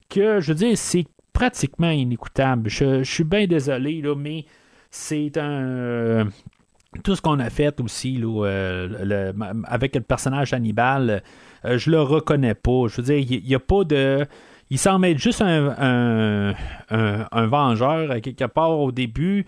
[0.09, 2.69] que, je veux dire, c'est pratiquement inécoutable.
[2.69, 4.43] Je, suis bien désolé, là, mais
[4.91, 5.63] c'est un.
[5.63, 6.25] Euh,
[7.01, 9.31] tout ce qu'on a fait aussi là, euh,
[9.63, 11.23] avec le personnage Hannibal,
[11.63, 12.87] euh, je le reconnais pas.
[12.89, 14.27] Je veux dire, il n'y a pas de.
[14.69, 16.53] Il semble être juste un, un,
[17.31, 19.45] un vengeur quelque part au début.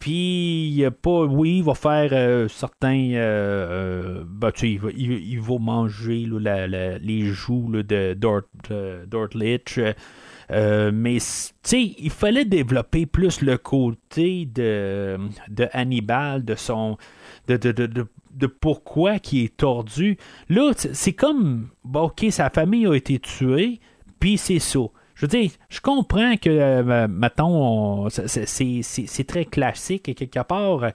[0.00, 3.10] Puis, pas, oui, il va faire euh, certains.
[3.12, 6.26] Euh, euh ben, tu il, va, manger
[7.02, 8.42] les joues de Dort.
[10.52, 15.18] Euh, mais, tu sais, il fallait développer plus le côté de,
[15.48, 16.96] de Hannibal, de son.
[17.46, 20.16] de, de, de, de pourquoi qui est tordu.
[20.48, 23.80] Là, c'est comme, bon, ok, sa famille a été tuée,
[24.18, 24.80] puis c'est ça.
[25.20, 30.92] Je veux dire, je comprends que, euh, mettons, c'est très classique quelque part,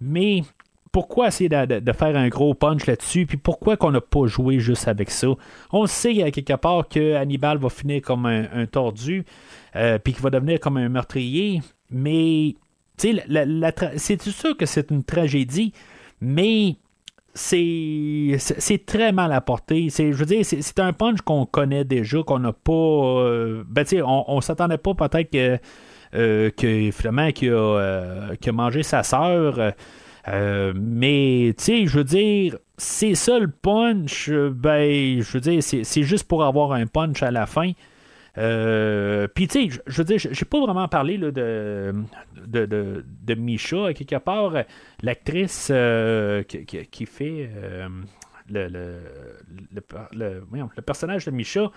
[0.00, 0.44] mais
[0.92, 4.88] pourquoi essayer de, faire un gros punch là-dessus, puis pourquoi qu'on n'a pas joué juste
[4.88, 5.26] avec ça?
[5.70, 9.26] On sait à quelque part que Hannibal va finir comme un, tordu,
[9.76, 12.54] euh, puis qu'il va devenir comme un meurtrier, mais,
[12.96, 15.74] c'est sûr que c'est une tragédie,
[16.22, 16.76] mais
[17.36, 19.88] c'est très mal apporté.
[19.90, 22.72] Je veux dire, c'est un punch qu'on connaît déjà, qu'on n'a pas.
[22.72, 25.58] Euh, ben, tu on, on s'attendait pas peut-être que,
[26.14, 29.74] euh, que finalement qu'il a, euh, mangé sa sœur.
[30.74, 34.30] mais, tu sais, je veux dire, c'est ça le punch.
[34.30, 37.72] Ben, je veux dire, c'est juste pour avoir un punch à la fin.
[38.38, 41.94] Euh, Puis, tu sais, je veux dire, j'ai pas vraiment parlé là, de,
[42.46, 43.92] de, de, Misha.
[43.94, 44.52] Quelque part,
[45.02, 47.88] l'actrice euh, qui, qui, fait euh,
[48.50, 49.00] le, le,
[50.12, 51.70] le, personnage de Misha.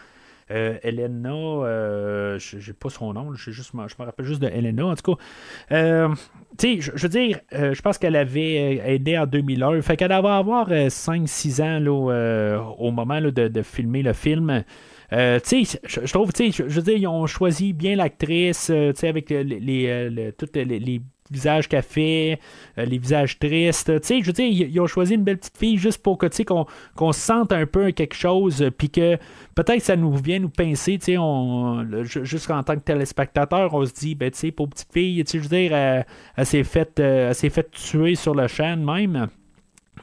[0.52, 6.10] Elena, j'ai pas son nom, juste, je me rappelle juste de Elena, en tout cas.
[6.58, 10.28] Tu sais, je, veux dire, je pense qu'elle avait aidé en 2001, fait qu'elle devait
[10.28, 14.64] avoir 5-6 ans là, au moment de, de, filmer le film.
[15.12, 19.44] Euh, je, trouve, tu je, veux dire, ils ont choisi bien l'actrice, sais, avec les,
[19.44, 22.40] les, les, toutes les, visages qu'elle fait,
[22.76, 23.92] les visages tristes.
[24.04, 26.66] Je veux dire, ils, ont choisi une belle petite fille juste pour que, qu'on,
[26.96, 29.18] qu'on sente un peu quelque chose, puis que
[29.54, 33.94] peut-être ça nous vient nous pincer, tu on, juste en tant que téléspectateur, on se
[33.94, 37.72] dit, ben, tu sais, pour petite fille, tu je veux dire, elle, s'est faite fait
[37.72, 39.28] tuer sur le champ même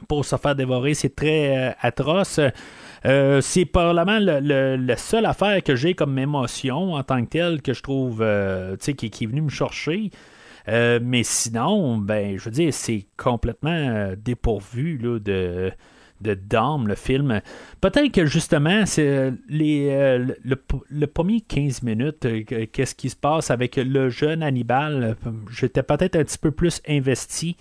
[0.07, 2.39] pour se faire dévorer, c'est très atroce.
[3.07, 7.61] Euh, c'est probablement le, la seule affaire que j'ai comme émotion en tant que telle
[7.61, 10.11] que je trouve euh, qui, qui, est venu me chercher.
[10.67, 15.71] Euh, mais sinon, ben, je veux dire, c'est complètement dépourvu là, de,
[16.19, 17.39] de le film.
[17.79, 20.57] Peut-être que justement, c'est les, le,
[20.89, 22.27] le, premier 15 minutes,
[22.73, 25.15] qu'est-ce qui se passe avec le jeune Hannibal,
[25.49, 27.55] j'étais peut-être un petit peu plus investi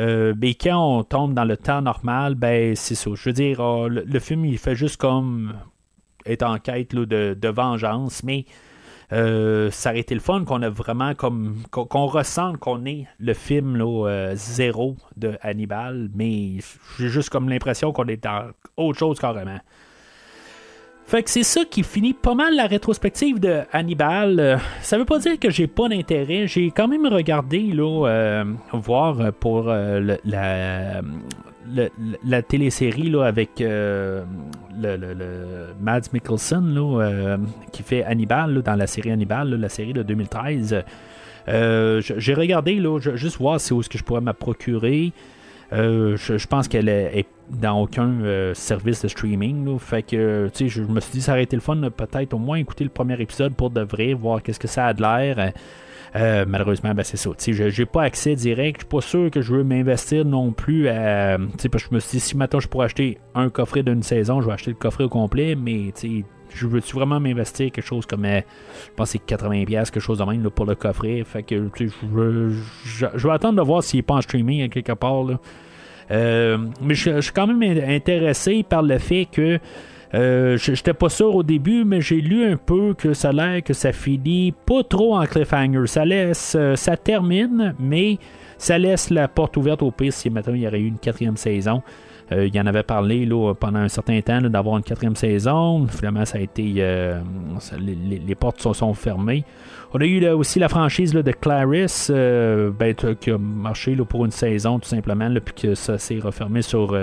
[0.00, 3.10] euh, mais quand on tombe dans le temps normal, ben c'est ça.
[3.14, 5.54] Je veux dire, le, film, il fait juste comme
[6.24, 8.46] être en quête de, vengeance, mais
[9.12, 13.34] euh, ça aurait été le fun qu'on a vraiment comme qu'on, ressente qu'on est le
[13.34, 16.58] film euh, zéro de Hannibal, mais
[16.98, 19.58] j'ai juste comme l'impression qu'on est dans autre chose carrément.
[21.10, 24.38] Fait que c'est ça qui finit pas mal la rétrospective de Hannibal.
[24.38, 26.46] Euh, ça veut pas dire que j'ai pas d'intérêt.
[26.46, 31.02] J'ai quand même regardé là, euh, voir pour euh, la,
[32.42, 34.22] télésérie là, avec le,
[35.80, 37.38] Mads Mikkelsen là,
[37.72, 40.84] qui fait Hannibal dans la série Hannibal, la série de 2013.
[41.48, 45.12] j'ai regardé là, juste voir si où est-ce que je pourrais me procurer.
[45.72, 49.78] Euh, je, pense qu'elle est, dans aucun euh, service de streaming.
[49.78, 52.38] Fait que, tu sais, je, me suis dit, ça aurait été le fun, peut-être au
[52.38, 55.52] moins écouter le premier épisode pour de vrai, voir qu'est-ce que ça a de l'air.
[56.16, 57.30] Euh, malheureusement, ben c'est ça.
[57.38, 58.80] Je n'ai pas accès direct.
[58.80, 60.88] Je suis pas sûr que je veux m'investir non plus.
[60.88, 64.02] À, parce que je me suis dit, si maintenant je pourrais acheter un coffret d'une
[64.02, 65.54] saison, je vais acheter le coffret au complet.
[65.54, 65.92] Mais
[66.54, 68.42] je veux-tu vraiment m'investir quelque chose comme, je
[68.96, 71.22] pense c'est 80$, quelque chose de même pour le coffret.
[71.24, 72.52] Fait que je veux,
[73.14, 75.26] vais attendre de voir s'il n'est pas en streaming quelque part.
[76.10, 79.58] Euh, mais je, suis quand même intéressé par le fait que
[80.12, 83.62] euh, j'étais pas sûr au début, mais j'ai lu un peu que ça a l'air
[83.62, 85.86] que ça finit pas trop en cliffhanger.
[85.86, 88.18] Ça laisse, euh, ça termine, mais
[88.58, 91.36] ça laisse la porte ouverte au pire si maintenant il y aurait eu une quatrième
[91.36, 91.82] saison.
[92.32, 95.86] Euh, il y en avait parlé là, pendant un certain temps d'avoir une quatrième saison.
[95.88, 96.74] Finalement, ça a été.
[96.78, 97.20] Euh,
[97.78, 99.44] les, portes sont, sont, fermées.
[99.92, 104.30] On a eu aussi la franchise de Clarice euh, ben, qui a marché pour une
[104.30, 106.96] saison tout simplement, puis que ça s'est refermé sur,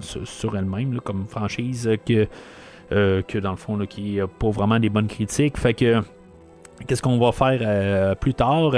[0.00, 2.26] sur, elle-même comme franchise que,
[2.90, 5.56] que dans le fond qui n'a pas vraiment des bonnes critiques.
[5.56, 6.02] Fait que
[6.86, 8.72] qu'est-ce qu'on va faire plus tard?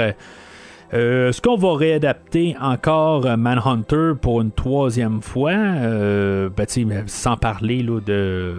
[0.93, 5.51] Euh, est-ce qu'on va réadapter encore Manhunter pour une troisième fois?
[5.51, 6.67] Euh, ben,
[7.07, 8.55] sans parler là, de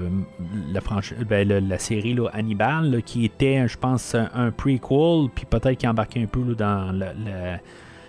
[0.73, 0.81] la,
[1.29, 6.23] ben, la série là, Hannibal, qui était, je pense, un prequel, puis peut-être qui embarquait
[6.23, 6.91] un peu dans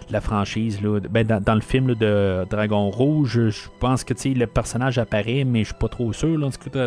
[0.09, 0.79] la, franchise.
[1.09, 5.65] Ben, dans, le film de Dragon Rouge, je pense que le personnage apparaît, mais je
[5.65, 6.39] suis pas trop sûr,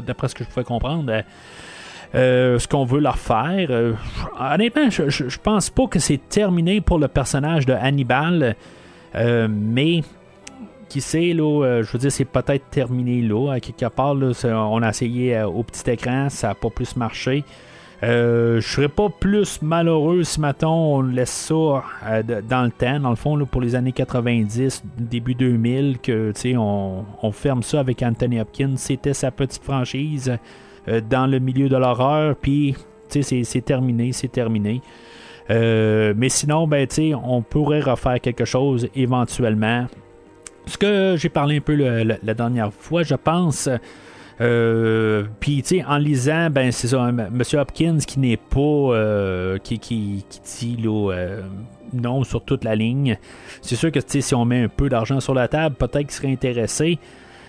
[0.06, 1.12] d'après ce que je pouvais comprendre.
[2.14, 3.68] Euh, ce qu'on veut leur faire.
[3.70, 3.92] Euh,
[4.38, 8.54] honnêtement, je, je, pense pas que c'est terminé pour le personnage de Hannibal,
[9.14, 10.02] euh, mais
[10.88, 13.54] qui sait, je veux dire, c'est peut-être terminé là.
[13.54, 17.42] À quelque part, on a essayé au petit écran, ça n'a pas plus marché.
[18.02, 21.82] je serais pas plus malheureux si maintenant on laisse ça
[22.48, 27.64] dans le temps, dans le fond, pour les années 90, début 2000, que on ferme
[27.64, 28.76] ça avec Anthony Hopkins.
[28.76, 30.38] C'était sa petite franchise.
[30.88, 32.76] Euh, dans le milieu de l'horreur, puis
[33.08, 34.80] c'est terminé, c'est terminé.
[35.50, 36.86] Euh, mais sinon, ben,
[37.24, 39.86] on pourrait refaire quelque chose éventuellement.
[40.66, 43.68] Ce que j'ai parlé un peu la dernière fois, je pense.
[44.40, 47.42] Euh, puis, tu sais, en lisant, ben, c'est ça, M.
[47.54, 49.58] Hopkins qui n'est pas.
[49.62, 50.24] qui, qui,
[50.58, 50.88] dit,
[51.92, 53.16] non sur toute la ligne.
[53.62, 56.32] C'est sûr que, si on met un peu d'argent sur la table, peut-être qu'il serait
[56.32, 56.98] intéressé.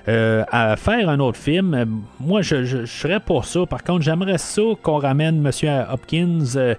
[0.10, 2.02] Euh, à faire un autre film.
[2.22, 3.66] Moi, je, serais pour ça.
[3.66, 5.86] Par contre, j'aimerais ça qu'on ramène M.
[5.92, 6.40] Hopkins.
[6.56, 6.76] Euh,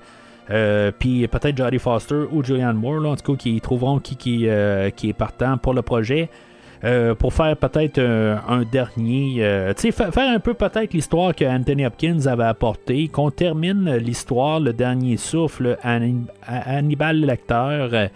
[0.51, 4.47] euh, puis peut-être Jodie Foster ou Julianne Moore, en tout cas, qui trouveront qui, qui,
[4.47, 6.31] est partant pour le projet.
[6.85, 9.39] euh, pour faire peut-être euh, un dernier.
[9.41, 13.31] euh, tu sais, fa- faire un peu peut-être l'histoire que Anthony Hopkins avait apporté, qu'on
[13.31, 15.77] termine l'histoire, le dernier souffle,
[16.47, 17.55] Hannibal Lecter.
[17.93, 18.09] euh,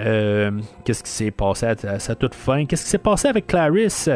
[0.00, 0.50] euh,
[0.84, 2.66] Qu'est-ce qui s'est passé à, à sa toute fin?
[2.66, 4.10] Qu'est-ce qui s'est passé avec Clarisse?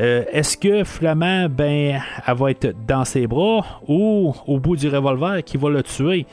[0.00, 4.88] Euh, Est-ce que Flamand, ben, elle va être dans ses bras ou au bout du
[4.88, 6.24] revolver qui va le tuer?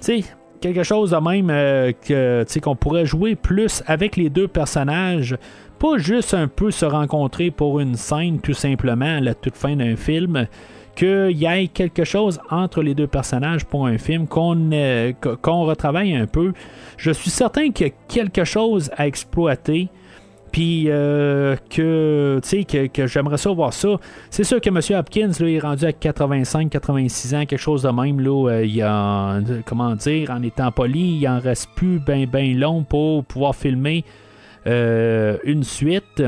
[0.00, 0.24] Tu sais,
[0.60, 5.36] quelque chose de même euh, qu'on pourrait jouer plus avec les deux personnages,
[5.80, 9.74] pas juste un peu se rencontrer pour une scène tout simplement à la toute fin
[9.74, 10.46] d'un film,
[10.94, 15.36] qu'il y ait quelque chose entre les deux personnages pour un film, qu'on euh, qu-
[15.42, 16.52] qu'on retravaille un peu.
[16.96, 19.88] Je suis certain qu'il y a quelque chose à exploiter.
[20.50, 23.88] Puis euh, que, que, que j'aimerais ça voir ça.
[24.30, 24.98] C'est sûr que M.
[24.98, 28.20] Hopkins là, est rendu à 85-86 ans, quelque chose de même.
[28.20, 32.58] Là, euh, il a, comment dire, en étant poli, il en reste plus bien ben
[32.58, 34.04] long pour pouvoir filmer
[34.66, 36.22] euh, une suite.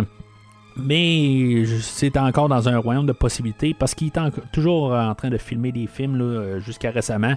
[0.77, 4.19] Mais c'est encore dans un royaume de possibilités parce qu'il est
[4.53, 7.35] toujours en train de filmer des films jusqu'à récemment.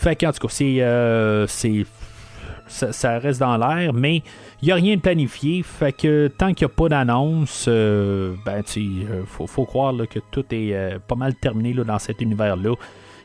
[0.00, 1.84] Fait qu'en tout cas, c'est, euh, c'est
[2.70, 4.22] ça, reste dans l'air, mais
[4.62, 5.62] il n'y a rien de planifié.
[5.62, 10.20] Fait que tant qu'il n'y a pas d'annonce, euh, ben, sais, euh, faut, croire que
[10.30, 12.74] tout est euh, pas mal terminé là, dans cet univers-là.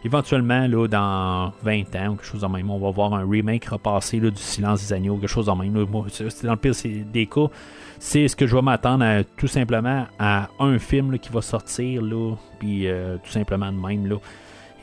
[0.03, 4.19] Éventuellement, là, dans 20 ans quelque chose de même, on va voir un remake repassé
[4.19, 5.85] là, du Silence des Agneaux, quelque chose de même.
[6.09, 6.73] c'est dans le pire
[7.11, 7.47] des cas,
[7.97, 11.41] c'est ce que je vais m'attendre à, tout simplement à un film là, qui va
[11.41, 12.87] sortir, là, puis
[13.23, 14.17] tout simplement de même, là,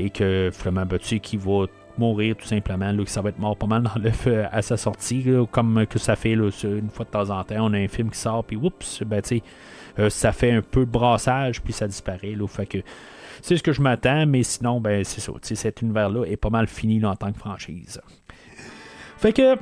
[0.00, 1.66] et que finalement, ben, qui va
[2.02, 4.76] mourir tout simplement, là, ça va être mort pas mal dans l'œuf euh, à sa
[4.76, 6.50] sortie, comme que ça fait une
[6.90, 7.56] fois de temps en temps.
[7.60, 9.22] On a un film qui sort, puis oups, ben,
[9.98, 12.34] euh, ça fait un peu de brassage, puis ça disparaît.
[12.34, 12.78] Là, fait que
[13.40, 15.32] c'est ce que je m'attends, mais sinon, ben, c'est ça.
[15.42, 18.00] Cet univers-là est pas mal fini en tant que franchise.
[19.16, 19.56] Fait que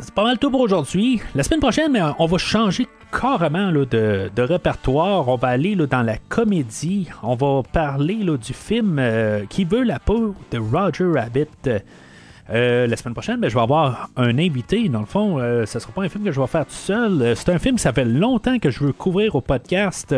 [0.00, 1.20] c'est pas mal tout pour aujourd'hui.
[1.34, 5.28] La semaine prochaine, on va changer carrément là, de, de répertoire.
[5.28, 7.08] On va aller là, dans la comédie.
[7.22, 11.46] On va parler là, du film euh, Qui veut la peau de Roger Rabbit.
[12.50, 14.88] Euh, la semaine prochaine, ben, je vais avoir un invité.
[14.88, 16.72] Dans le fond, euh, ce ne sera pas un film que je vais faire tout
[16.72, 17.34] seul.
[17.36, 20.14] C'est un film que ça fait longtemps que je veux couvrir au podcast,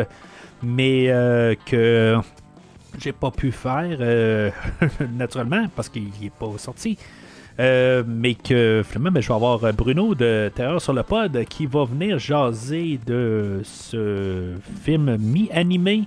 [0.62, 1.06] mais
[1.66, 2.16] que
[2.98, 3.98] j'ai pas pu faire
[5.16, 6.98] naturellement parce qu'il n'est pas sorti.
[7.60, 11.84] Euh, mais que ben, je vais avoir Bruno de Terreur sur le pod qui va
[11.84, 16.04] venir jaser de ce film mi-animé,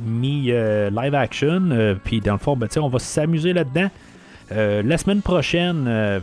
[0.00, 1.70] mi-live action.
[1.70, 3.88] Euh, Puis dans le fond, ben, on va s'amuser là-dedans.
[4.50, 6.18] Euh, la semaine prochaine, euh,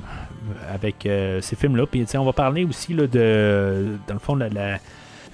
[0.73, 4.49] avec euh, ces films-là, puis on va parler aussi là, de, dans le fond, la,
[4.49, 4.77] la- euh,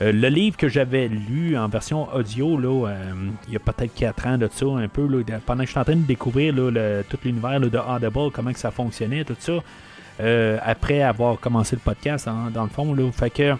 [0.04, 3.14] le livre que j'avais lu en version audio, là, euh,
[3.48, 5.08] il y a peut-être 4 ans de ça, un peu,
[5.46, 6.54] pendant que je suis en train de découvrir
[7.10, 9.54] tout l'univers de Audible, comment que ça fonctionnait, tout ça,
[10.20, 13.56] euh, après avoir commencé le podcast, dans le fond, là, fait que,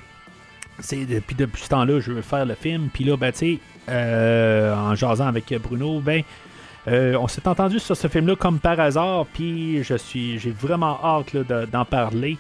[0.92, 3.60] depuis, depuis ce temps-là, je veux faire le film, puis là, ben, tu sais,
[3.90, 6.24] euh, en jasant avec Bruno, ben,
[6.88, 11.00] euh, on s'est entendu sur ce film-là comme par hasard, puis je suis, j'ai vraiment
[11.04, 11.36] hâte
[11.72, 12.38] d'en parler.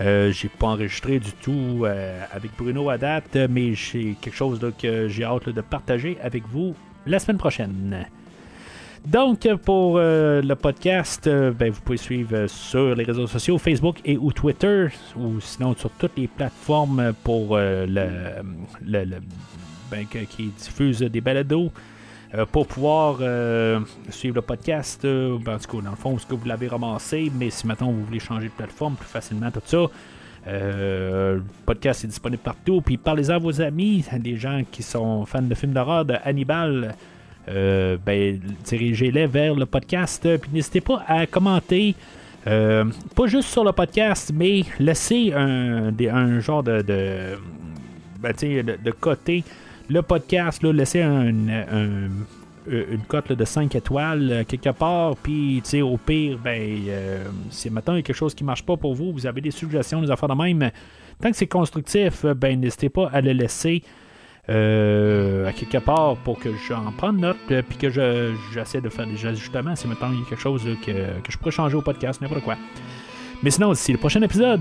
[0.00, 4.58] Euh, j'ai pas enregistré du tout euh, avec Bruno à date, mais j'ai quelque chose
[4.80, 6.74] que j'ai hâte de partager avec vous
[7.06, 8.06] la semaine prochaine.
[9.06, 13.96] Donc, pour euh, le podcast, euh, ben, vous pouvez suivre sur les réseaux sociaux, Facebook
[14.04, 14.86] et ou Twitter,
[15.16, 19.04] ou sinon sur toutes les plateformes pour le, le-
[19.90, 21.70] ben, qui diffuse des balados.
[22.34, 26.18] Euh, pour pouvoir euh, suivre le podcast, euh, ben, en tout cas, dans le fond,
[26.18, 29.50] ce que vous l'avez ramassé, mais si maintenant vous voulez changer de plateforme plus facilement,
[29.50, 29.86] tout ça,
[30.46, 32.80] le podcast est disponible partout.
[32.80, 36.94] Puis parlez-en à vos amis, des gens qui sont fans de films d'horreur, de Hannibal.
[37.46, 40.26] Ben, dirigez-les vers le podcast.
[40.38, 41.94] Puis n'hésitez pas à commenter.
[42.44, 47.38] pas juste sur le podcast, mais laissez un, genre de, de,
[48.18, 49.44] ben, de côté
[49.92, 50.70] le podcast, là,
[52.66, 57.94] une cote de 5 étoiles euh, quelque part, puis au pire, ben, euh, si maintenant
[57.94, 60.10] il y a quelque chose qui marche pas pour vous, vous avez des suggestions, des
[60.10, 60.70] affaires de même,
[61.20, 63.82] tant que c'est constructif, euh, ben, n'hésitez pas à le laisser
[64.48, 67.36] à quelque part pour que j'en prenne note,
[67.68, 70.64] puis que je, j'essaie de faire des ajustements si maintenant il y a quelque chose
[70.84, 72.56] que, que je pourrais changer au podcast, n'importe quoi.
[73.44, 74.60] Mais sinon, d'ici le prochain épisode,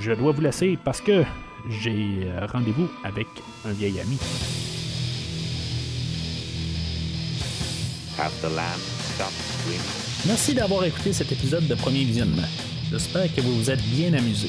[0.00, 1.24] je dois vous laisser parce que
[1.68, 3.26] j'ai euh, rendez-vous avec
[3.64, 4.18] un vieil ami.
[10.26, 12.48] Merci d'avoir écouté cet épisode de premier visionnement.
[12.90, 14.48] J'espère que vous vous êtes bien amusé.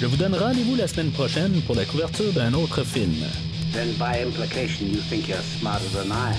[0.00, 3.24] Je vous donne rendez-vous la semaine prochaine pour la couverture d'un autre film.
[3.72, 6.36] Then by implication you think you're smarter than I am.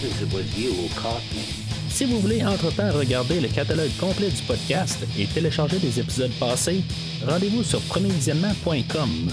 [0.00, 1.59] Since it was you who caught me.
[2.00, 6.80] Si vous voulez entre-temps regarder le catalogue complet du podcast et télécharger des épisodes passés,
[7.28, 9.28] rendez-vous sur premiervisionnement.com.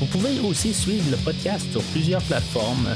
[0.00, 2.88] Vous pouvez aussi suivre le podcast sur plusieurs plateformes,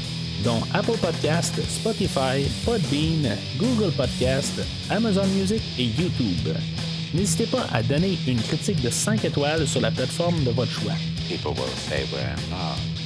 [0.43, 6.53] dont Apple Podcast, Spotify, Podbean, Google Podcast, Amazon Music et YouTube.
[7.13, 10.95] N'hésitez pas à donner une critique de 5 étoiles sur la plateforme de votre choix.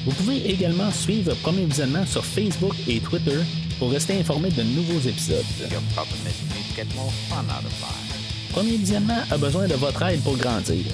[0.04, 3.38] Vous pouvez également suivre Premier Visionnement sur Facebook et Twitter
[3.80, 5.46] pour rester informé de nouveaux épisodes.
[8.52, 10.86] Premier Visionnement a besoin de votre aide pour grandir.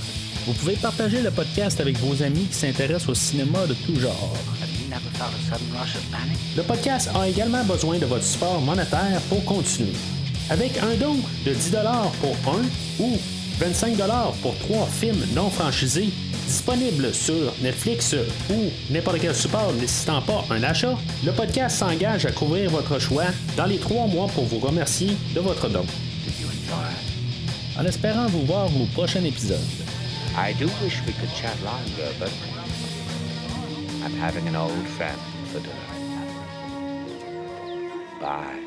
[0.46, 4.34] Vous pouvez partager le podcast avec vos amis qui s'intéressent au cinéma de tout genre.
[6.56, 9.94] Le podcast a également besoin de votre support monétaire pour continuer.
[10.50, 11.72] Avec un don de 10
[12.22, 12.62] pour un
[13.04, 13.18] ou
[13.60, 13.98] 25
[14.42, 16.10] pour trois films non franchisés
[16.46, 18.16] disponibles sur Netflix
[18.50, 20.96] ou n'importe quel support nécessitant pas un achat,
[21.26, 23.26] le podcast s'engage à couvrir votre choix
[23.58, 25.86] dans les trois mois pour vous remercier de votre don.
[27.78, 29.60] En espérant vous voir au prochain épisode.
[38.22, 38.65] Bye.